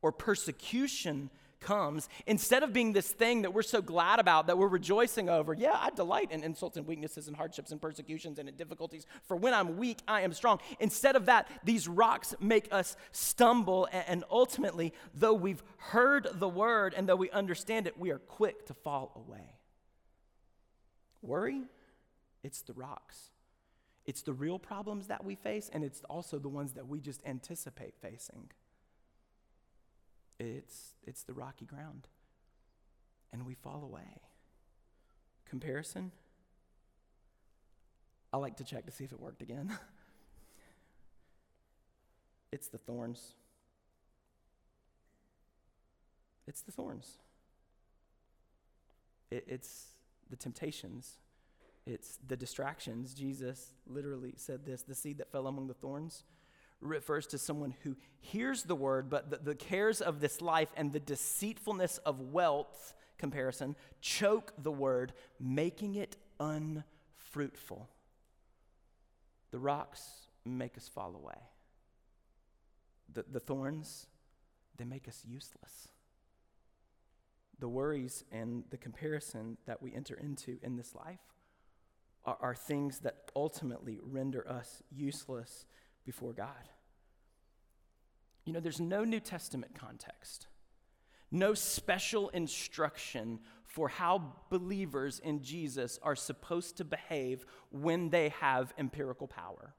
or 0.02 0.12
persecution 0.12 1.30
comes, 1.66 2.08
instead 2.26 2.64
of 2.64 2.72
being 2.72 2.94
this 2.94 3.10
thing 3.12 3.42
that 3.42 3.54
we're 3.54 3.64
so 3.64 3.82
glad 3.82 4.20
about, 4.20 4.48
that 4.48 4.58
we're 4.58 4.68
rejoicing 4.68 5.28
over, 5.28 5.54
yeah, 5.54 5.76
I 5.78 5.90
delight 5.90 6.32
in 6.32 6.44
insults 6.44 6.78
and 6.78 6.88
weaknesses 6.88 7.28
and 7.28 7.36
hardships 7.36 7.72
and 7.72 7.82
persecutions 7.82 8.40
and 8.40 8.48
in 8.48 8.56
difficulties. 8.56 9.06
For 9.24 9.36
when 9.36 9.54
I'm 9.54 9.78
weak, 9.78 10.00
I 10.08 10.22
am 10.22 10.32
strong. 10.32 10.60
Instead 10.80 11.16
of 11.16 11.26
that, 11.26 11.50
these 11.64 11.88
rocks 11.88 12.36
make 12.40 12.72
us 12.72 12.96
stumble. 13.12 13.90
And 13.92 14.24
ultimately, 14.30 14.94
though 15.14 15.34
we've 15.34 15.64
heard 15.78 16.28
the 16.34 16.48
word 16.48 16.94
and 16.96 17.10
though 17.10 17.16
we 17.16 17.32
understand 17.32 17.88
it, 17.88 18.00
we 18.00 18.12
are 18.12 18.20
quick 18.20 18.68
to 18.68 18.74
fall 18.74 19.12
away. 19.16 19.58
Worry, 21.22 21.64
it's 22.44 22.62
the 22.62 22.74
rocks. 22.74 23.32
It's 24.06 24.22
the 24.22 24.34
real 24.34 24.60
problems 24.60 25.08
that 25.08 25.26
we 25.26 25.34
face, 25.34 25.72
and 25.74 25.84
it's 25.84 26.04
also 26.08 26.38
the 26.38 26.48
ones 26.48 26.74
that 26.74 26.88
we 26.88 27.00
just 27.00 27.22
anticipate 27.26 27.96
facing. 28.00 28.52
It's, 30.40 30.94
it's 31.06 31.24
the 31.24 31.34
rocky 31.34 31.66
ground. 31.66 32.08
And 33.32 33.46
we 33.46 33.54
fall 33.54 33.84
away. 33.84 34.22
Comparison? 35.50 36.12
I 38.34 38.38
like 38.38 38.58
to 38.58 38.64
check 38.64 38.86
to 38.86 38.92
see 38.92 39.04
if 39.04 39.12
it 39.12 39.20
worked 39.20 39.42
again. 39.42 39.72
it's 42.52 42.68
the 42.68 42.78
thorns. 42.78 43.34
It's 46.48 46.62
the 46.62 46.72
thorns. 46.72 47.18
It, 49.32 49.46
it's 49.48 49.88
the 50.30 50.36
temptations. 50.36 51.18
It's 51.86 52.18
the 52.28 52.36
distractions. 52.36 53.14
Jesus 53.14 53.74
literally 53.88 54.34
said 54.38 54.66
this 54.66 54.82
the 54.82 54.96
seed 54.96 55.20
that 55.20 55.32
fell 55.32 55.48
among 55.48 55.68
the 55.68 55.74
thorns 55.74 56.24
refers 56.86 57.28
to 57.28 57.38
someone 57.38 57.76
who 57.84 57.96
hears 58.20 58.64
the 58.64 58.76
word, 58.76 59.10
but 59.10 59.30
the, 59.30 59.38
the, 59.38 59.56
cares 59.56 60.02
of 60.02 60.20
this 60.20 60.42
life 60.42 60.70
and 60.76 60.92
the 60.92 61.00
deceitfulness 61.00 61.98
of 62.00 62.20
wealth 62.20 62.94
comparison 63.18 63.76
choke 64.02 64.54
the 64.58 64.72
word, 64.72 65.14
making 65.40 65.96
it 65.96 66.18
unfruitful. 66.40 67.90
The 69.52 69.60
rocks 69.60 70.28
make 70.44 70.78
us 70.78 70.88
fall 70.88 71.16
away. 71.16 71.40
The, 73.14 73.26
the 73.32 73.40
thorns, 73.40 74.08
they 74.78 74.86
make 74.86 75.08
us 75.08 75.24
useless. 75.26 75.88
The 77.60 77.70
worries 77.70 78.26
and 78.32 78.64
the 78.70 78.78
comparison 78.78 79.58
that 79.66 79.82
we 79.82 79.94
enter 79.94 80.16
into 80.16 80.58
in 80.62 80.76
this 80.76 80.94
life 80.94 81.20
are, 82.26 82.38
are 82.42 82.56
things 82.56 83.00
that 83.00 83.32
ultimately 83.36 84.00
render 84.02 84.48
us 84.48 84.84
useless 84.92 85.66
before 86.06 86.34
God. 86.34 86.70
You 88.46 88.54
know, 88.54 88.60
there's 88.60 88.80
no 88.80 89.04
New 89.04 89.20
Testament 89.20 89.74
context, 89.78 90.48
no 91.32 91.54
special 91.54 92.30
instruction 92.30 93.40
for 93.64 93.90
how 93.90 94.36
believers 94.50 95.20
in 95.20 95.44
Jesus 95.44 96.00
are 96.02 96.16
supposed 96.16 96.78
to 96.78 96.86
behave 96.86 97.46
when 97.72 98.10
they 98.10 98.30
have 98.30 98.74
empirical 98.78 99.28
power 99.28 99.74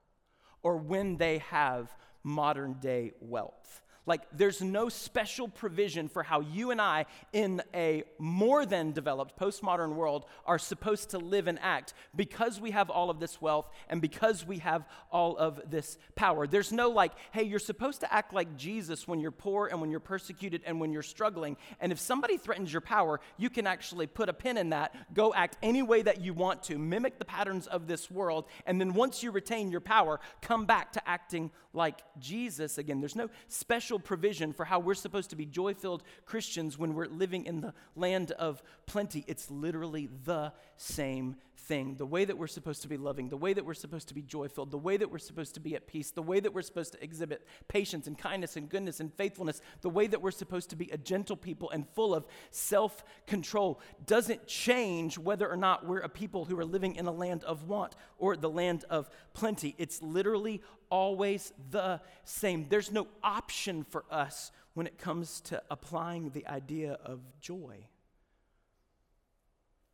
or 0.62 0.76
when 0.76 1.16
they 1.16 1.38
have 1.38 1.94
modern 2.22 2.74
day 2.74 3.12
wealth. 3.20 3.82
Like, 4.06 4.22
there's 4.32 4.62
no 4.62 4.88
special 4.88 5.48
provision 5.48 6.08
for 6.08 6.22
how 6.22 6.40
you 6.40 6.70
and 6.70 6.80
I, 6.80 7.06
in 7.32 7.62
a 7.74 8.04
more 8.18 8.64
than 8.64 8.92
developed 8.92 9.38
postmodern 9.38 9.94
world, 9.94 10.26
are 10.46 10.58
supposed 10.58 11.10
to 11.10 11.18
live 11.18 11.48
and 11.48 11.58
act 11.60 11.92
because 12.14 12.60
we 12.60 12.70
have 12.70 12.88
all 12.88 13.10
of 13.10 13.18
this 13.18 13.40
wealth 13.42 13.68
and 13.88 14.00
because 14.00 14.46
we 14.46 14.58
have 14.58 14.86
all 15.10 15.36
of 15.36 15.60
this 15.70 15.98
power. 16.14 16.46
There's 16.46 16.72
no 16.72 16.88
like, 16.88 17.12
hey, 17.32 17.42
you're 17.42 17.58
supposed 17.58 18.00
to 18.00 18.14
act 18.14 18.32
like 18.32 18.56
Jesus 18.56 19.08
when 19.08 19.18
you're 19.18 19.32
poor 19.32 19.66
and 19.66 19.80
when 19.80 19.90
you're 19.90 20.00
persecuted 20.00 20.62
and 20.64 20.80
when 20.80 20.92
you're 20.92 21.02
struggling. 21.02 21.56
And 21.80 21.90
if 21.90 21.98
somebody 21.98 22.36
threatens 22.36 22.72
your 22.72 22.80
power, 22.82 23.20
you 23.36 23.50
can 23.50 23.66
actually 23.66 24.06
put 24.06 24.28
a 24.28 24.32
pin 24.32 24.56
in 24.56 24.70
that, 24.70 24.94
go 25.14 25.34
act 25.34 25.56
any 25.62 25.82
way 25.82 26.02
that 26.02 26.20
you 26.20 26.32
want 26.32 26.62
to, 26.64 26.78
mimic 26.78 27.18
the 27.18 27.24
patterns 27.24 27.66
of 27.66 27.88
this 27.88 28.10
world. 28.10 28.46
And 28.66 28.80
then 28.80 28.94
once 28.94 29.22
you 29.22 29.32
retain 29.32 29.70
your 29.72 29.80
power, 29.80 30.20
come 30.42 30.64
back 30.64 30.92
to 30.92 31.08
acting 31.08 31.50
like 31.72 32.00
Jesus 32.18 32.78
again. 32.78 33.00
There's 33.00 33.16
no 33.16 33.28
special 33.48 33.95
special 33.96 34.16
provision 34.16 34.52
for 34.52 34.64
how 34.66 34.78
we're 34.78 34.94
supposed 34.94 35.30
to 35.30 35.36
be 35.36 35.46
joy 35.46 35.72
filled 35.72 36.02
Christians 36.26 36.78
when 36.78 36.94
we're 36.94 37.06
living 37.06 37.46
in 37.46 37.60
the 37.62 37.72
land 37.94 38.32
of 38.32 38.62
plenty. 38.86 39.24
It's 39.26 39.50
literally 39.50 40.08
the 40.24 40.52
same 40.76 41.36
thing. 41.66 41.96
The 41.96 42.06
way 42.06 42.24
that 42.24 42.38
we're 42.38 42.46
supposed 42.46 42.82
to 42.82 42.88
be 42.88 42.96
loving, 42.96 43.28
the 43.28 43.36
way 43.36 43.52
that 43.52 43.64
we're 43.64 43.74
supposed 43.74 44.08
to 44.08 44.14
be 44.14 44.22
joy 44.22 44.48
filled, 44.48 44.70
the 44.70 44.78
way 44.78 44.96
that 44.96 45.10
we're 45.10 45.18
supposed 45.18 45.54
to 45.54 45.60
be 45.60 45.74
at 45.74 45.86
peace, 45.86 46.10
the 46.10 46.22
way 46.22 46.38
that 46.38 46.54
we're 46.54 46.62
supposed 46.62 46.92
to 46.92 47.02
exhibit 47.02 47.46
patience 47.68 48.06
and 48.06 48.16
kindness 48.16 48.56
and 48.56 48.68
goodness 48.68 49.00
and 49.00 49.12
faithfulness, 49.14 49.60
the 49.80 49.90
way 49.90 50.06
that 50.06 50.22
we're 50.22 50.30
supposed 50.30 50.70
to 50.70 50.76
be 50.76 50.88
a 50.90 50.96
gentle 50.96 51.36
people 51.36 51.70
and 51.70 51.86
full 51.94 52.14
of 52.14 52.24
self 52.50 53.04
control 53.26 53.80
doesn't 54.06 54.46
change 54.46 55.18
whether 55.18 55.50
or 55.50 55.56
not 55.56 55.84
we're 55.86 55.98
a 55.98 56.08
people 56.08 56.44
who 56.44 56.58
are 56.58 56.64
living 56.64 56.94
in 56.94 57.06
a 57.06 57.12
land 57.12 57.42
of 57.44 57.64
want 57.64 57.96
or 58.18 58.36
the 58.36 58.50
land 58.50 58.84
of 58.88 59.10
plenty. 59.34 59.74
It's 59.78 60.00
literally 60.02 60.62
always 60.88 61.52
the 61.70 62.00
same. 62.24 62.66
There's 62.68 62.92
no 62.92 63.08
option 63.24 63.84
for 63.84 64.04
us 64.10 64.52
when 64.74 64.86
it 64.86 64.98
comes 64.98 65.40
to 65.40 65.62
applying 65.70 66.30
the 66.30 66.46
idea 66.46 66.98
of 67.04 67.20
joy 67.40 67.88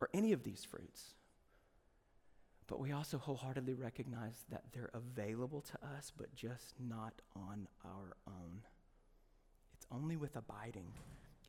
or 0.03 0.09
any 0.13 0.33
of 0.33 0.43
these 0.43 0.65
fruits. 0.65 1.13
But 2.67 2.79
we 2.81 2.91
also 2.91 3.17
wholeheartedly 3.17 3.73
recognize 3.73 4.43
that 4.51 4.63
they're 4.73 4.91
available 4.93 5.61
to 5.61 5.87
us, 5.97 6.11
but 6.17 6.35
just 6.35 6.73
not 6.77 7.13
on 7.37 7.69
our 7.85 8.17
own. 8.27 8.63
It's 9.73 9.87
only 9.89 10.17
with 10.17 10.35
abiding 10.35 10.91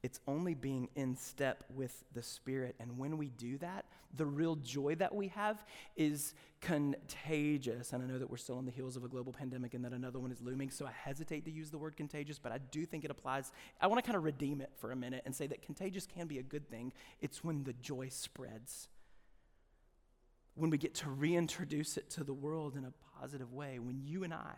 It's 0.05 0.21
only 0.29 0.53
being 0.53 0.91
in 0.97 1.17
step 1.17 1.65
with 1.75 2.05
the 2.13 2.23
Spirit. 2.23 2.75
And 2.79 2.99
when 2.99 3.17
we 3.17 3.31
do 3.31 3.57
that, 3.57 3.87
the 4.15 4.27
real 4.27 4.57
joy 4.57 4.97
that 4.97 5.15
we 5.15 5.29
have 5.29 5.65
is 5.97 6.35
contagious. 6.61 7.95
And 7.95 8.03
I 8.03 8.07
know 8.07 8.19
that 8.19 8.29
we're 8.29 8.37
still 8.37 8.59
on 8.59 8.67
the 8.67 8.71
heels 8.71 8.99
of 8.99 9.05
a 9.05 9.09
global 9.09 9.33
pandemic 9.33 9.73
and 9.73 9.83
that 9.83 9.95
another 9.95 10.19
one 10.19 10.31
is 10.31 10.43
looming, 10.43 10.69
so 10.69 10.85
I 10.85 10.91
hesitate 10.91 11.47
to 11.47 11.51
use 11.51 11.71
the 11.71 11.79
word 11.79 11.97
contagious, 11.97 12.39
but 12.39 12.53
I 12.53 12.59
do 12.59 12.85
think 12.85 13.07
it 13.07 13.11
applies. 13.11 13.51
I 13.81 13.87
want 13.87 13.97
to 13.97 14.07
kind 14.07 14.19
of 14.19 14.25
redeem 14.25 14.61
it 14.61 14.73
for 14.77 14.93
a 14.93 14.97
minute 14.97 15.23
and 15.25 15.35
say 15.35 15.47
that 15.47 15.63
contagious 15.63 16.07
can 16.07 16.27
be 16.27 16.39
a 16.39 16.43
good 16.43 16.69
thing. 16.69 16.93
It's 17.23 17.43
when 17.43 17.65
the 17.65 17.73
joy 17.73 18.09
spreads. 18.11 18.89
When 20.55 20.69
we 20.69 20.77
get 20.77 20.95
to 20.97 21.09
reintroduce 21.09 21.97
it 21.97 22.11
to 22.11 22.25
the 22.25 22.35
world 22.35 22.77
in 22.77 22.85
a 22.85 22.93
positive 23.19 23.55
way, 23.55 23.79
when 23.79 24.03
you 24.05 24.23
and 24.23 24.35
I, 24.35 24.57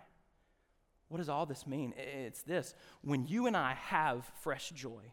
what 1.06 1.18
does 1.18 1.28
all 1.28 1.46
this 1.46 1.68
mean? 1.68 1.94
It's 1.96 2.42
this 2.42 2.74
when 3.02 3.28
you 3.28 3.46
and 3.46 3.56
I 3.56 3.74
have 3.74 4.28
fresh 4.42 4.70
joy, 4.70 5.12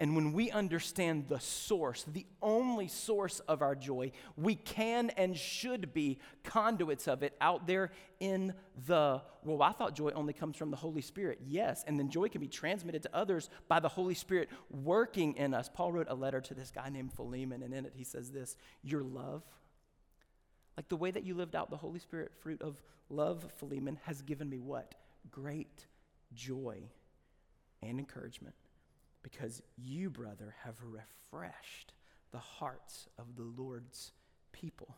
and 0.00 0.16
when 0.16 0.32
we 0.32 0.50
understand 0.50 1.26
the 1.28 1.38
source, 1.38 2.04
the 2.04 2.24
only 2.40 2.88
source 2.88 3.40
of 3.40 3.60
our 3.60 3.74
joy, 3.74 4.12
we 4.34 4.54
can 4.54 5.10
and 5.10 5.36
should 5.36 5.92
be 5.92 6.18
conduits 6.42 7.06
of 7.06 7.22
it 7.22 7.36
out 7.38 7.66
there 7.66 7.92
in 8.18 8.54
the 8.86 9.20
well. 9.44 9.62
I 9.62 9.72
thought 9.72 9.94
joy 9.94 10.10
only 10.14 10.32
comes 10.32 10.56
from 10.56 10.70
the 10.70 10.76
Holy 10.78 11.02
Spirit. 11.02 11.40
Yes, 11.46 11.84
and 11.86 11.98
then 11.98 12.08
joy 12.08 12.30
can 12.30 12.40
be 12.40 12.48
transmitted 12.48 13.02
to 13.02 13.14
others 13.14 13.50
by 13.68 13.78
the 13.78 13.90
Holy 13.90 14.14
Spirit 14.14 14.48
working 14.70 15.36
in 15.36 15.52
us. 15.52 15.68
Paul 15.72 15.92
wrote 15.92 16.08
a 16.08 16.14
letter 16.14 16.40
to 16.40 16.54
this 16.54 16.70
guy 16.70 16.88
named 16.88 17.12
Philemon, 17.12 17.62
and 17.62 17.74
in 17.74 17.84
it 17.84 17.92
he 17.94 18.04
says 18.04 18.30
this 18.30 18.56
Your 18.82 19.02
love, 19.02 19.42
like 20.78 20.88
the 20.88 20.96
way 20.96 21.10
that 21.10 21.24
you 21.24 21.34
lived 21.34 21.54
out 21.54 21.68
the 21.68 21.76
Holy 21.76 21.98
Spirit 21.98 22.32
fruit 22.40 22.62
of 22.62 22.80
love, 23.10 23.46
Philemon, 23.58 23.98
has 24.04 24.22
given 24.22 24.48
me 24.48 24.60
what? 24.60 24.94
Great 25.30 25.86
joy 26.32 26.84
and 27.82 27.98
encouragement 27.98 28.54
because 29.22 29.62
you, 29.76 30.10
brother, 30.10 30.54
have 30.64 30.76
refreshed 30.82 31.92
the 32.32 32.38
hearts 32.38 33.08
of 33.18 33.36
the 33.36 33.42
Lord's 33.42 34.12
people. 34.52 34.94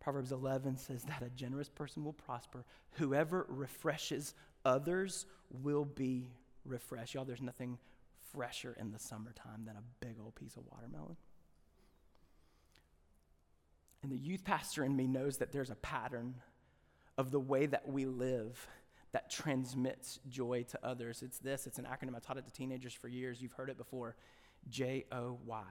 Proverbs 0.00 0.32
11 0.32 0.76
says 0.76 1.02
that 1.04 1.22
a 1.22 1.30
generous 1.30 1.68
person 1.68 2.04
will 2.04 2.12
prosper. 2.12 2.64
Whoever 2.92 3.46
refreshes 3.48 4.34
others 4.64 5.26
will 5.50 5.84
be 5.84 6.30
refreshed. 6.64 7.14
Y'all, 7.14 7.24
there's 7.24 7.40
nothing 7.40 7.78
fresher 8.32 8.76
in 8.78 8.92
the 8.92 8.98
summertime 8.98 9.64
than 9.64 9.76
a 9.76 10.04
big 10.04 10.16
old 10.22 10.34
piece 10.34 10.56
of 10.56 10.64
watermelon. 10.70 11.16
And 14.02 14.12
the 14.12 14.18
youth 14.18 14.44
pastor 14.44 14.84
in 14.84 14.94
me 14.94 15.06
knows 15.06 15.38
that 15.38 15.52
there's 15.52 15.70
a 15.70 15.76
pattern 15.76 16.34
of 17.16 17.30
the 17.30 17.40
way 17.40 17.64
that 17.66 17.88
we 17.88 18.04
live 18.04 18.66
that 19.14 19.30
transmits 19.30 20.18
joy 20.28 20.64
to 20.68 20.78
others. 20.84 21.22
It's 21.22 21.38
this 21.38 21.68
it's 21.68 21.78
an 21.78 21.86
acronym. 21.86 22.16
I 22.16 22.18
taught 22.18 22.36
it 22.36 22.46
to 22.46 22.52
teenagers 22.52 22.92
for 22.92 23.06
years. 23.06 23.40
You've 23.40 23.52
heard 23.52 23.70
it 23.70 23.78
before 23.78 24.16
J 24.68 25.06
O 25.12 25.38
Y. 25.46 25.62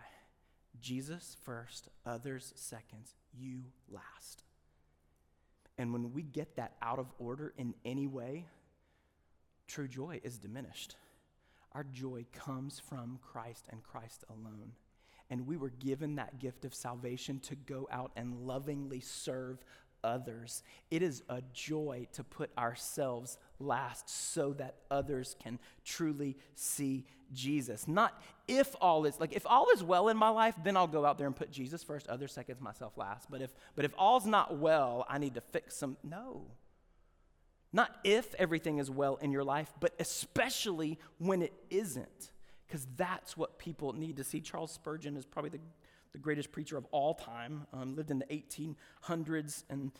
Jesus 0.79 1.35
first, 1.43 1.89
others 2.05 2.53
second, 2.55 3.11
you 3.37 3.65
last. 3.91 4.43
And 5.77 5.91
when 5.91 6.13
we 6.13 6.23
get 6.23 6.55
that 6.55 6.75
out 6.81 6.99
of 6.99 7.11
order 7.19 7.53
in 7.57 7.75
any 7.83 8.07
way, 8.07 8.45
true 9.67 9.89
joy 9.89 10.21
is 10.23 10.37
diminished. 10.37 10.95
Our 11.73 11.83
joy 11.83 12.25
comes 12.31 12.79
from 12.79 13.19
Christ 13.21 13.67
and 13.71 13.83
Christ 13.83 14.23
alone. 14.29 14.71
And 15.29 15.47
we 15.47 15.57
were 15.57 15.71
given 15.71 16.15
that 16.15 16.39
gift 16.39 16.63
of 16.63 16.73
salvation 16.73 17.39
to 17.41 17.55
go 17.55 17.87
out 17.91 18.11
and 18.15 18.47
lovingly 18.47 18.99
serve 19.01 19.63
others. 20.03 20.63
It 20.91 21.01
is 21.01 21.23
a 21.29 21.41
joy 21.53 22.07
to 22.13 22.23
put 22.23 22.51
ourselves 22.57 23.37
last 23.59 24.09
so 24.09 24.53
that 24.53 24.75
others 24.91 25.35
can 25.41 25.59
truly 25.85 26.37
see 26.55 27.05
Jesus. 27.33 27.87
Not 27.87 28.21
if 28.47 28.75
all 28.81 29.05
is 29.05 29.19
like 29.19 29.33
if 29.33 29.45
all 29.45 29.67
is 29.73 29.83
well 29.83 30.09
in 30.09 30.17
my 30.17 30.29
life, 30.29 30.55
then 30.63 30.77
I'll 30.77 30.87
go 30.87 31.05
out 31.05 31.17
there 31.17 31.27
and 31.27 31.35
put 31.35 31.51
Jesus 31.51 31.83
first, 31.83 32.07
others 32.07 32.33
seconds, 32.33 32.61
myself 32.61 32.97
last. 32.97 33.29
But 33.29 33.41
if 33.41 33.53
but 33.75 33.85
if 33.85 33.93
all's 33.97 34.25
not 34.25 34.57
well, 34.57 35.05
I 35.09 35.17
need 35.17 35.35
to 35.35 35.41
fix 35.41 35.75
some 35.75 35.97
no. 36.03 36.45
Not 37.75 37.95
if 38.03 38.35
everything 38.35 38.77
is 38.77 38.91
well 38.91 39.15
in 39.15 39.31
your 39.31 39.43
life, 39.43 39.73
but 39.79 39.95
especially 39.99 40.99
when 41.17 41.41
it 41.41 41.53
isn't. 41.71 42.29
Because 42.67 42.87
that's 42.95 43.35
what 43.35 43.57
people 43.57 43.93
need 43.93 44.17
to 44.17 44.23
see. 44.23 44.41
Charles 44.41 44.71
Spurgeon 44.71 45.17
is 45.17 45.25
probably 45.25 45.49
the 45.49 45.59
the 46.13 46.19
greatest 46.19 46.51
preacher 46.51 46.77
of 46.77 46.85
all 46.91 47.15
time, 47.15 47.65
um, 47.73 47.95
lived 47.95 48.11
in 48.11 48.19
the 48.19 48.25
1800s 48.25 49.63
and 49.69 49.91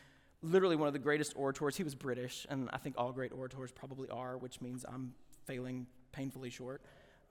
literally 0.42 0.76
one 0.76 0.88
of 0.88 0.94
the 0.94 1.00
greatest 1.00 1.34
orators. 1.36 1.76
He 1.76 1.84
was 1.84 1.96
British, 1.96 2.46
and 2.50 2.70
I 2.72 2.78
think 2.78 2.96
all 2.98 3.12
great 3.12 3.32
orators 3.34 3.72
probably 3.72 4.10
are, 4.10 4.38
which 4.38 4.62
means 4.62 4.86
I'm 4.88 5.14
failing 5.46 5.88
painfully 6.12 6.50
short. 6.50 6.82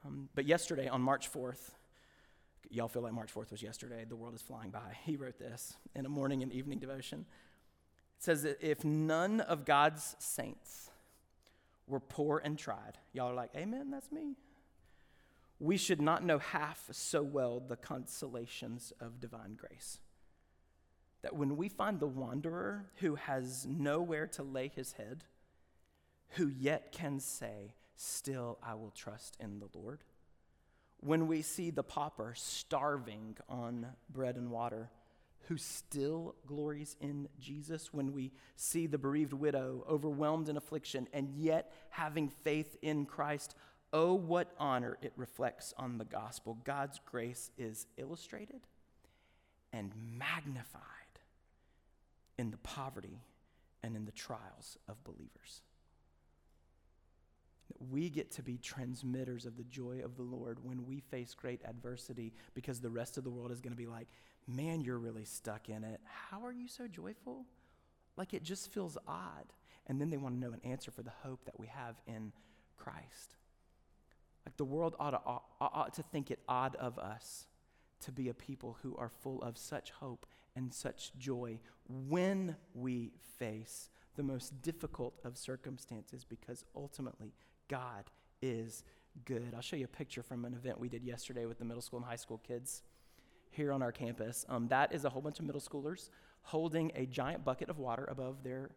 Um, 0.04 0.28
but 0.34 0.46
yesterday, 0.46 0.88
on 0.88 1.00
March 1.00 1.32
4th, 1.32 1.70
y'all 2.70 2.88
feel 2.88 3.02
like 3.02 3.12
March 3.12 3.32
4th 3.32 3.52
was 3.52 3.62
yesterday, 3.62 4.04
the 4.08 4.16
world 4.16 4.34
is 4.34 4.42
flying 4.42 4.70
by. 4.70 4.96
He 5.04 5.16
wrote 5.16 5.38
this 5.38 5.74
in 5.94 6.04
a 6.04 6.08
morning 6.08 6.42
and 6.42 6.52
evening 6.52 6.80
devotion. 6.80 7.26
It 8.18 8.24
says 8.24 8.42
that 8.42 8.58
if 8.60 8.84
none 8.84 9.40
of 9.40 9.64
God's 9.64 10.16
saints 10.18 10.90
were 11.86 12.00
poor 12.00 12.40
and 12.44 12.58
tried, 12.58 12.98
y'all 13.12 13.30
are 13.30 13.34
like, 13.34 13.50
Amen, 13.56 13.90
that's 13.90 14.10
me 14.10 14.36
we 15.62 15.76
should 15.76 16.02
not 16.02 16.24
know 16.24 16.40
half 16.40 16.88
so 16.90 17.22
well 17.22 17.60
the 17.60 17.76
consolations 17.76 18.92
of 19.00 19.20
divine 19.20 19.54
grace. 19.54 20.00
That 21.22 21.36
when 21.36 21.56
we 21.56 21.68
find 21.68 22.00
the 22.00 22.06
wanderer 22.08 22.86
who 22.96 23.14
has 23.14 23.64
nowhere 23.64 24.26
to 24.26 24.42
lay 24.42 24.66
his 24.66 24.94
head, 24.94 25.22
who 26.30 26.48
yet 26.48 26.90
can 26.90 27.20
say, 27.20 27.74
Still 27.94 28.58
I 28.60 28.74
will 28.74 28.90
trust 28.90 29.36
in 29.38 29.60
the 29.60 29.68
Lord. 29.72 30.00
When 30.98 31.28
we 31.28 31.42
see 31.42 31.70
the 31.70 31.84
pauper 31.84 32.32
starving 32.34 33.36
on 33.48 33.86
bread 34.10 34.34
and 34.34 34.50
water, 34.50 34.90
who 35.46 35.56
still 35.56 36.34
glories 36.46 36.96
in 37.00 37.28
Jesus, 37.38 37.92
when 37.92 38.12
we 38.12 38.32
see 38.56 38.88
the 38.88 38.98
bereaved 38.98 39.32
widow 39.32 39.84
overwhelmed 39.88 40.48
in 40.48 40.56
affliction 40.56 41.06
and 41.12 41.28
yet 41.36 41.72
having 41.90 42.28
faith 42.28 42.76
in 42.82 43.06
Christ, 43.06 43.54
Oh, 43.92 44.14
what 44.14 44.54
honor 44.58 44.96
it 45.02 45.12
reflects 45.16 45.74
on 45.76 45.98
the 45.98 46.04
gospel. 46.04 46.58
God's 46.64 46.98
grace 47.04 47.50
is 47.58 47.86
illustrated 47.98 48.60
and 49.72 49.92
magnified 50.18 50.82
in 52.38 52.50
the 52.50 52.56
poverty 52.58 53.20
and 53.82 53.96
in 53.96 54.04
the 54.04 54.12
trials 54.12 54.78
of 54.88 55.02
believers. 55.04 55.62
We 57.90 58.08
get 58.10 58.30
to 58.32 58.42
be 58.42 58.58
transmitters 58.58 59.44
of 59.44 59.56
the 59.56 59.64
joy 59.64 60.00
of 60.04 60.16
the 60.16 60.22
Lord 60.22 60.58
when 60.62 60.86
we 60.86 61.00
face 61.00 61.34
great 61.34 61.60
adversity 61.64 62.32
because 62.54 62.80
the 62.80 62.90
rest 62.90 63.18
of 63.18 63.24
the 63.24 63.30
world 63.30 63.50
is 63.50 63.60
going 63.60 63.72
to 63.72 63.76
be 63.76 63.86
like, 63.86 64.08
man, 64.46 64.80
you're 64.80 64.98
really 64.98 65.24
stuck 65.24 65.68
in 65.68 65.84
it. 65.84 66.00
How 66.30 66.44
are 66.44 66.52
you 66.52 66.68
so 66.68 66.86
joyful? 66.86 67.44
Like 68.16 68.34
it 68.34 68.42
just 68.42 68.72
feels 68.72 68.96
odd. 69.06 69.52
And 69.86 70.00
then 70.00 70.10
they 70.10 70.16
want 70.16 70.34
to 70.36 70.40
know 70.40 70.52
an 70.52 70.60
answer 70.64 70.90
for 70.90 71.02
the 71.02 71.12
hope 71.22 71.44
that 71.44 71.58
we 71.58 71.66
have 71.66 71.96
in 72.06 72.32
Christ. 72.76 73.36
Like 74.46 74.56
the 74.56 74.64
world 74.64 74.96
ought 74.98 75.10
to, 75.10 75.20
ought, 75.60 75.94
to 75.94 76.02
think 76.02 76.30
it 76.30 76.40
odd 76.48 76.76
of 76.76 76.98
us 76.98 77.46
to 78.00 78.12
be 78.12 78.28
a 78.28 78.34
people 78.34 78.76
who 78.82 78.96
are 78.96 79.08
full 79.08 79.40
of 79.42 79.56
such 79.56 79.90
hope 79.92 80.26
and 80.56 80.72
such 80.72 81.16
joy 81.18 81.58
when 82.08 82.56
we 82.74 83.12
face 83.38 83.90
the 84.16 84.22
most 84.22 84.60
difficult 84.62 85.14
of 85.24 85.38
circumstances 85.38 86.24
because 86.24 86.64
ultimately 86.74 87.32
God 87.68 88.04
is 88.42 88.84
good. 89.24 89.52
I'll 89.54 89.62
show 89.62 89.76
you 89.76 89.84
a 89.84 89.88
picture 89.88 90.22
from 90.22 90.44
an 90.44 90.54
event 90.54 90.80
we 90.80 90.88
did 90.88 91.04
yesterday 91.04 91.46
with 91.46 91.58
the 91.58 91.64
middle 91.64 91.82
school 91.82 91.98
and 91.98 92.06
high 92.06 92.16
school 92.16 92.40
kids 92.46 92.82
here 93.50 93.72
on 93.72 93.82
our 93.82 93.92
campus. 93.92 94.44
Um, 94.48 94.68
that 94.68 94.92
is 94.92 95.04
a 95.04 95.10
whole 95.10 95.22
bunch 95.22 95.38
of 95.38 95.46
middle 95.46 95.60
schoolers 95.60 96.10
holding 96.42 96.90
a 96.94 97.06
giant 97.06 97.44
bucket 97.44 97.70
of 97.70 97.78
water 97.78 98.06
above 98.10 98.42
their 98.42 98.70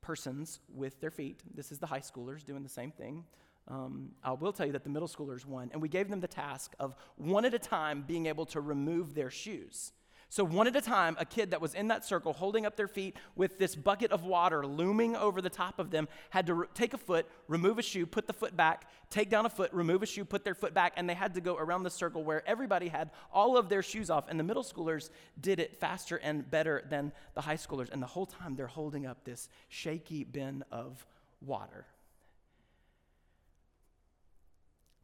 persons 0.00 0.60
with 0.72 1.00
their 1.00 1.10
feet. 1.10 1.42
This 1.54 1.72
is 1.72 1.78
the 1.78 1.86
high 1.86 2.00
schoolers 2.00 2.44
doing 2.44 2.62
the 2.62 2.68
same 2.68 2.90
thing. 2.90 3.24
Um, 3.68 4.10
I 4.22 4.32
will 4.32 4.52
tell 4.52 4.66
you 4.66 4.72
that 4.72 4.84
the 4.84 4.90
middle 4.90 5.08
schoolers 5.08 5.46
won, 5.46 5.70
and 5.72 5.80
we 5.80 5.88
gave 5.88 6.08
them 6.08 6.20
the 6.20 6.28
task 6.28 6.74
of 6.80 6.96
one 7.16 7.44
at 7.44 7.54
a 7.54 7.58
time 7.58 8.04
being 8.06 8.26
able 8.26 8.46
to 8.46 8.60
remove 8.60 9.14
their 9.14 9.30
shoes. 9.30 9.92
So, 10.32 10.44
one 10.44 10.66
at 10.66 10.74
a 10.74 10.80
time, 10.80 11.14
a 11.20 11.26
kid 11.26 11.50
that 11.50 11.60
was 11.60 11.74
in 11.74 11.88
that 11.88 12.06
circle 12.06 12.32
holding 12.32 12.64
up 12.64 12.74
their 12.74 12.88
feet 12.88 13.18
with 13.36 13.58
this 13.58 13.76
bucket 13.76 14.12
of 14.12 14.24
water 14.24 14.66
looming 14.66 15.14
over 15.14 15.42
the 15.42 15.50
top 15.50 15.78
of 15.78 15.90
them 15.90 16.08
had 16.30 16.46
to 16.46 16.54
re- 16.54 16.66
take 16.72 16.94
a 16.94 16.96
foot, 16.96 17.26
remove 17.48 17.78
a 17.78 17.82
shoe, 17.82 18.06
put 18.06 18.26
the 18.26 18.32
foot 18.32 18.56
back, 18.56 18.88
take 19.10 19.28
down 19.28 19.44
a 19.44 19.50
foot, 19.50 19.70
remove 19.74 20.02
a 20.02 20.06
shoe, 20.06 20.24
put 20.24 20.42
their 20.42 20.54
foot 20.54 20.72
back, 20.72 20.94
and 20.96 21.06
they 21.06 21.12
had 21.12 21.34
to 21.34 21.42
go 21.42 21.58
around 21.58 21.82
the 21.82 21.90
circle 21.90 22.24
where 22.24 22.42
everybody 22.48 22.88
had 22.88 23.10
all 23.30 23.58
of 23.58 23.68
their 23.68 23.82
shoes 23.82 24.08
off. 24.08 24.24
And 24.30 24.40
the 24.40 24.44
middle 24.44 24.64
schoolers 24.64 25.10
did 25.38 25.60
it 25.60 25.76
faster 25.78 26.16
and 26.16 26.50
better 26.50 26.82
than 26.88 27.12
the 27.34 27.42
high 27.42 27.58
schoolers. 27.58 27.90
And 27.92 28.02
the 28.02 28.06
whole 28.06 28.24
time 28.24 28.56
they're 28.56 28.66
holding 28.66 29.04
up 29.04 29.24
this 29.24 29.50
shaky 29.68 30.24
bin 30.24 30.64
of 30.72 31.06
water. 31.42 31.84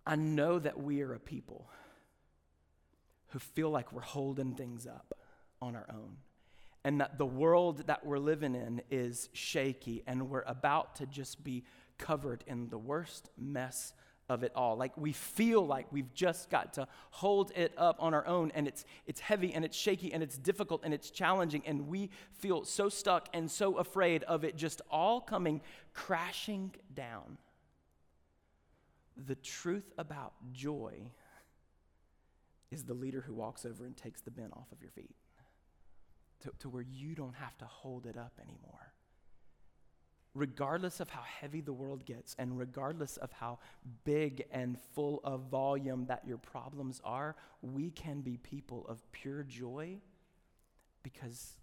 I 0.09 0.17
know 0.17 0.59
that 0.59 0.83
we 0.83 1.03
are 1.03 1.13
a 1.13 1.21
people 1.21 1.69
who 3.29 3.39
feel 3.39 3.69
like 3.69 3.93
we're 3.93 4.01
holding 4.01 4.55
things 4.55 4.87
up 4.87 5.13
on 5.61 5.77
our 5.77 5.87
own. 5.91 6.17
And 6.83 7.03
that 7.03 7.19
the 7.19 7.27
world 7.27 7.87
that 7.89 8.07
we're 8.07 8.19
living 8.19 8.55
in 8.55 8.81
is 8.91 9.29
shaky, 9.35 10.03
and 10.07 10.31
we're 10.31 10.45
about 10.47 10.97
to 10.97 11.07
just 11.07 11.45
be 11.45 11.63
covered 11.99 12.43
in 12.47 12.71
the 12.71 12.79
worst 12.79 13.29
mess 13.37 13.93
of 14.31 14.43
it 14.43 14.53
all. 14.55 14.79
Like 14.79 14.97
we 14.97 15.13
feel 15.13 15.67
like 15.67 15.93
we've 15.93 16.15
just 16.15 16.49
got 16.49 16.73
to 16.75 16.89
hold 17.11 17.53
it 17.55 17.75
up 17.77 17.97
on 17.99 18.15
our 18.15 18.27
own 18.27 18.51
and 18.55 18.69
it's 18.69 18.85
it's 19.07 19.21
heavy 19.21 19.53
and 19.55 19.65
it's 19.65 19.77
shaky 19.77 20.13
and 20.13 20.23
it's 20.23 20.37
difficult 20.37 20.83
and 20.85 20.93
it's 20.93 21.11
challenging 21.11 21.63
and 21.67 21.89
we 21.89 22.11
feel 22.33 22.65
so 22.65 22.91
stuck 22.91 23.29
and 23.33 23.51
so 23.51 23.79
afraid 23.79 24.23
of 24.25 24.45
it 24.45 24.55
just 24.55 24.83
all 24.91 25.21
coming 25.21 25.63
crashing 25.95 26.75
down. 26.95 27.39
The 29.27 29.35
truth 29.35 29.93
about 29.99 30.35
joy 30.53 31.11
is 32.71 32.85
the 32.85 32.95
leader 32.95 33.23
who 33.27 33.35
walks 33.35 33.65
over 33.65 33.87
and 33.87 33.97
takes 33.97 34.21
the 34.21 34.31
bin 34.31 34.51
off 34.53 34.71
of 34.73 34.81
your 34.81 34.91
feet 34.91 35.15
to, 36.41 36.53
to 36.61 36.69
where 36.69 36.83
you 36.83 37.15
don't 37.15 37.35
have 37.35 37.57
to 37.59 37.65
hold 37.65 38.07
it 38.07 38.17
up 38.17 38.39
anymore. 38.41 38.93
Regardless 40.35 41.01
of 41.01 41.09
how 41.09 41.23
heavy 41.23 41.61
the 41.61 41.73
world 41.73 42.05
gets 42.05 42.37
and 42.39 42.59
regardless 42.59 43.17
of 43.17 43.33
how 43.33 43.59
big 44.05 44.45
and 44.53 44.79
full 44.95 45.21
of 45.25 45.49
volume 45.51 46.07
that 46.07 46.23
your 46.27 46.37
problems 46.37 47.01
are, 47.03 47.35
we 47.63 47.91
can 47.91 48.21
be 48.21 48.37
people 48.37 48.87
of 48.89 49.01
pure 49.11 49.43
joy 49.43 49.99
because 51.03 51.57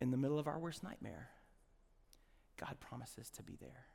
in 0.00 0.10
the 0.10 0.16
middle 0.16 0.38
of 0.38 0.46
our 0.46 0.58
worst 0.58 0.84
nightmare, 0.84 1.30
God 2.58 2.76
promises 2.78 3.30
to 3.30 3.42
be 3.42 3.56
there 3.60 3.86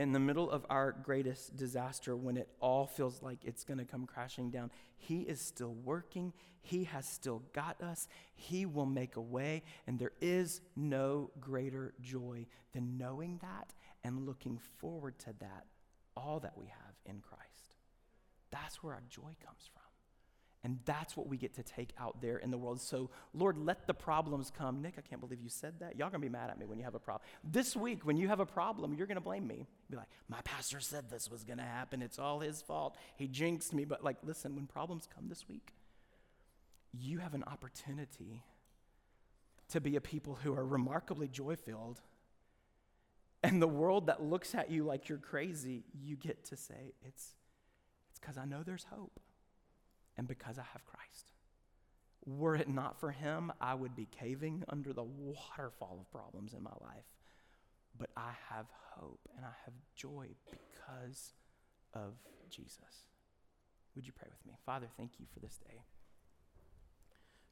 in 0.00 0.12
the 0.12 0.18
middle 0.18 0.50
of 0.50 0.64
our 0.70 0.92
greatest 0.92 1.56
disaster, 1.56 2.16
when 2.16 2.36
it 2.36 2.48
all 2.60 2.86
feels 2.86 3.22
like 3.22 3.44
it's 3.44 3.64
going 3.64 3.78
to 3.78 3.84
come 3.84 4.06
crashing 4.06 4.50
down, 4.50 4.70
He 4.96 5.20
is 5.20 5.40
still 5.40 5.74
working. 5.84 6.32
He 6.62 6.84
has 6.84 7.06
still 7.06 7.42
got 7.52 7.80
us. 7.82 8.08
He 8.34 8.66
will 8.66 8.86
make 8.86 9.16
a 9.16 9.20
way. 9.20 9.62
And 9.86 9.98
there 9.98 10.12
is 10.20 10.60
no 10.74 11.30
greater 11.40 11.92
joy 12.00 12.46
than 12.72 12.96
knowing 12.96 13.38
that 13.42 13.74
and 14.02 14.26
looking 14.26 14.58
forward 14.78 15.18
to 15.20 15.34
that, 15.40 15.66
all 16.16 16.40
that 16.40 16.56
we 16.56 16.66
have 16.66 16.94
in 17.04 17.20
Christ. 17.20 17.76
That's 18.50 18.82
where 18.82 18.94
our 18.94 19.02
joy 19.08 19.36
comes 19.44 19.68
from. 19.72 19.79
And 20.62 20.78
that's 20.84 21.16
what 21.16 21.26
we 21.26 21.38
get 21.38 21.54
to 21.54 21.62
take 21.62 21.94
out 21.98 22.20
there 22.20 22.36
in 22.36 22.50
the 22.50 22.58
world. 22.58 22.82
So, 22.82 23.08
Lord, 23.32 23.56
let 23.56 23.86
the 23.86 23.94
problems 23.94 24.52
come. 24.54 24.82
Nick, 24.82 24.94
I 24.98 25.00
can't 25.00 25.20
believe 25.20 25.40
you 25.40 25.48
said 25.48 25.80
that. 25.80 25.96
Y'all 25.96 26.10
gonna 26.10 26.18
be 26.18 26.28
mad 26.28 26.50
at 26.50 26.58
me 26.58 26.66
when 26.66 26.78
you 26.78 26.84
have 26.84 26.94
a 26.94 26.98
problem. 26.98 27.26
This 27.42 27.74
week, 27.74 28.04
when 28.04 28.18
you 28.18 28.28
have 28.28 28.40
a 28.40 28.46
problem, 28.46 28.92
you're 28.92 29.06
gonna 29.06 29.22
blame 29.22 29.46
me. 29.46 29.66
Be 29.88 29.96
like, 29.96 30.08
my 30.28 30.40
pastor 30.44 30.78
said 30.80 31.10
this 31.10 31.30
was 31.30 31.44
gonna 31.44 31.62
happen. 31.62 32.02
It's 32.02 32.18
all 32.18 32.40
his 32.40 32.60
fault. 32.60 32.98
He 33.16 33.26
jinxed 33.26 33.72
me. 33.72 33.86
But, 33.86 34.04
like, 34.04 34.18
listen, 34.22 34.54
when 34.54 34.66
problems 34.66 35.08
come 35.12 35.30
this 35.30 35.48
week, 35.48 35.72
you 36.92 37.18
have 37.20 37.32
an 37.32 37.44
opportunity 37.44 38.42
to 39.70 39.80
be 39.80 39.96
a 39.96 40.00
people 40.00 40.40
who 40.42 40.52
are 40.52 40.66
remarkably 40.66 41.28
joy 41.28 41.56
filled. 41.56 42.02
And 43.42 43.62
the 43.62 43.68
world 43.68 44.08
that 44.08 44.22
looks 44.22 44.54
at 44.54 44.70
you 44.70 44.84
like 44.84 45.08
you're 45.08 45.16
crazy, 45.16 45.84
you 45.94 46.16
get 46.16 46.44
to 46.46 46.56
say, 46.56 46.92
it's 47.02 47.30
it's 48.10 48.18
because 48.20 48.36
I 48.36 48.44
know 48.44 48.62
there's 48.62 48.84
hope 48.84 49.20
and 50.20 50.28
because 50.28 50.58
I 50.58 50.64
have 50.74 50.84
Christ. 50.84 51.32
Were 52.26 52.54
it 52.54 52.68
not 52.68 53.00
for 53.00 53.10
him, 53.10 53.50
I 53.58 53.72
would 53.74 53.96
be 53.96 54.06
caving 54.06 54.64
under 54.68 54.92
the 54.92 55.02
waterfall 55.02 55.96
of 55.98 56.12
problems 56.12 56.52
in 56.52 56.62
my 56.62 56.74
life. 56.82 57.06
But 57.98 58.10
I 58.18 58.32
have 58.50 58.66
hope 58.96 59.26
and 59.34 59.46
I 59.46 59.52
have 59.64 59.72
joy 59.96 60.26
because 60.50 61.32
of 61.94 62.12
Jesus. 62.50 63.06
Would 63.96 64.06
you 64.06 64.12
pray 64.12 64.28
with 64.30 64.44
me? 64.46 64.58
Father, 64.66 64.88
thank 64.98 65.12
you 65.18 65.24
for 65.32 65.40
this 65.40 65.56
day. 65.56 65.84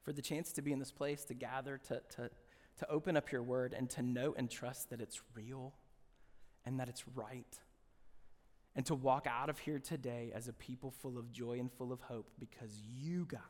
For 0.03 0.13
the 0.13 0.21
chance 0.21 0.53
to 0.53 0.61
be 0.61 0.71
in 0.71 0.79
this 0.79 0.93
place, 0.93 1.25
to 1.25 1.35
gather, 1.35 1.79
to, 1.89 2.03
to, 2.17 2.31
to 2.81 2.91
open 2.91 3.17
up 3.17 3.33
your 3.33 3.43
word, 3.43 3.75
and 3.75 3.89
to 3.91 4.03
know 4.03 4.35
and 4.37 4.51
trust 4.51 4.91
that 4.91 5.01
it's 5.01 5.23
real 5.35 5.73
and 6.67 6.79
that 6.79 6.91
it's 6.91 7.05
right 7.15 7.59
and 8.77 8.87
to 8.87 8.95
walk 8.95 9.27
out 9.29 9.49
of 9.49 9.59
here 9.59 9.79
today 9.79 10.31
as 10.35 10.49
a 10.49 10.53
people 10.53 10.91
full 10.91 11.19
of 11.19 11.33
joy 11.33 11.59
and 11.59 11.73
full 11.73 11.93
of 11.93 12.01
hope 12.03 12.31
because 12.39 12.81
you, 12.81 13.25
God, 13.25 13.41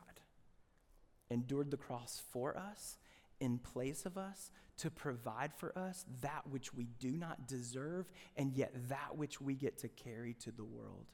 endured 1.29 1.71
the 1.71 1.77
cross 1.77 2.21
for 2.31 2.57
us, 2.57 2.97
in 3.39 3.59
place 3.59 4.05
of 4.05 4.17
us, 4.17 4.51
to 4.77 4.89
provide 4.89 5.53
for 5.53 5.77
us 5.77 6.05
that 6.21 6.47
which 6.49 6.73
we 6.73 6.87
do 6.99 7.11
not 7.11 7.47
deserve, 7.47 8.09
and 8.37 8.53
yet 8.53 8.73
that 8.87 9.17
which 9.17 9.39
we 9.41 9.53
get 9.53 9.77
to 9.79 9.89
carry 9.89 10.33
to 10.33 10.51
the 10.51 10.63
world. 10.63 11.05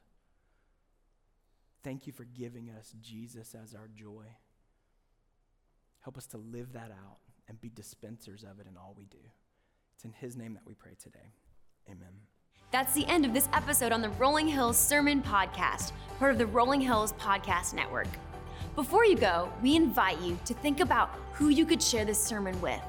Thank 1.82 2.06
you 2.06 2.12
for 2.12 2.24
giving 2.24 2.70
us 2.70 2.94
Jesus 3.00 3.54
as 3.54 3.74
our 3.74 3.88
joy. 3.94 4.24
Help 6.00 6.16
us 6.16 6.26
to 6.26 6.38
live 6.38 6.72
that 6.72 6.90
out 6.90 7.18
and 7.48 7.60
be 7.60 7.68
dispensers 7.68 8.44
of 8.44 8.60
it 8.60 8.66
in 8.68 8.76
all 8.76 8.94
we 8.96 9.04
do. 9.04 9.18
It's 9.94 10.04
in 10.04 10.12
His 10.12 10.36
name 10.36 10.54
that 10.54 10.66
we 10.66 10.74
pray 10.74 10.92
today. 11.00 11.34
Amen. 11.88 12.35
That's 12.72 12.94
the 12.94 13.06
end 13.06 13.24
of 13.24 13.32
this 13.32 13.48
episode 13.52 13.92
on 13.92 14.02
the 14.02 14.10
Rolling 14.10 14.48
Hills 14.48 14.76
Sermon 14.76 15.22
Podcast, 15.22 15.92
part 16.18 16.32
of 16.32 16.38
the 16.38 16.46
Rolling 16.46 16.80
Hills 16.80 17.12
Podcast 17.12 17.74
Network. 17.74 18.08
Before 18.74 19.04
you 19.04 19.16
go, 19.16 19.52
we 19.62 19.76
invite 19.76 20.20
you 20.20 20.36
to 20.44 20.52
think 20.52 20.80
about 20.80 21.10
who 21.32 21.48
you 21.48 21.64
could 21.64 21.80
share 21.80 22.04
this 22.04 22.22
sermon 22.22 22.60
with. 22.60 22.80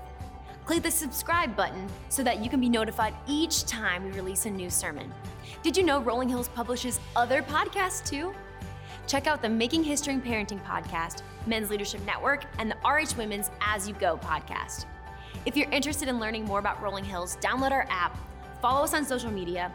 Click 0.66 0.82
the 0.82 0.90
subscribe 0.90 1.56
button 1.56 1.88
so 2.10 2.24
that 2.24 2.44
you 2.44 2.50
can 2.50 2.60
be 2.60 2.70
notified 2.70 3.14
each 3.28 3.66
time 3.66 4.04
we 4.04 4.12
release 4.12 4.48
a 4.48 4.50
new 4.50 4.70
sermon. 4.70 5.14
Did 5.62 5.78
you 5.78 5.84
know 5.84 6.02
Rolling 6.02 6.28
Hills 6.28 6.50
publishes 6.50 7.00
other 7.16 7.44
podcasts 7.44 8.04
too? 8.04 8.34
Check 9.06 9.28
out 9.28 9.44
the 9.44 9.50
Making 9.50 9.84
History 9.84 10.14
and 10.16 10.26
Parenting 10.26 10.62
podcast, 10.66 11.22
Men's 11.46 11.70
Leadership 11.70 12.04
Network, 12.04 12.46
and 12.58 12.72
the 12.72 12.78
RH 12.84 13.16
Women's 13.16 13.52
As 13.62 13.88
You 13.88 13.94
Go 13.94 14.18
podcast. 14.18 14.86
If 15.46 15.56
you're 15.56 15.70
interested 15.70 16.08
in 16.10 16.20
learning 16.20 16.46
more 16.46 16.60
about 16.60 16.82
Rolling 16.82 17.06
Hills, 17.06 17.38
download 17.38 17.72
our 17.72 17.86
app 17.92 18.18
follow 18.62 18.84
us 18.84 18.94
on 18.94 19.06
social 19.06 19.32
media, 19.32 19.72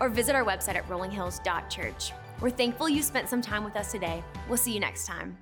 or 0.00 0.08
visit 0.08 0.34
our 0.34 0.44
website 0.44 0.74
at 0.74 0.88
rollinghills.church. 0.88 2.12
We're 2.40 2.50
thankful 2.50 2.88
you 2.88 3.02
spent 3.02 3.28
some 3.28 3.40
time 3.40 3.64
with 3.64 3.76
us 3.76 3.92
today. 3.92 4.24
We'll 4.48 4.58
see 4.58 4.72
you 4.72 4.80
next 4.80 5.06
time. 5.06 5.36